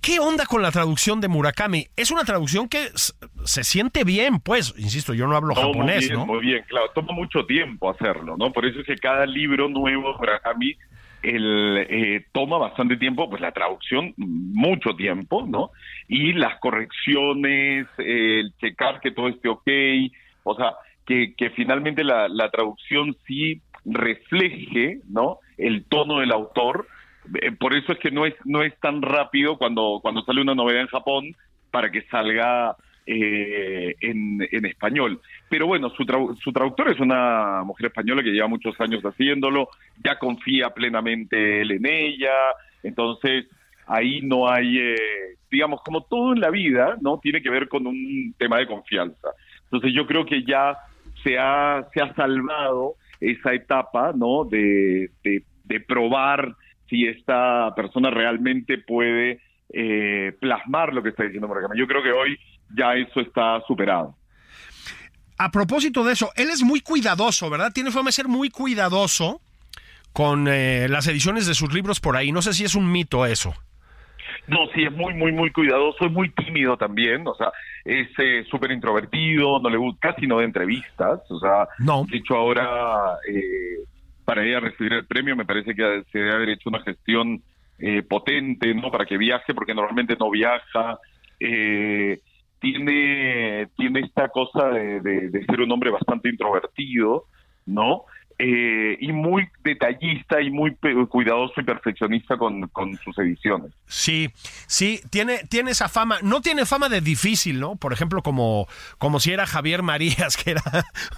¿Qué 0.00 0.20
onda 0.20 0.46
con 0.46 0.62
la 0.62 0.70
traducción 0.70 1.20
de 1.20 1.26
Murakami? 1.26 1.88
Es 1.96 2.12
una 2.12 2.24
traducción 2.24 2.68
que 2.68 2.88
se 3.44 3.64
siente 3.64 4.04
bien, 4.04 4.38
pues, 4.38 4.72
insisto, 4.78 5.12
yo 5.12 5.26
no 5.26 5.36
hablo 5.36 5.56
japonés, 5.56 5.96
muy 5.96 6.06
bien, 6.06 6.12
¿no? 6.14 6.26
Muy 6.26 6.40
bien, 6.40 6.64
claro, 6.68 6.86
toma 6.94 7.12
mucho 7.12 7.44
tiempo 7.46 7.90
hacerlo, 7.90 8.36
¿no? 8.36 8.52
Por 8.52 8.64
eso 8.64 8.80
es 8.80 8.86
que 8.86 8.96
cada 8.96 9.26
libro 9.26 9.68
nuevo 9.68 10.12
de 10.12 10.18
Murakami 10.18 10.76
el, 11.22 11.86
eh, 11.88 12.24
toma 12.32 12.58
bastante 12.58 12.96
tiempo, 12.96 13.28
pues 13.28 13.40
la 13.40 13.52
traducción, 13.52 14.14
mucho 14.16 14.94
tiempo, 14.94 15.46
¿no? 15.46 15.70
Y 16.08 16.32
las 16.32 16.58
correcciones, 16.60 17.86
el 17.98 18.52
checar 18.60 19.00
que 19.00 19.10
todo 19.10 19.28
esté 19.28 19.48
ok, 19.48 19.68
o 20.44 20.54
sea, 20.54 20.74
que, 21.06 21.34
que 21.36 21.50
finalmente 21.50 22.04
la, 22.04 22.28
la 22.28 22.50
traducción 22.50 23.16
sí 23.26 23.60
refleje, 23.84 25.00
¿no? 25.08 25.38
El 25.56 25.84
tono 25.84 26.20
del 26.20 26.32
autor. 26.32 26.86
Eh, 27.42 27.52
por 27.52 27.74
eso 27.74 27.92
es 27.92 27.98
que 27.98 28.10
no 28.10 28.26
es, 28.26 28.34
no 28.44 28.62
es 28.62 28.78
tan 28.80 29.02
rápido 29.02 29.58
cuando, 29.58 29.98
cuando 30.02 30.22
sale 30.22 30.40
una 30.40 30.54
novela 30.54 30.80
en 30.80 30.86
Japón 30.86 31.34
para 31.70 31.90
que 31.90 32.02
salga 32.02 32.76
eh, 33.10 33.96
en, 34.00 34.66
español. 34.66 35.18
Pero 35.48 35.66
bueno, 35.66 35.88
su, 35.90 36.04
su 36.42 36.52
traductor 36.52 36.90
es 36.92 37.00
una 37.00 37.62
mujer 37.64 37.86
española 37.86 38.22
que 38.22 38.32
lleva 38.32 38.48
muchos 38.48 38.78
años 38.80 39.02
haciéndolo, 39.02 39.70
ya 40.04 40.18
confía 40.18 40.68
plenamente 40.70 41.62
él 41.62 41.70
en 41.70 41.86
ella, 41.86 42.34
entonces 42.82 43.46
ahí 43.86 44.20
no 44.20 44.50
hay, 44.50 44.78
eh, 44.78 45.36
digamos, 45.50 45.80
como 45.82 46.02
todo 46.02 46.34
en 46.34 46.40
la 46.40 46.50
vida, 46.50 46.98
¿no? 47.00 47.18
Tiene 47.18 47.40
que 47.40 47.48
ver 47.48 47.68
con 47.68 47.86
un 47.86 48.34
tema 48.36 48.58
de 48.58 48.66
confianza. 48.66 49.28
Entonces 49.64 49.92
yo 49.94 50.06
creo 50.06 50.26
que 50.26 50.44
ya 50.44 50.76
se 51.22 51.38
ha, 51.38 51.88
se 51.94 52.02
ha 52.02 52.14
salvado 52.14 52.96
esa 53.20 53.54
etapa, 53.54 54.12
¿no? 54.14 54.44
De, 54.44 55.10
de, 55.24 55.80
probar 55.80 56.54
si 56.90 57.06
esta 57.06 57.74
persona 57.74 58.10
realmente 58.10 58.76
puede 58.76 59.40
eh, 59.72 60.34
plasmar 60.40 60.92
lo 60.92 61.02
que 61.02 61.10
está 61.10 61.24
diciendo 61.24 61.48
Murakami. 61.48 61.78
Yo 61.78 61.86
creo 61.86 62.02
que 62.02 62.12
hoy 62.12 62.38
ya 62.76 62.94
eso 62.94 63.20
está 63.20 63.60
superado. 63.66 64.14
A 65.38 65.50
propósito 65.50 66.04
de 66.04 66.12
eso, 66.14 66.30
él 66.36 66.50
es 66.50 66.62
muy 66.62 66.80
cuidadoso, 66.80 67.48
¿verdad? 67.48 67.72
Tiene 67.72 67.90
fama 67.90 68.08
de 68.08 68.12
ser 68.12 68.28
muy 68.28 68.50
cuidadoso 68.50 69.40
con 70.12 70.48
eh, 70.48 70.88
las 70.88 71.06
ediciones 71.06 71.46
de 71.46 71.54
sus 71.54 71.72
libros 71.72 72.00
por 72.00 72.16
ahí. 72.16 72.32
No 72.32 72.42
sé 72.42 72.52
si 72.52 72.64
es 72.64 72.74
un 72.74 72.90
mito 72.90 73.24
eso. 73.24 73.54
No, 74.48 74.66
sí, 74.74 74.82
es 74.82 74.92
muy, 74.92 75.14
muy, 75.14 75.30
muy 75.30 75.50
cuidadoso, 75.50 76.06
es 76.06 76.12
muy 76.12 76.30
tímido 76.30 76.76
también, 76.76 77.26
o 77.26 77.34
sea, 77.34 77.52
es 77.84 78.08
eh, 78.18 78.44
súper 78.50 78.72
introvertido, 78.72 79.60
no 79.60 79.68
le 79.68 79.76
gusta, 79.76 80.12
casi 80.12 80.26
no 80.26 80.38
de 80.38 80.46
entrevistas, 80.46 81.20
o 81.28 81.38
sea, 81.38 81.68
no. 81.78 82.04
de 82.10 82.16
hecho 82.16 82.34
ahora 82.34 83.18
eh, 83.28 83.84
para 84.24 84.44
ella 84.44 84.60
recibir 84.60 84.94
el 84.94 85.06
premio 85.06 85.36
me 85.36 85.44
parece 85.44 85.74
que 85.74 86.02
se 86.10 86.18
debe 86.18 86.32
haber 86.32 86.48
hecho 86.50 86.70
una 86.70 86.82
gestión 86.82 87.42
eh, 87.78 88.02
potente, 88.02 88.74
¿no? 88.74 88.90
Para 88.90 89.06
que 89.06 89.16
viaje, 89.16 89.54
porque 89.54 89.74
normalmente 89.74 90.16
no 90.18 90.30
viaja, 90.30 90.98
eh, 91.38 92.20
tiene, 92.60 93.68
tiene 93.76 94.00
esta 94.00 94.28
cosa 94.28 94.68
de, 94.68 95.00
de 95.00 95.44
ser 95.44 95.60
un 95.60 95.70
hombre 95.72 95.90
bastante 95.90 96.28
introvertido, 96.28 97.24
¿no? 97.66 98.04
Eh, 98.40 98.96
y 99.00 99.10
muy 99.10 99.48
detallista 99.64 100.40
y 100.40 100.48
muy 100.48 100.76
cuidadoso 101.08 101.60
y 101.60 101.64
perfeccionista 101.64 102.36
con, 102.36 102.70
sus 103.02 103.18
ediciones. 103.18 103.72
Sí, 103.86 104.30
sí, 104.68 105.00
tiene, 105.10 105.38
tiene 105.50 105.72
esa 105.72 105.88
fama, 105.88 106.18
no 106.22 106.40
tiene 106.40 106.64
fama 106.64 106.88
de 106.88 107.00
difícil, 107.00 107.58
¿no? 107.58 107.74
Por 107.74 107.92
ejemplo, 107.92 108.22
como, 108.22 108.68
como 108.98 109.18
si 109.18 109.32
era 109.32 109.44
Javier 109.44 109.82
Marías, 109.82 110.36
que 110.42 110.52
era 110.52 110.62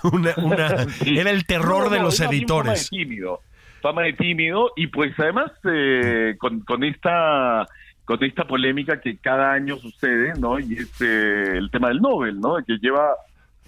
una, 0.03 0.31
era 1.07 1.31
el 1.31 1.45
terror 1.45 1.91
de 1.91 1.99
los 2.01 2.21
editores. 2.21 2.89
Fama 2.89 2.99
de 2.99 3.05
tímido, 3.05 3.41
fama 3.83 4.03
de 4.05 4.13
tímido, 4.15 4.73
y 4.77 4.87
pues 4.87 5.13
además 5.19 5.53
eh, 5.71 6.37
con, 6.39 6.61
con 6.61 6.85
esta 6.85 7.67
con 8.11 8.25
esta 8.25 8.45
polémica 8.45 9.01
que 9.01 9.19
cada 9.19 9.53
año 9.53 9.77
sucede, 9.77 10.33
¿no? 10.37 10.59
Y 10.59 10.75
es 10.75 11.01
eh, 11.01 11.53
el 11.57 11.71
tema 11.71 11.91
del 11.91 12.01
Nobel, 12.01 12.41
¿no? 12.41 12.57
Que 12.67 12.77
lleva, 12.79 13.15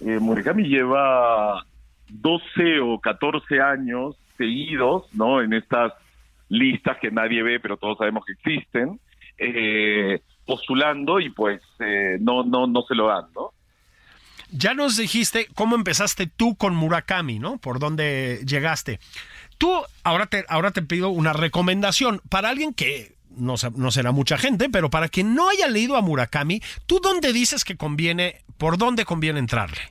Murakami 0.01 0.63
lleva 0.63 1.65
12 2.09 2.81
o 2.81 2.99
14 2.99 3.61
años 3.61 4.17
seguidos, 4.37 5.05
¿no? 5.13 5.41
En 5.41 5.53
estas 5.53 5.93
listas 6.49 6.97
que 6.97 7.09
nadie 7.09 7.41
ve, 7.41 7.61
pero 7.61 7.77
todos 7.77 7.97
sabemos 7.97 8.25
que 8.25 8.33
existen, 8.33 8.99
eh, 9.37 10.19
postulando 10.45 11.21
y 11.21 11.29
pues 11.29 11.61
eh, 11.79 12.17
no, 12.19 12.43
no, 12.43 12.67
no 12.67 12.81
se 12.81 12.95
lo 12.95 13.07
dan, 13.07 13.27
¿no? 13.33 13.51
Ya 14.51 14.73
nos 14.73 14.97
dijiste 14.97 15.47
cómo 15.55 15.77
empezaste 15.77 16.27
tú 16.27 16.57
con 16.57 16.75
Murakami, 16.75 17.39
¿no? 17.39 17.59
Por 17.59 17.79
dónde 17.79 18.41
llegaste. 18.45 18.99
Tú, 19.57 19.71
ahora 20.03 20.25
te, 20.25 20.43
ahora 20.49 20.71
te 20.71 20.81
pido 20.81 21.11
una 21.11 21.31
recomendación 21.31 22.19
para 22.27 22.49
alguien 22.49 22.73
que 22.73 23.12
no, 23.37 23.55
no, 23.75 23.91
será 23.91 24.11
mucha 24.11 24.37
gente, 24.37 24.69
pero 24.71 24.89
para 24.89 25.09
quien 25.09 25.35
no 25.35 25.49
haya 25.49 25.67
leído 25.67 25.95
a 25.95 26.01
Murakami, 26.01 26.61
¿tú 26.85 26.99
dónde 27.01 27.33
dices 27.33 27.63
que 27.63 27.77
conviene, 27.77 28.41
por 28.57 28.77
dónde 28.77 29.05
conviene 29.05 29.39
entrarle? 29.39 29.81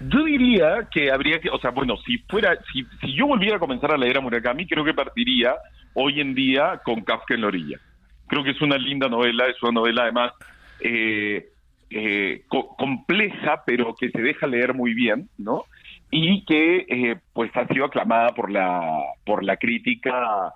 Yo 0.00 0.24
diría 0.24 0.88
que 0.90 1.10
habría 1.10 1.40
que, 1.40 1.50
o 1.50 1.58
sea, 1.58 1.70
bueno, 1.70 1.96
si 2.06 2.18
fuera, 2.18 2.58
si, 2.72 2.84
si 3.00 3.14
yo 3.14 3.26
volviera 3.26 3.56
a 3.56 3.60
comenzar 3.60 3.92
a 3.92 3.98
leer 3.98 4.16
a 4.16 4.20
Murakami, 4.20 4.66
creo 4.66 4.84
que 4.84 4.94
partiría 4.94 5.54
hoy 5.94 6.20
en 6.20 6.34
día 6.34 6.80
con 6.84 7.02
Kafka 7.02 7.34
en 7.34 7.42
la 7.42 7.48
orilla. 7.48 7.78
Creo 8.26 8.42
que 8.44 8.50
es 8.50 8.60
una 8.62 8.78
linda 8.78 9.08
novela, 9.08 9.46
es 9.46 9.62
una 9.62 9.72
novela 9.72 10.02
además 10.04 10.32
eh, 10.80 11.50
eh, 11.90 12.44
compleja, 12.48 13.62
pero 13.66 13.94
que 13.94 14.10
se 14.10 14.22
deja 14.22 14.46
leer 14.46 14.74
muy 14.74 14.94
bien, 14.94 15.28
¿no? 15.36 15.64
Y 16.10 16.44
que 16.44 16.86
eh, 16.88 17.16
pues 17.32 17.50
ha 17.56 17.66
sido 17.66 17.84
aclamada 17.84 18.28
por 18.28 18.50
la 18.50 19.02
por 19.24 19.44
la 19.44 19.56
crítica, 19.56 20.52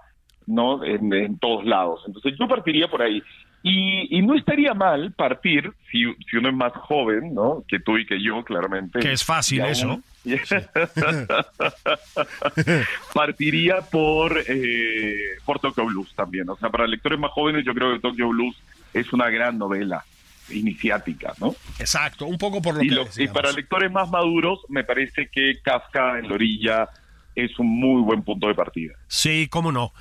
¿no? 0.47 0.85
En, 0.85 1.13
en 1.13 1.39
todos 1.39 1.65
lados. 1.65 2.03
Entonces 2.07 2.35
yo 2.39 2.49
partiría 2.49 2.89
por 2.89 3.03
ahí. 3.03 3.23
Y, 3.67 4.21
no 4.21 4.35
estaría 4.35 4.75
mal 4.75 5.13
partir, 5.13 5.73
si, 5.91 6.05
si, 6.31 6.37
uno 6.37 6.51
es 6.51 6.55
más 6.55 6.75
joven, 6.75 7.33
¿no? 7.33 7.65
Que 7.67 7.81
tú 7.81 7.97
y 7.97 8.05
que 8.05 8.23
yo, 8.23 8.45
claramente. 8.45 9.01
Que 9.01 9.13
es 9.13 9.25
fácil 9.25 9.63
eso. 9.63 10.03
partiría 13.15 13.81
por, 13.81 14.39
eh, 14.47 15.39
por 15.47 15.61
Tokyo 15.61 15.87
Blues 15.87 16.13
también. 16.15 16.47
O 16.51 16.57
sea, 16.57 16.69
para 16.69 16.87
lectores 16.87 17.19
más 17.19 17.31
jóvenes 17.31 17.65
yo 17.65 17.73
creo 17.73 17.95
que 17.95 18.01
Tokyo 18.01 18.29
Blues 18.29 18.55
es 18.93 19.11
una 19.15 19.31
gran 19.31 19.57
novela 19.57 20.05
iniciática, 20.51 21.33
¿no? 21.41 21.55
Exacto, 21.79 22.27
un 22.27 22.37
poco 22.37 22.61
por 22.61 22.75
lo 22.75 22.83
y 22.83 22.91
que... 22.91 23.23
y 23.23 23.29
para 23.29 23.51
lectores 23.51 23.91
más 23.91 24.11
maduros 24.11 24.61
me 24.69 24.85
parece 24.85 25.29
que 25.29 25.59
Kafka 25.63 26.19
en 26.19 26.29
la 26.29 26.35
orilla 26.35 26.91
es 27.35 27.59
un 27.59 27.69
muy 27.69 28.03
buen 28.03 28.23
punto 28.23 28.49
de 28.49 28.55
partida. 28.55 28.93
Sí, 29.09 29.49
cómo 29.51 29.73
no. 29.73 29.95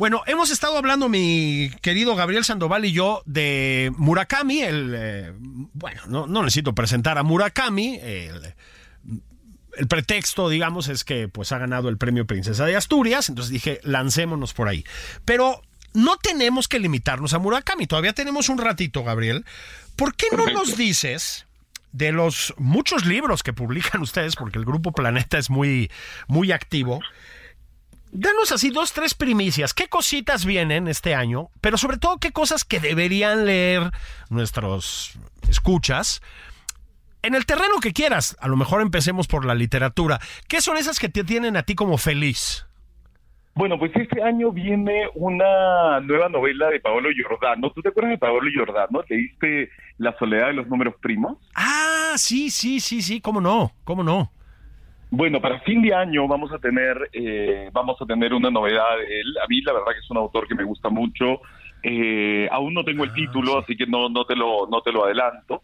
Bueno, 0.00 0.22
hemos 0.24 0.50
estado 0.50 0.78
hablando, 0.78 1.10
mi 1.10 1.70
querido 1.82 2.16
Gabriel 2.16 2.42
Sandoval 2.42 2.86
y 2.86 2.92
yo, 2.92 3.22
de 3.26 3.92
Murakami, 3.98 4.62
el... 4.62 4.94
Eh, 4.96 5.34
bueno, 5.74 6.06
no, 6.06 6.26
necesito 6.26 6.74
presentar 6.74 7.18
a 7.18 7.22
Murakami, 7.22 8.00
el, 8.02 8.54
pretexto, 9.90 10.48
digamos, 10.48 10.88
es 10.88 11.04
que 11.04 11.28
pues 11.28 11.52
ha 11.52 11.58
ganado 11.58 11.90
el 11.90 11.98
premio 11.98 12.26
Princesa 12.26 12.64
de 12.64 12.76
Asturias, 12.76 13.28
entonces 13.28 13.52
dije, 13.52 13.78
lancémonos 13.82 14.54
por 14.54 14.68
ahí. 14.68 14.86
Pero 15.26 15.60
no 15.92 16.16
tenemos 16.16 16.66
que 16.66 16.78
limitarnos 16.78 17.34
a 17.34 17.38
Murakami, 17.38 17.86
todavía 17.86 18.14
tenemos 18.14 18.48
un 18.48 18.56
ratito, 18.56 19.04
Gabriel. 19.04 19.44
¿Por 19.96 20.14
qué 20.14 20.28
no 20.34 20.46
nos 20.46 20.78
dices 20.78 21.46
de 21.92 22.12
los 22.12 22.54
muchos 22.56 23.04
libros 23.04 23.42
que 23.42 23.52
publican 23.52 24.00
ustedes, 24.00 24.34
porque 24.34 24.58
el 24.58 24.64
grupo 24.64 24.92
Planeta 24.92 25.36
es 25.36 25.50
muy, 25.50 25.90
muy 26.26 26.52
activo? 26.52 27.00
Danos 28.12 28.50
así 28.50 28.70
dos, 28.70 28.92
tres 28.92 29.14
primicias. 29.14 29.72
¿Qué 29.72 29.88
cositas 29.88 30.44
vienen 30.44 30.88
este 30.88 31.14
año? 31.14 31.50
Pero 31.60 31.76
sobre 31.76 31.96
todo, 31.96 32.18
¿qué 32.18 32.32
cosas 32.32 32.64
que 32.64 32.80
deberían 32.80 33.46
leer 33.46 33.90
nuestros 34.30 35.18
escuchas? 35.48 36.20
En 37.22 37.34
el 37.34 37.46
terreno 37.46 37.80
que 37.80 37.92
quieras, 37.92 38.36
a 38.40 38.48
lo 38.48 38.56
mejor 38.56 38.82
empecemos 38.82 39.28
por 39.28 39.44
la 39.44 39.54
literatura. 39.54 40.18
¿Qué 40.48 40.60
son 40.60 40.76
esas 40.76 40.98
que 40.98 41.08
te 41.08 41.22
tienen 41.22 41.56
a 41.56 41.62
ti 41.62 41.74
como 41.74 41.98
feliz? 41.98 42.66
Bueno, 43.54 43.78
pues 43.78 43.92
este 43.94 44.22
año 44.22 44.52
viene 44.52 45.08
una 45.14 46.00
nueva 46.00 46.28
novela 46.28 46.68
de 46.68 46.80
Paolo 46.80 47.10
Giordano. 47.10 47.70
¿Tú 47.72 47.82
te 47.82 47.90
acuerdas 47.90 48.12
de 48.12 48.18
Paolo 48.18 48.50
Giordano? 48.50 49.02
¿Leíste 49.08 49.70
La 49.98 50.16
soledad 50.18 50.48
de 50.48 50.54
los 50.54 50.66
números 50.66 50.94
primos? 51.00 51.36
Ah, 51.54 52.14
sí, 52.16 52.50
sí, 52.50 52.80
sí, 52.80 53.02
sí, 53.02 53.20
cómo 53.20 53.40
no, 53.40 53.72
cómo 53.84 54.02
no. 54.02 54.32
Bueno, 55.12 55.40
para 55.40 55.58
fin 55.60 55.82
de 55.82 55.92
año 55.92 56.28
vamos 56.28 56.52
a 56.52 56.58
tener 56.58 57.10
eh, 57.12 57.68
vamos 57.72 58.00
a 58.00 58.06
tener 58.06 58.32
una 58.32 58.48
novedad 58.48 58.96
de 58.96 59.20
él. 59.20 59.34
A 59.42 59.48
mí 59.48 59.60
la 59.62 59.72
verdad 59.72 59.92
que 59.92 59.98
es 59.98 60.10
un 60.10 60.18
autor 60.18 60.46
que 60.46 60.54
me 60.54 60.62
gusta 60.62 60.88
mucho. 60.88 61.40
Eh, 61.82 62.48
aún 62.52 62.74
no 62.74 62.84
tengo 62.84 63.02
el 63.02 63.10
ah, 63.10 63.14
título, 63.14 63.58
así 63.58 63.76
que 63.76 63.86
no 63.86 64.08
no 64.08 64.24
te 64.24 64.36
lo 64.36 64.68
no 64.68 64.82
te 64.82 64.92
lo 64.92 65.04
adelanto. 65.04 65.62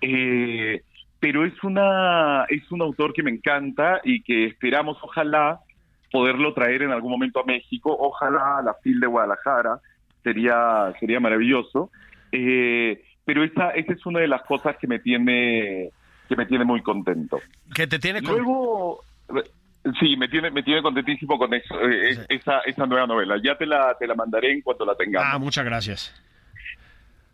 Eh, 0.00 0.82
pero 1.20 1.44
es 1.44 1.52
una 1.62 2.44
es 2.48 2.70
un 2.72 2.82
autor 2.82 3.12
que 3.12 3.22
me 3.22 3.30
encanta 3.30 4.00
y 4.02 4.20
que 4.22 4.46
esperamos 4.46 4.98
ojalá 5.00 5.60
poderlo 6.10 6.52
traer 6.52 6.82
en 6.82 6.90
algún 6.90 7.12
momento 7.12 7.38
a 7.38 7.44
México. 7.44 7.96
Ojalá 7.96 8.58
a 8.58 8.62
la 8.62 8.74
FIL 8.82 8.98
de 8.98 9.06
Guadalajara 9.06 9.78
sería 10.24 10.92
sería 10.98 11.20
maravilloso. 11.20 11.92
pero 12.32 13.44
esa 13.44 13.70
esa 13.70 13.92
es 13.92 14.06
una 14.06 14.18
de 14.18 14.28
las 14.28 14.42
cosas 14.42 14.76
que 14.78 14.88
me 14.88 14.98
tiene 14.98 15.92
que 16.28 16.36
me 16.36 16.46
tiene 16.46 16.64
muy 16.64 16.82
contento. 16.82 17.40
Que 17.74 17.86
te 17.86 17.98
tiene 17.98 18.20
Luego, 18.20 19.02
sí, 19.98 20.16
me 20.16 20.28
tiene, 20.28 20.50
me 20.50 20.62
tiene 20.62 20.82
contentísimo 20.82 21.38
con 21.38 21.54
eso, 21.54 21.74
eh, 21.80 22.26
esa, 22.28 22.60
esa 22.60 22.86
nueva 22.86 23.06
novela. 23.06 23.36
Ya 23.42 23.56
te 23.56 23.66
la, 23.66 23.96
te 23.98 24.06
la 24.06 24.14
mandaré 24.14 24.52
en 24.52 24.60
cuanto 24.60 24.84
la 24.84 24.94
tengamos. 24.94 25.28
Ah, 25.32 25.38
muchas 25.38 25.64
gracias. 25.64 26.22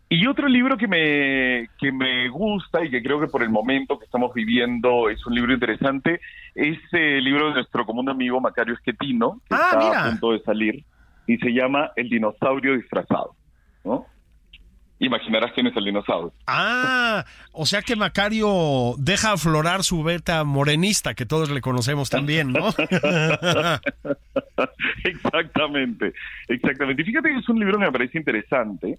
Y 0.07 0.27
otro 0.27 0.47
libro 0.47 0.77
que 0.77 0.87
me, 0.87 1.69
que 1.79 1.91
me 1.91 2.29
gusta 2.29 2.85
y 2.85 2.91
que 2.91 3.01
creo 3.01 3.19
que 3.19 3.27
por 3.27 3.41
el 3.41 3.49
momento 3.49 3.97
que 3.97 4.05
estamos 4.05 4.33
viviendo 4.33 5.09
es 5.09 5.25
un 5.25 5.33
libro 5.33 5.51
interesante 5.51 6.21
es 6.53 6.77
el 6.91 7.23
libro 7.23 7.47
de 7.47 7.55
nuestro 7.55 7.85
común 7.85 8.07
amigo 8.07 8.39
Macario 8.39 8.75
Esquetino, 8.75 9.41
que 9.49 9.55
ah, 9.55 9.69
está 9.71 10.05
a 10.05 10.09
punto 10.11 10.31
de 10.31 10.39
salir, 10.41 10.85
y 11.27 11.37
se 11.37 11.49
llama 11.49 11.91
El 11.95 12.09
dinosaurio 12.09 12.75
disfrazado. 12.75 13.35
¿no? 13.83 14.05
Imaginarás 14.99 15.51
quién 15.53 15.67
es 15.67 15.75
el 15.75 15.85
dinosaurio. 15.85 16.33
Ah, 16.47 17.25
o 17.51 17.65
sea 17.65 17.81
que 17.81 17.95
Macario 17.95 18.95
deja 18.97 19.33
aflorar 19.33 19.83
su 19.83 20.03
beta 20.03 20.43
morenista, 20.43 21.13
que 21.13 21.25
todos 21.25 21.49
le 21.49 21.61
conocemos 21.61 22.09
también, 22.09 22.53
¿no? 22.53 22.69
exactamente, 25.03 26.13
exactamente. 26.47 27.01
Y 27.01 27.05
fíjate 27.05 27.29
que 27.29 27.39
es 27.39 27.49
un 27.49 27.59
libro 27.59 27.77
que 27.77 27.85
me 27.85 27.91
parece 27.91 28.17
interesante. 28.17 28.97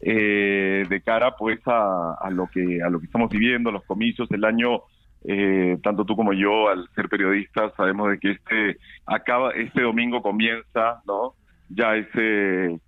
Eh, 0.00 0.84
de 0.88 1.00
cara 1.00 1.34
pues 1.36 1.58
a, 1.66 2.28
lo 2.30 2.46
que 2.46 2.80
a 2.80 2.88
lo 2.88 3.00
que 3.00 3.06
estamos 3.06 3.28
viviendo 3.30 3.72
los 3.72 3.82
comicios 3.82 4.30
el 4.30 4.44
año 4.44 4.82
eh, 5.24 5.76
tanto 5.82 6.04
tú 6.04 6.14
como 6.14 6.32
yo 6.32 6.68
al 6.68 6.88
ser 6.94 7.08
periodistas 7.08 7.72
sabemos 7.76 8.08
de 8.08 8.20
que 8.20 8.30
este 8.30 8.76
acaba 9.06 9.50
este 9.50 9.82
domingo 9.82 10.22
comienza 10.22 11.02
no 11.04 11.34
ya 11.68 11.96
ese 11.96 12.78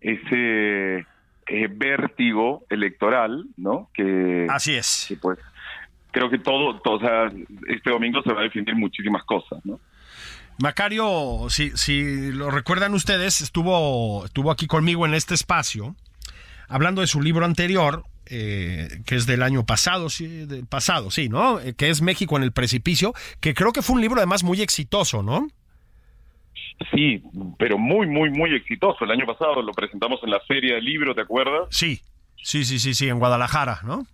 ese 0.00 1.04
eh, 1.46 1.68
vértigo 1.70 2.64
electoral, 2.70 3.46
¿no? 3.56 3.90
Que, 3.94 4.46
Así 4.48 4.74
es. 4.74 5.14
pues 5.20 5.38
creo 6.10 6.30
que 6.30 6.38
todo, 6.38 6.80
todo, 6.80 6.96
o 6.96 7.00
sea, 7.00 7.30
este 7.68 7.90
domingo 7.90 8.22
se 8.22 8.32
va 8.32 8.40
a 8.40 8.44
definir 8.44 8.74
muchísimas 8.76 9.24
cosas, 9.24 9.60
¿no? 9.64 9.80
Macario, 10.58 11.46
si, 11.48 11.70
si 11.76 12.30
lo 12.30 12.50
recuerdan 12.50 12.94
ustedes, 12.94 13.40
estuvo, 13.40 14.24
estuvo 14.24 14.52
aquí 14.52 14.68
conmigo 14.68 15.04
en 15.04 15.14
este 15.14 15.34
espacio, 15.34 15.96
hablando 16.68 17.00
de 17.00 17.08
su 17.08 17.20
libro 17.20 17.44
anterior, 17.44 18.04
eh, 18.26 19.02
que 19.04 19.16
es 19.16 19.26
del 19.26 19.42
año 19.42 19.66
pasado, 19.66 20.08
sí, 20.08 20.46
del 20.46 20.66
pasado, 20.66 21.10
sí, 21.10 21.28
¿no? 21.28 21.60
Eh, 21.60 21.74
que 21.74 21.90
es 21.90 22.00
México 22.00 22.36
en 22.36 22.44
el 22.44 22.52
precipicio, 22.52 23.12
que 23.40 23.52
creo 23.52 23.72
que 23.72 23.82
fue 23.82 23.96
un 23.96 24.00
libro 24.00 24.18
además 24.18 24.44
muy 24.44 24.62
exitoso, 24.62 25.22
¿no? 25.22 25.48
Sí, 26.92 27.22
pero 27.58 27.78
muy, 27.78 28.06
muy, 28.06 28.30
muy 28.30 28.54
exitoso. 28.54 29.04
El 29.04 29.10
año 29.12 29.26
pasado 29.26 29.62
lo 29.62 29.72
presentamos 29.72 30.20
en 30.22 30.30
la 30.30 30.40
Feria 30.40 30.74
del 30.74 30.84
Libro, 30.84 31.14
¿te 31.14 31.22
acuerdas? 31.22 31.68
Sí, 31.70 32.00
sí, 32.36 32.64
sí, 32.64 32.78
sí, 32.78 32.94
sí, 32.94 33.08
en 33.08 33.18
Guadalajara, 33.18 33.80
¿no? 33.84 34.06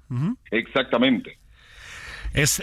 Exactamente. 0.50 1.38
Es, 2.32 2.62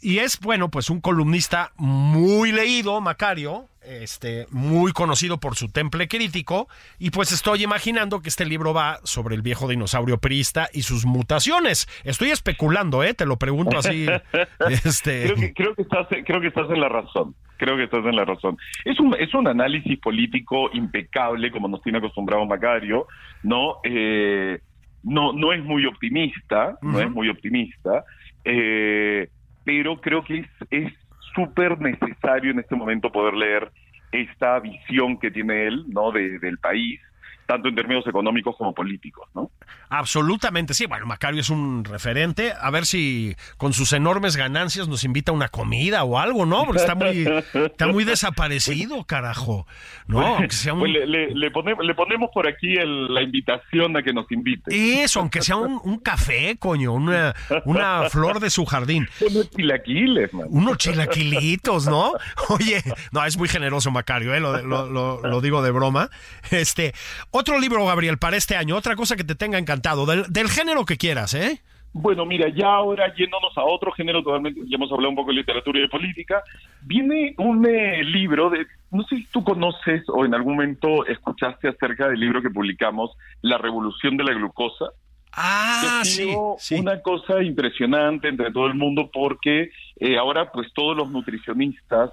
y 0.00 0.18
es, 0.18 0.38
bueno, 0.38 0.70
pues 0.70 0.90
un 0.90 1.00
columnista 1.00 1.72
muy 1.76 2.52
leído, 2.52 3.00
Macario, 3.00 3.68
este, 3.82 4.46
muy 4.50 4.92
conocido 4.92 5.40
por 5.40 5.56
su 5.56 5.70
temple 5.70 6.06
crítico, 6.06 6.68
y 6.98 7.10
pues 7.10 7.32
estoy 7.32 7.64
imaginando 7.64 8.20
que 8.20 8.28
este 8.28 8.44
libro 8.44 8.72
va 8.72 9.00
sobre 9.02 9.34
el 9.34 9.42
viejo 9.42 9.66
dinosaurio 9.66 10.18
perista 10.18 10.68
y 10.72 10.82
sus 10.82 11.04
mutaciones. 11.04 11.88
Estoy 12.04 12.30
especulando, 12.30 13.02
¿eh? 13.02 13.14
Te 13.14 13.26
lo 13.26 13.38
pregunto 13.38 13.78
así. 13.78 14.06
este... 14.84 15.24
creo, 15.24 15.34
que, 15.34 15.52
creo, 15.52 15.74
que 15.74 15.82
estás, 15.82 16.06
creo 16.24 16.40
que 16.40 16.48
estás 16.48 16.70
en 16.70 16.80
la 16.80 16.88
razón. 16.88 17.34
Creo 17.58 17.76
que 17.76 17.84
estás 17.84 18.04
en 18.06 18.16
la 18.16 18.24
razón. 18.24 18.56
Es 18.84 18.98
un, 18.98 19.14
es 19.18 19.34
un 19.34 19.46
análisis 19.46 19.98
político 19.98 20.70
impecable, 20.72 21.50
como 21.50 21.68
nos 21.68 21.82
tiene 21.82 21.98
acostumbrado 21.98 22.46
Macario, 22.46 23.06
¿no? 23.42 23.76
Eh, 23.84 24.60
no, 25.02 25.32
no 25.32 25.52
es 25.52 25.62
muy 25.62 25.84
optimista, 25.84 26.78
no 26.80 27.00
es 27.00 27.10
muy 27.10 27.28
optimista, 27.28 28.04
eh, 28.44 29.28
pero 29.64 30.00
creo 30.00 30.24
que 30.24 30.46
es 30.70 30.92
súper 31.34 31.80
necesario 31.80 32.50
en 32.52 32.60
este 32.60 32.74
momento 32.74 33.12
poder 33.12 33.34
leer 33.34 33.70
esta 34.12 34.58
visión 34.60 35.18
que 35.18 35.30
tiene 35.30 35.66
él, 35.66 35.84
¿no? 35.88 36.10
De, 36.12 36.38
del 36.38 36.58
país, 36.58 37.00
tanto 37.48 37.70
en 37.70 37.74
términos 37.74 38.06
económicos 38.06 38.54
como 38.58 38.74
políticos, 38.74 39.26
¿no? 39.34 39.50
Absolutamente, 39.88 40.74
sí. 40.74 40.84
Bueno, 40.84 41.06
Macario 41.06 41.40
es 41.40 41.48
un 41.48 41.82
referente. 41.82 42.52
A 42.60 42.70
ver 42.70 42.84
si 42.84 43.34
con 43.56 43.72
sus 43.72 43.94
enormes 43.94 44.36
ganancias 44.36 44.86
nos 44.86 45.02
invita 45.02 45.32
a 45.32 45.34
una 45.34 45.48
comida 45.48 46.04
o 46.04 46.18
algo, 46.18 46.44
¿no? 46.44 46.66
Porque 46.66 46.82
está 46.82 46.94
muy, 46.94 47.26
está 47.54 47.86
muy 47.86 48.04
desaparecido, 48.04 49.02
carajo. 49.04 49.66
¿No? 50.06 50.36
Pues, 50.36 50.66
le, 50.66 51.50
ponemos, 51.50 52.28
por 52.34 52.46
aquí 52.46 52.74
la 52.74 53.22
invitación 53.22 53.96
a 53.96 54.02
que 54.02 54.12
nos 54.12 54.30
invite. 54.30 55.02
Eso, 55.02 55.20
aunque 55.20 55.40
sea 55.40 55.56
un, 55.56 55.98
café, 56.00 56.58
coño, 56.58 56.92
una, 56.92 57.34
una 57.64 58.10
flor 58.10 58.40
de 58.40 58.50
su 58.50 58.66
jardín. 58.66 59.08
Unos 59.22 59.50
chilaquiles, 59.50 60.34
man. 60.34 60.48
Unos 60.50 60.76
chilaquilitos, 60.76 61.86
¿no? 61.86 62.12
Oye, 62.50 62.82
no, 63.10 63.24
es 63.24 63.38
muy 63.38 63.48
generoso 63.48 63.90
Macario, 63.90 64.34
¿eh? 64.34 64.40
lo, 64.40 64.60
lo, 64.62 65.22
lo 65.22 65.40
digo 65.40 65.62
de 65.62 65.70
broma. 65.70 66.10
Este, 66.50 66.94
otro 67.38 67.58
libro, 67.58 67.86
Gabriel, 67.86 68.18
para 68.18 68.36
este 68.36 68.56
año, 68.56 68.76
otra 68.76 68.96
cosa 68.96 69.16
que 69.16 69.24
te 69.24 69.34
tenga 69.34 69.58
encantado, 69.58 70.06
del, 70.06 70.48
género 70.48 70.84
que 70.84 70.96
quieras, 70.96 71.34
¿eh? 71.34 71.60
Bueno, 71.92 72.26
mira, 72.26 72.48
ya 72.50 72.66
ahora 72.66 73.14
yéndonos 73.14 73.56
a 73.56 73.64
otro 73.64 73.92
género 73.92 74.22
totalmente, 74.22 74.60
ya 74.66 74.76
hemos 74.76 74.92
hablado 74.92 75.10
un 75.10 75.16
poco 75.16 75.30
de 75.30 75.38
literatura 75.38 75.78
y 75.78 75.82
de 75.82 75.88
política, 75.88 76.42
viene 76.82 77.34
un 77.38 77.66
eh, 77.66 78.02
libro 78.04 78.50
de, 78.50 78.66
no 78.90 79.02
sé 79.04 79.16
si 79.16 79.26
tú 79.26 79.42
conoces 79.42 80.02
o 80.08 80.24
en 80.24 80.34
algún 80.34 80.54
momento 80.54 81.06
escuchaste 81.06 81.68
acerca 81.68 82.08
del 82.08 82.20
libro 82.20 82.42
que 82.42 82.50
publicamos, 82.50 83.12
La 83.40 83.56
Revolución 83.56 84.16
de 84.16 84.24
la 84.24 84.34
Glucosa. 84.34 84.86
Ah, 85.32 86.02
sí, 86.04 86.34
Una 86.76 87.00
cosa 87.00 87.42
impresionante 87.42 88.28
entre 88.28 88.50
todo 88.50 88.66
el 88.66 88.74
mundo 88.74 89.10
porque 89.12 89.70
eh, 89.96 90.18
ahora 90.18 90.50
pues 90.50 90.72
todos 90.74 90.96
los 90.96 91.10
nutricionistas 91.10 92.10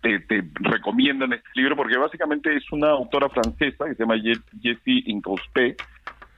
te 0.00 0.20
te, 0.20 0.42
recomiendan 0.54 1.32
este 1.32 1.48
libro 1.54 1.76
porque 1.76 1.96
básicamente 1.96 2.54
es 2.56 2.70
una 2.72 2.90
autora 2.90 3.28
francesa 3.28 3.86
que 3.86 3.94
se 3.94 4.02
llama 4.02 4.16
Jessie 4.18 5.04
Incospé, 5.06 5.76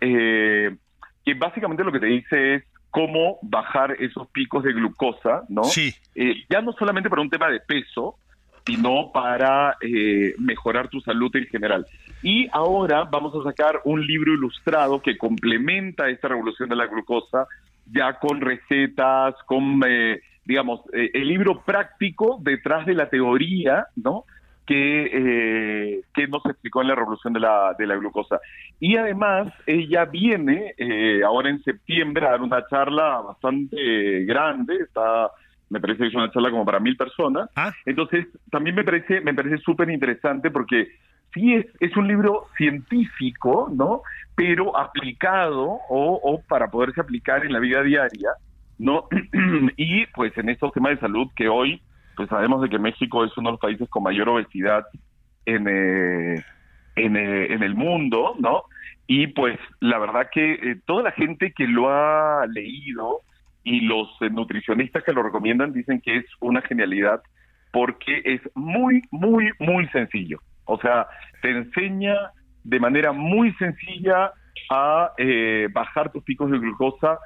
eh, 0.00 0.76
que 1.24 1.34
básicamente 1.34 1.84
lo 1.84 1.92
que 1.92 2.00
te 2.00 2.06
dice 2.06 2.54
es 2.54 2.64
cómo 2.90 3.38
bajar 3.42 3.96
esos 4.00 4.28
picos 4.28 4.64
de 4.64 4.72
glucosa, 4.72 5.44
¿no? 5.48 5.64
Sí. 5.64 5.94
Eh, 6.14 6.44
ya 6.50 6.60
no 6.60 6.72
solamente 6.72 7.08
para 7.08 7.22
un 7.22 7.30
tema 7.30 7.48
de 7.48 7.60
peso, 7.60 8.18
sino 8.66 9.10
para 9.12 9.76
eh, 9.80 10.34
mejorar 10.38 10.88
tu 10.88 11.00
salud 11.00 11.34
en 11.34 11.46
general. 11.46 11.86
Y 12.22 12.48
ahora 12.52 13.04
vamos 13.04 13.34
a 13.34 13.48
sacar 13.48 13.80
un 13.84 14.06
libro 14.06 14.32
ilustrado 14.34 15.00
que 15.00 15.18
complementa 15.18 16.08
esta 16.08 16.28
revolución 16.28 16.68
de 16.68 16.76
la 16.76 16.86
glucosa, 16.86 17.46
ya 17.86 18.18
con 18.18 18.40
recetas, 18.40 19.34
con 19.46 19.80
eh, 19.86 20.20
digamos, 20.44 20.80
eh, 20.92 21.10
el 21.14 21.28
libro 21.28 21.62
práctico 21.62 22.38
detrás 22.42 22.86
de 22.86 22.94
la 22.94 23.08
teoría, 23.08 23.86
¿no? 23.96 24.24
Que, 24.66 25.10
eh, 25.12 26.00
que 26.14 26.28
nos 26.28 26.44
explicó 26.46 26.82
en 26.82 26.88
la 26.88 26.94
revolución 26.94 27.32
de 27.32 27.40
la, 27.40 27.74
de 27.78 27.86
la 27.86 27.96
glucosa. 27.96 28.40
Y 28.78 28.96
además, 28.96 29.52
ella 29.66 30.04
viene 30.04 30.74
eh, 30.78 31.22
ahora 31.24 31.50
en 31.50 31.62
septiembre 31.62 32.26
a 32.26 32.30
dar 32.30 32.42
una 32.42 32.66
charla 32.68 33.20
bastante 33.20 34.24
grande, 34.24 34.76
está 34.76 35.30
me 35.68 35.80
parece 35.80 36.02
que 36.02 36.08
es 36.08 36.14
una 36.14 36.30
charla 36.30 36.50
como 36.50 36.66
para 36.66 36.80
mil 36.80 36.96
personas. 36.98 37.48
Ah. 37.56 37.72
Entonces, 37.86 38.26
también 38.50 38.76
me 38.76 38.84
parece 38.84 39.22
me 39.22 39.32
parece 39.32 39.56
súper 39.58 39.88
interesante 39.88 40.50
porque 40.50 40.88
sí 41.32 41.54
es, 41.54 41.66
es 41.80 41.96
un 41.96 42.06
libro 42.06 42.46
científico, 42.58 43.70
¿no? 43.74 44.02
Pero 44.34 44.76
aplicado 44.76 45.62
o, 45.88 46.20
o 46.22 46.42
para 46.42 46.70
poderse 46.70 47.00
aplicar 47.00 47.46
en 47.46 47.54
la 47.54 47.58
vida 47.58 47.82
diaria, 47.82 48.32
¿no? 48.82 49.08
y 49.76 50.06
pues 50.06 50.36
en 50.36 50.48
estos 50.48 50.72
temas 50.72 50.92
de 50.92 51.00
salud 51.00 51.28
que 51.36 51.48
hoy, 51.48 51.80
pues 52.16 52.28
sabemos 52.28 52.60
de 52.62 52.68
que 52.68 52.80
México 52.80 53.24
es 53.24 53.30
uno 53.36 53.50
de 53.50 53.52
los 53.52 53.60
países 53.60 53.88
con 53.88 54.02
mayor 54.02 54.28
obesidad 54.28 54.84
en, 55.46 55.68
eh, 55.68 56.44
en, 56.96 57.16
eh, 57.16 57.52
en, 57.52 57.62
el 57.62 57.76
mundo, 57.76 58.34
¿no? 58.40 58.64
Y 59.06 59.28
pues 59.28 59.58
la 59.78 59.98
verdad 59.98 60.28
que 60.32 60.54
eh, 60.54 60.80
toda 60.84 61.04
la 61.04 61.12
gente 61.12 61.52
que 61.52 61.68
lo 61.68 61.90
ha 61.90 62.44
leído 62.48 63.20
y 63.62 63.82
los 63.82 64.08
nutricionistas 64.32 65.04
que 65.04 65.12
lo 65.12 65.22
recomiendan 65.22 65.72
dicen 65.72 66.00
que 66.00 66.16
es 66.16 66.26
una 66.40 66.60
genialidad 66.62 67.22
porque 67.72 68.20
es 68.24 68.40
muy, 68.56 69.02
muy, 69.12 69.50
muy 69.60 69.86
sencillo. 69.88 70.40
O 70.64 70.78
sea, 70.78 71.06
te 71.40 71.50
enseña 71.50 72.14
de 72.64 72.80
manera 72.80 73.12
muy 73.12 73.52
sencilla 73.54 74.32
a 74.70 75.12
bajar 75.72 76.10
tus 76.12 76.22
picos 76.24 76.50
de 76.50 76.58
glucosa 76.58 77.18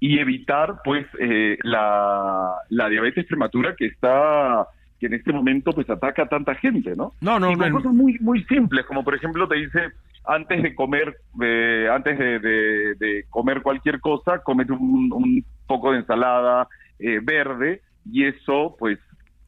y 0.00 0.18
evitar 0.18 0.80
pues 0.82 1.06
eh, 1.20 1.58
la, 1.62 2.54
la 2.70 2.88
diabetes 2.88 3.26
prematura 3.26 3.74
que 3.76 3.86
está 3.86 4.66
que 4.98 5.06
en 5.06 5.14
este 5.14 5.32
momento 5.32 5.72
pues 5.72 5.88
ataca 5.88 6.24
a 6.24 6.28
tanta 6.28 6.54
gente, 6.54 6.94
¿no? 6.96 7.12
No, 7.20 7.38
no, 7.38 7.52
y 7.52 7.56
con 7.56 7.70
cosas 7.70 7.92
muy 7.92 8.18
muy 8.18 8.42
simples, 8.44 8.84
como 8.86 9.04
por 9.04 9.14
ejemplo 9.14 9.46
te 9.46 9.56
dice 9.56 9.92
antes 10.24 10.62
de 10.62 10.74
comer 10.74 11.16
eh, 11.42 11.88
antes 11.92 12.18
de, 12.18 12.38
de, 12.40 13.24
comer 13.28 13.62
cualquier 13.62 14.00
cosa, 14.00 14.42
comete 14.42 14.72
un, 14.72 15.10
un 15.12 15.44
poco 15.66 15.92
de 15.92 15.98
ensalada 15.98 16.66
eh, 16.98 17.20
verde 17.22 17.82
y 18.10 18.24
eso 18.24 18.76
pues 18.78 18.98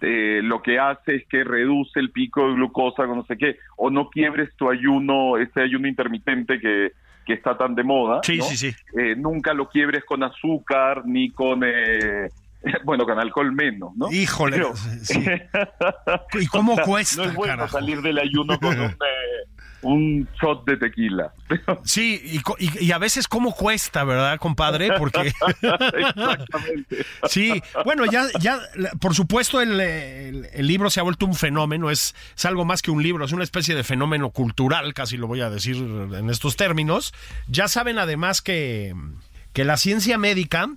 lo 0.05 0.63
que 0.63 0.81
hace 0.81 1.15
es 1.15 1.29
que 1.29 1.45
reduce 1.45 2.01
el 2.01 2.11
pico 2.11 2.49
de 2.49 2.55
glucosa 2.55 3.07
no 3.07 3.25
sé 3.25 3.39
qué, 3.39 3.59
o 3.77 3.89
no 3.89 4.11
quiebres 4.11 4.53
tu 4.57 4.69
ayuno, 4.69 5.39
ese 5.39 5.61
ayuno 5.61 5.87
intermitente 5.87 6.59
que, 6.59 6.91
que 7.25 7.35
está 7.35 7.57
tan 7.57 7.75
de 7.75 7.85
moda. 7.85 8.21
Sí, 8.23 8.41
sí, 8.43 8.57
sí. 8.57 8.75
Eh, 8.99 9.15
nunca 9.17 9.55
lo 9.55 9.69
quiebres 9.69 10.05
con 10.05 10.23
azúcar 10.23 11.07
ni 11.07 11.31
con, 11.31 11.63
eh, 11.65 12.29
bueno, 12.85 13.05
con 13.05 13.19
alcohol 13.19 13.53
menos, 13.53 13.95
¿no? 13.97 14.11
Híjole. 14.11 14.63
¿Y 16.41 16.47
cómo 16.47 16.77
cuesta? 16.79 17.23
No 17.23 17.29
es 17.29 17.35
bueno 17.35 17.69
salir 17.69 18.01
del 18.03 18.19
ayuno 18.19 18.59
con 18.59 18.79
un, 18.79 18.87
eh, 18.91 19.52
un 19.83 20.29
shot 20.41 20.65
de 20.65 20.77
tequila. 20.77 21.33
Sí, 21.85 22.41
y, 22.59 22.85
y, 22.87 22.93
a 22.93 22.99
veces 22.99 23.29
cómo 23.29 23.53
cuesta, 23.55 24.05
¿verdad, 24.05 24.39
compadre? 24.39 24.91
Porque... 24.97 25.21
Exactamente. 25.63 27.05
sí, 27.29 27.63
bueno, 27.85 28.07
ya, 28.07 28.27
ya 28.41 28.61
por 29.01 29.15
supuesto 29.15 29.61
el, 29.61 29.81
el, 29.81 30.67
libro 30.67 30.89
se 30.89 31.01
ha 31.01 31.03
vuelto 31.03 31.27
un 31.27 31.35
fenómeno, 31.35 31.91
es, 31.91 32.15
es 32.37 32.45
algo 32.45 32.65
más 32.65 32.81
que 32.81 32.91
un 32.91 33.03
libro, 33.03 33.25
es 33.25 33.33
una 33.33 33.45
especie 33.45 33.75
de 33.75 33.85
fenómeno 33.85 34.31
cultural, 34.31 34.95
casi 34.95 35.17
lo 35.17 35.27
voy 35.27 35.41
a 35.41 35.51
decir 35.51 35.77
en 35.77 36.31
estos 36.31 36.57
términos. 36.57 37.13
Ya 37.49 37.69
saben 37.69 37.99
además 37.99 38.41
que, 38.41 38.95
que 39.53 39.65
la 39.65 39.77
ciencia 39.77 40.17
médica 40.17 40.69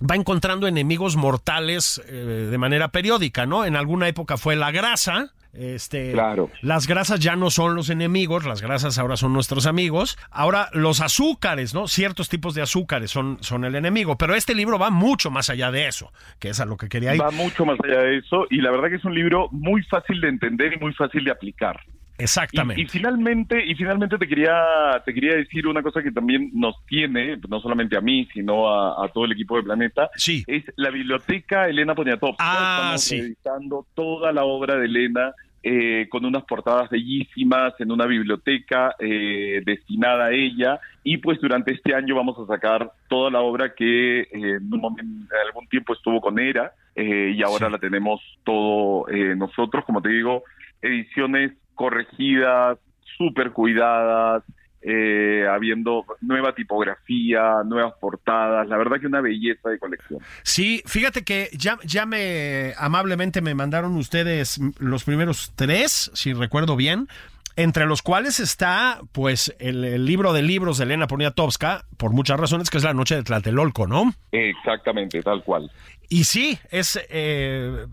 va 0.00 0.14
encontrando 0.14 0.66
enemigos 0.66 1.16
mortales 1.16 2.02
eh, 2.06 2.48
de 2.50 2.58
manera 2.58 2.88
periódica, 2.88 3.46
¿no? 3.46 3.64
En 3.64 3.76
alguna 3.76 4.08
época 4.08 4.36
fue 4.36 4.56
la 4.56 4.70
grasa, 4.70 5.32
este, 5.58 6.12
claro. 6.12 6.50
Las 6.62 6.86
grasas 6.86 7.20
ya 7.20 7.36
no 7.36 7.50
son 7.50 7.74
los 7.74 7.90
enemigos, 7.90 8.44
las 8.44 8.62
grasas 8.62 8.98
ahora 8.98 9.16
son 9.16 9.32
nuestros 9.32 9.66
amigos. 9.66 10.18
Ahora 10.30 10.68
los 10.72 11.00
azúcares, 11.00 11.74
¿no? 11.74 11.88
Ciertos 11.88 12.28
tipos 12.28 12.54
de 12.54 12.62
azúcares 12.62 13.10
son, 13.10 13.38
son 13.42 13.64
el 13.64 13.74
enemigo, 13.74 14.16
pero 14.16 14.34
este 14.34 14.54
libro 14.54 14.78
va 14.78 14.90
mucho 14.90 15.30
más 15.30 15.50
allá 15.50 15.70
de 15.70 15.88
eso, 15.88 16.12
que 16.38 16.50
es 16.50 16.60
a 16.60 16.66
lo 16.66 16.76
que 16.76 16.88
quería 16.88 17.14
ir. 17.14 17.20
Va 17.22 17.30
mucho 17.30 17.64
más 17.64 17.78
allá 17.82 18.00
de 18.00 18.18
eso 18.18 18.46
y 18.50 18.60
la 18.60 18.70
verdad 18.70 18.88
que 18.88 18.96
es 18.96 19.04
un 19.04 19.14
libro 19.14 19.48
muy 19.50 19.82
fácil 19.84 20.20
de 20.20 20.28
entender 20.28 20.74
y 20.74 20.78
muy 20.78 20.92
fácil 20.92 21.24
de 21.24 21.30
aplicar. 21.30 21.80
Exactamente. 22.18 22.82
Y, 22.82 22.86
finalmente, 22.86 23.62
y 23.64 23.74
finalmente 23.74 24.16
te 24.18 24.26
quería, 24.26 25.02
te 25.04 25.12
quería 25.12 25.36
decir 25.36 25.66
una 25.66 25.82
cosa 25.82 26.02
que 26.02 26.10
también 26.10 26.50
nos 26.54 26.74
tiene, 26.86 27.38
no 27.48 27.60
solamente 27.60 27.96
a 27.96 28.00
mí, 28.00 28.26
sino 28.32 28.72
a, 28.72 29.08
todo 29.12 29.24
el 29.24 29.32
equipo 29.32 29.56
de 29.56 29.64
Planeta. 29.64 30.10
Sí. 30.16 30.44
Es 30.46 30.64
la 30.76 30.90
biblioteca 30.90 31.68
Elena 31.68 31.94
Poniatowska. 31.94 32.36
Ah, 32.38 32.94
Estamos 32.94 33.02
sí. 33.02 33.16
editando 33.16 33.86
toda 33.94 34.32
la 34.32 34.44
obra 34.44 34.76
de 34.76 34.86
Elena 34.86 35.32
eh, 35.68 36.06
con 36.08 36.24
unas 36.24 36.44
portadas 36.44 36.88
bellísimas 36.90 37.74
en 37.80 37.90
una 37.90 38.06
biblioteca 38.06 38.94
eh, 39.00 39.62
destinada 39.66 40.26
a 40.26 40.30
ella. 40.30 40.78
Y 41.02 41.16
pues 41.16 41.40
durante 41.40 41.72
este 41.72 41.92
año 41.92 42.14
vamos 42.14 42.38
a 42.38 42.46
sacar 42.46 42.92
toda 43.08 43.32
la 43.32 43.40
obra 43.40 43.74
que 43.74 44.20
eh, 44.20 44.28
en, 44.30 44.72
un 44.72 44.80
momento, 44.80 45.34
en 45.34 45.46
algún 45.48 45.66
tiempo 45.66 45.94
estuvo 45.94 46.20
con 46.20 46.38
ERA 46.38 46.72
y 46.94 47.42
ahora 47.42 47.68
la 47.68 47.78
tenemos 47.78 48.20
todo 48.44 49.06
nosotros, 49.34 49.84
como 49.84 50.00
te 50.00 50.08
digo, 50.08 50.44
ediciones 50.80 51.52
corregidas, 51.74 52.78
súper 53.18 53.50
cuidadas, 53.50 54.44
eh, 54.88 55.44
habiendo 55.50 56.04
nueva 56.20 56.54
tipografía, 56.54 57.64
nuevas 57.64 57.94
portadas, 58.00 58.68
la 58.68 58.76
verdad 58.76 59.00
que 59.00 59.08
una 59.08 59.20
belleza 59.20 59.68
de 59.68 59.80
colección. 59.80 60.20
Sí, 60.44 60.80
fíjate 60.86 61.24
que 61.24 61.50
ya, 61.54 61.76
ya 61.82 62.06
me 62.06 62.72
amablemente 62.78 63.40
me 63.40 63.56
mandaron 63.56 63.96
ustedes 63.96 64.60
los 64.78 65.02
primeros 65.02 65.52
tres, 65.56 66.12
si 66.14 66.34
recuerdo 66.34 66.76
bien, 66.76 67.08
entre 67.56 67.86
los 67.86 68.00
cuales 68.00 68.38
está 68.38 69.00
pues 69.10 69.52
el, 69.58 70.04
libro 70.04 70.32
de 70.32 70.42
libros 70.42 70.78
de 70.78 70.84
Elena 70.84 71.08
Poniatowska, 71.08 71.86
por 71.96 72.12
muchas 72.12 72.38
razones, 72.38 72.70
que 72.70 72.78
es 72.78 72.84
La 72.84 72.94
Noche 72.94 73.16
de 73.16 73.24
Tlatelolco, 73.24 73.88
¿no? 73.88 74.14
Exactamente, 74.30 75.20
tal 75.20 75.42
cual. 75.42 75.68
Y 76.08 76.22
sí, 76.22 76.60
es... 76.70 77.04
Eh, 77.10 77.86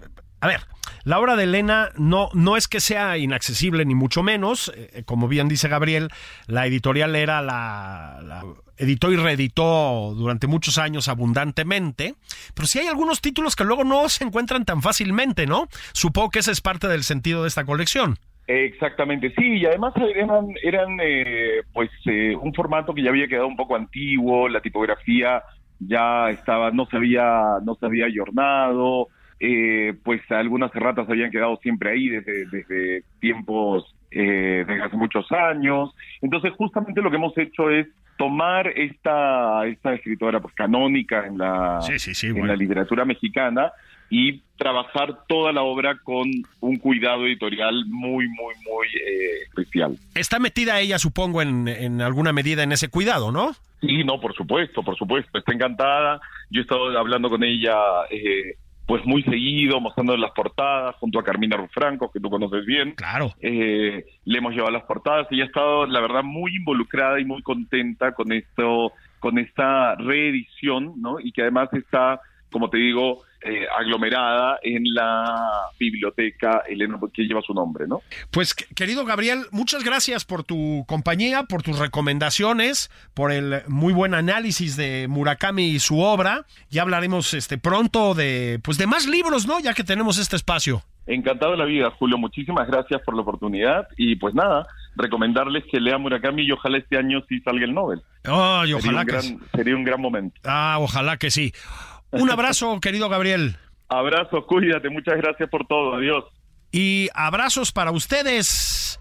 a 0.44 0.48
ver, 0.48 0.60
la 1.06 1.22
obra 1.22 1.38
de 1.38 1.46
Elena 1.46 1.92
no, 1.96 2.28
no 2.34 2.58
es 2.58 2.68
que 2.68 2.82
sea 2.82 3.18
inaccesible, 3.18 3.86
ni 3.86 3.96
mucho 3.96 4.24
menos. 4.24 4.74
Eh, 4.76 5.04
como 5.06 5.30
bien 5.30 5.48
dice 5.48 5.70
Gabriel, 5.70 6.10
la 6.48 6.68
editorial 6.68 7.16
era 7.16 7.42
la, 7.42 8.44
editó 8.76 9.10
y 9.14 9.16
reeditó 9.16 10.14
durante 10.18 10.48
muchos 10.48 10.78
años 10.78 11.08
abundantemente. 11.08 12.16
Pero 12.54 12.68
sí 12.68 12.80
hay 12.80 12.88
algunos 12.88 13.22
títulos 13.22 13.56
que 13.56 13.64
luego 13.64 13.86
no 13.86 14.10
se 14.10 14.26
encuentran 14.26 14.66
tan 14.66 14.82
fácilmente, 14.82 15.48
¿no? 15.48 15.70
Supongo 15.94 16.32
que 16.32 16.40
ese 16.40 16.52
es 16.52 16.60
parte 16.60 16.90
del 16.90 17.04
sentido 17.04 17.44
de 17.44 17.48
esta 17.48 17.64
colección. 17.64 18.18
Exactamente, 18.46 19.34
sí, 19.38 19.60
y 19.60 19.66
además 19.66 19.94
eran, 20.14 20.48
eran 20.62 20.98
eh, 21.02 21.62
pues 21.72 21.90
eh, 22.06 22.36
un 22.36 22.54
formato 22.54 22.94
que 22.94 23.02
ya 23.02 23.12
había 23.12 23.30
quedado 23.30 23.48
un 23.48 23.56
poco 23.56 23.78
antiguo, 23.78 24.50
la 24.50 24.60
tipografía 24.60 25.42
ya 25.80 26.30
estaba, 26.30 26.70
no 26.72 26.86
se 26.88 26.98
había, 26.98 27.60
no 27.64 27.76
se 27.76 27.86
había 27.86 28.08
ayornado, 28.08 29.08
eh, 29.40 29.94
pues 30.04 30.22
algunas 30.32 30.74
erratas 30.76 31.10
habían 31.10 31.32
quedado 31.32 31.58
siempre 31.62 31.92
ahí 31.92 32.10
desde, 32.10 32.46
desde 32.46 33.04
tiempos, 33.20 33.96
eh, 34.12 34.64
desde 34.68 34.82
hace 34.84 34.98
muchos 34.98 35.32
años. 35.32 35.94
Entonces, 36.22 36.54
justamente 36.58 37.02
lo 37.02 37.10
que 37.10 37.18
hemos 37.18 37.38
hecho 37.38 37.70
es 37.70 37.88
tomar 38.18 38.68
esta, 38.68 39.66
esta 39.66 39.94
escritora 39.94 40.40
pues 40.40 40.54
canónica 40.54 41.26
en 41.26 41.38
la, 41.38 41.80
en 42.22 42.48
la 42.48 42.56
literatura 42.56 43.06
mexicana 43.06 43.72
y 44.10 44.42
trabajar 44.58 45.26
toda 45.28 45.52
la 45.52 45.64
obra 45.64 45.98
con 46.04 46.30
un 46.60 46.78
cuidado 46.78 47.26
editorial 47.26 47.86
muy, 47.88 48.28
muy, 48.28 48.54
muy 48.70 48.88
eh, 48.88 49.44
especial. 49.48 49.98
Está 50.14 50.38
metida 50.38 50.80
ella, 50.80 51.00
supongo, 51.00 51.42
en, 51.42 51.68
en 51.68 52.02
alguna 52.02 52.32
medida 52.32 52.62
en 52.62 52.72
ese 52.72 52.90
cuidado, 52.90 53.32
¿no? 53.32 53.54
Sí, 53.82 54.04
no, 54.04 54.22
por 54.22 54.36
supuesto, 54.36 54.84
por 54.84 54.96
supuesto. 54.96 55.38
Está 55.38 55.52
encantada. 55.52 56.22
Yo 56.52 56.62
he 56.62 56.62
estado 56.62 56.98
hablando 56.98 57.30
con 57.30 57.44
ella 57.44 57.76
eh, 58.12 58.56
pues 58.86 59.06
muy 59.06 59.24
seguido, 59.24 59.80
mostrando 59.80 60.16
las 60.18 60.32
portadas 60.32 60.96
junto 60.98 61.20
a 61.20 61.24
Carmina 61.24 61.56
Rufranco, 61.56 62.12
que 62.12 62.20
tú 62.20 62.30
conoces 62.30 62.66
bien. 62.66 62.92
Claro. 62.96 63.32
Eh, 63.40 64.06
le 64.26 64.38
hemos 64.38 64.54
llevado 64.54 64.72
las 64.72 64.84
portadas 64.84 65.28
y 65.32 65.42
ha 65.42 65.46
estado, 65.46 65.86
la 65.86 66.02
verdad, 66.02 66.24
muy 66.24 66.56
involucrada 66.56 67.20
y 67.20 67.26
muy 67.26 67.42
contenta 67.42 68.14
con 68.14 68.34
esto, 68.34 68.92
con 69.20 69.40
esta 69.40 69.96
reedición, 69.96 70.94
¿no? 70.98 71.20
Y 71.20 71.32
que 71.32 71.44
además 71.44 71.70
está, 71.74 72.20
como 72.54 72.70
te 72.70 72.78
digo, 72.78 73.24
eh, 73.44 73.66
aglomerada 73.78 74.58
en 74.64 74.84
la 74.94 75.70
biblioteca 75.78 76.64
Elena 76.70 76.98
que 77.14 77.24
lleva 77.24 77.42
su 77.42 77.54
nombre, 77.54 77.86
¿no? 77.88 78.02
Pues 78.32 78.54
querido 78.54 79.04
Gabriel, 79.04 79.48
muchas 79.52 79.84
gracias 79.84 80.24
por 80.24 80.46
tu 80.46 80.86
compañía, 80.88 81.44
por 81.44 81.62
tus 81.62 81.78
recomendaciones, 81.78 82.90
por 83.14 83.34
el 83.34 83.64
muy 83.68 83.92
buen 83.92 84.14
análisis 84.14 84.78
de 84.78 85.08
Murakami 85.10 85.72
y 85.72 85.80
su 85.80 86.00
obra. 86.00 86.46
Ya 86.70 86.84
hablaremos 86.84 87.34
este 87.34 87.58
pronto 87.58 88.14
de 88.14 88.62
pues 88.64 88.78
de 88.78 88.88
más 88.88 89.08
libros, 89.08 89.46
¿no? 89.46 89.60
Ya 89.60 89.74
que 89.74 89.84
tenemos 89.84 90.18
este 90.20 90.38
espacio. 90.38 90.84
Encantado 91.06 91.52
de 91.52 91.58
la 91.58 91.66
vida, 91.66 91.92
Julio. 91.92 92.18
Muchísimas 92.18 92.66
gracias 92.66 93.02
por 93.02 93.14
la 93.14 93.24
oportunidad 93.24 93.90
y 93.98 94.16
pues 94.16 94.34
nada, 94.34 94.66
recomendarles 94.96 95.66
que 95.70 95.82
lean 95.82 96.02
Murakami 96.02 96.44
y 96.44 96.52
ojalá 96.54 96.78
este 96.78 96.98
año 96.98 97.22
sí 97.28 97.42
salga 97.42 97.66
el 97.66 97.74
Nobel. 97.74 98.02
Oh, 98.26 98.64
y 98.66 98.72
ojalá 98.72 99.04
sería, 99.04 99.20
un 99.20 99.38
gran, 99.38 99.50
sería 99.54 99.76
un 99.76 99.84
gran 99.84 100.02
momento. 100.02 100.40
Ah, 100.46 100.78
ojalá 100.80 101.18
que 101.18 101.30
sí. 101.30 101.54
Un 102.14 102.30
abrazo, 102.30 102.80
querido 102.80 103.10
Gabriel. 103.10 103.58
Abrazo, 103.90 104.46
cuídate, 104.46 104.90
muchas 104.90 105.18
gracias 105.18 105.50
por 105.50 105.66
todo, 105.68 105.96
adiós. 105.96 106.26
Y 106.72 107.10
abrazos 107.14 107.72
para 107.72 107.92
ustedes. 107.92 109.00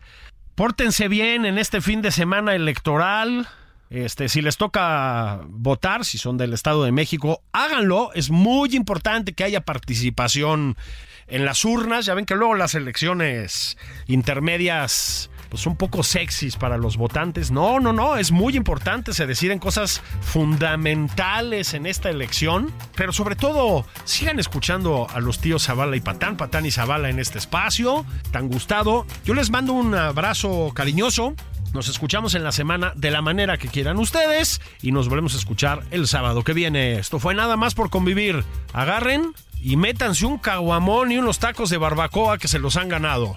Pórtense 0.55 1.09
bien 1.09 1.47
en 1.47 1.59
este 1.59 1.81
fin 1.81 2.03
de 2.03 2.11
semana 2.11 2.55
electoral. 2.55 3.49
Este, 3.89 4.29
si 4.29 4.41
les 4.41 4.57
toca 4.57 5.41
votar, 5.49 6.05
si 6.05 6.19
son 6.19 6.39
del 6.39 6.53
Estado 6.53 6.85
de 6.85 6.93
México, 6.93 7.43
háganlo. 7.53 8.11
Es 8.15 8.31
muy 8.31 8.75
importante 8.75 9.35
que 9.35 9.45
haya 9.45 9.63
participación 9.63 10.77
en 11.27 11.45
las 11.45 11.65
urnas. 11.65 12.07
Ya 12.07 12.15
ven 12.15 12.27
que 12.27 12.35
luego 12.35 12.55
las 12.55 12.75
elecciones 12.75 13.79
intermedias 14.07 15.31
pues 15.53 15.65
son 15.65 15.77
poco 15.77 16.03
sexys 16.03 16.57
para 16.57 16.79
los 16.79 16.97
votantes. 16.97 17.51
No, 17.51 17.79
no, 17.79 17.93
no, 17.93 18.17
es 18.17 18.33
muy 18.33 18.57
importante, 18.57 19.13
se 19.13 19.27
deciden 19.27 19.59
cosas 19.59 20.01
fundamentales 20.23 21.75
en 21.75 21.85
esta 21.85 22.09
elección, 22.09 22.73
pero 22.97 23.13
sobre 23.13 23.37
todo 23.37 23.85
sigan 24.07 24.39
escuchando 24.39 25.07
a 25.13 25.21
los 25.21 25.41
tíos 25.41 25.67
Zavala 25.67 25.95
y 25.95 26.01
Patán, 26.01 26.39
Patán 26.39 26.65
y 26.65 26.71
Zavala 26.71 27.11
en 27.11 27.19
este 27.19 27.37
espacio 27.37 28.07
tan 28.31 28.49
gustado. 28.49 29.05
Yo 29.27 29.35
les 29.35 29.51
mando 29.51 29.75
un 29.75 29.95
abrazo 29.95 30.73
cariñoso. 30.75 31.35
Nos 31.75 31.91
escuchamos 31.91 32.35
en 32.35 32.45
la 32.45 32.53
semana 32.53 32.95
de 32.97 33.11
la 33.11 33.21
manera 33.21 33.59
que 33.59 33.69
quieran 33.69 33.99
ustedes 33.99 34.63
y 34.81 34.91
nos 34.91 35.11
volvemos 35.11 35.35
a 35.35 35.37
escuchar 35.37 35.83
el 35.91 36.09
sábado 36.09 36.45
que 36.45 36.55
viene. 36.55 36.95
Esto 36.95 37.19
fue 37.19 37.35
nada 37.35 37.59
más 37.59 37.75
por 37.75 37.91
convivir. 37.91 38.43
Agarren 38.73 39.35
y 39.61 39.77
métanse 39.77 40.25
un 40.25 40.39
caguamón 40.39 41.13
y 41.13 41.19
unos 41.19 41.41
tacos 41.41 41.69
de 41.69 41.77
barbacoa 41.77 42.39
que 42.39 42.49
se 42.49 42.59
los 42.59 42.79
han 42.79 42.89
ganado. 42.89 43.37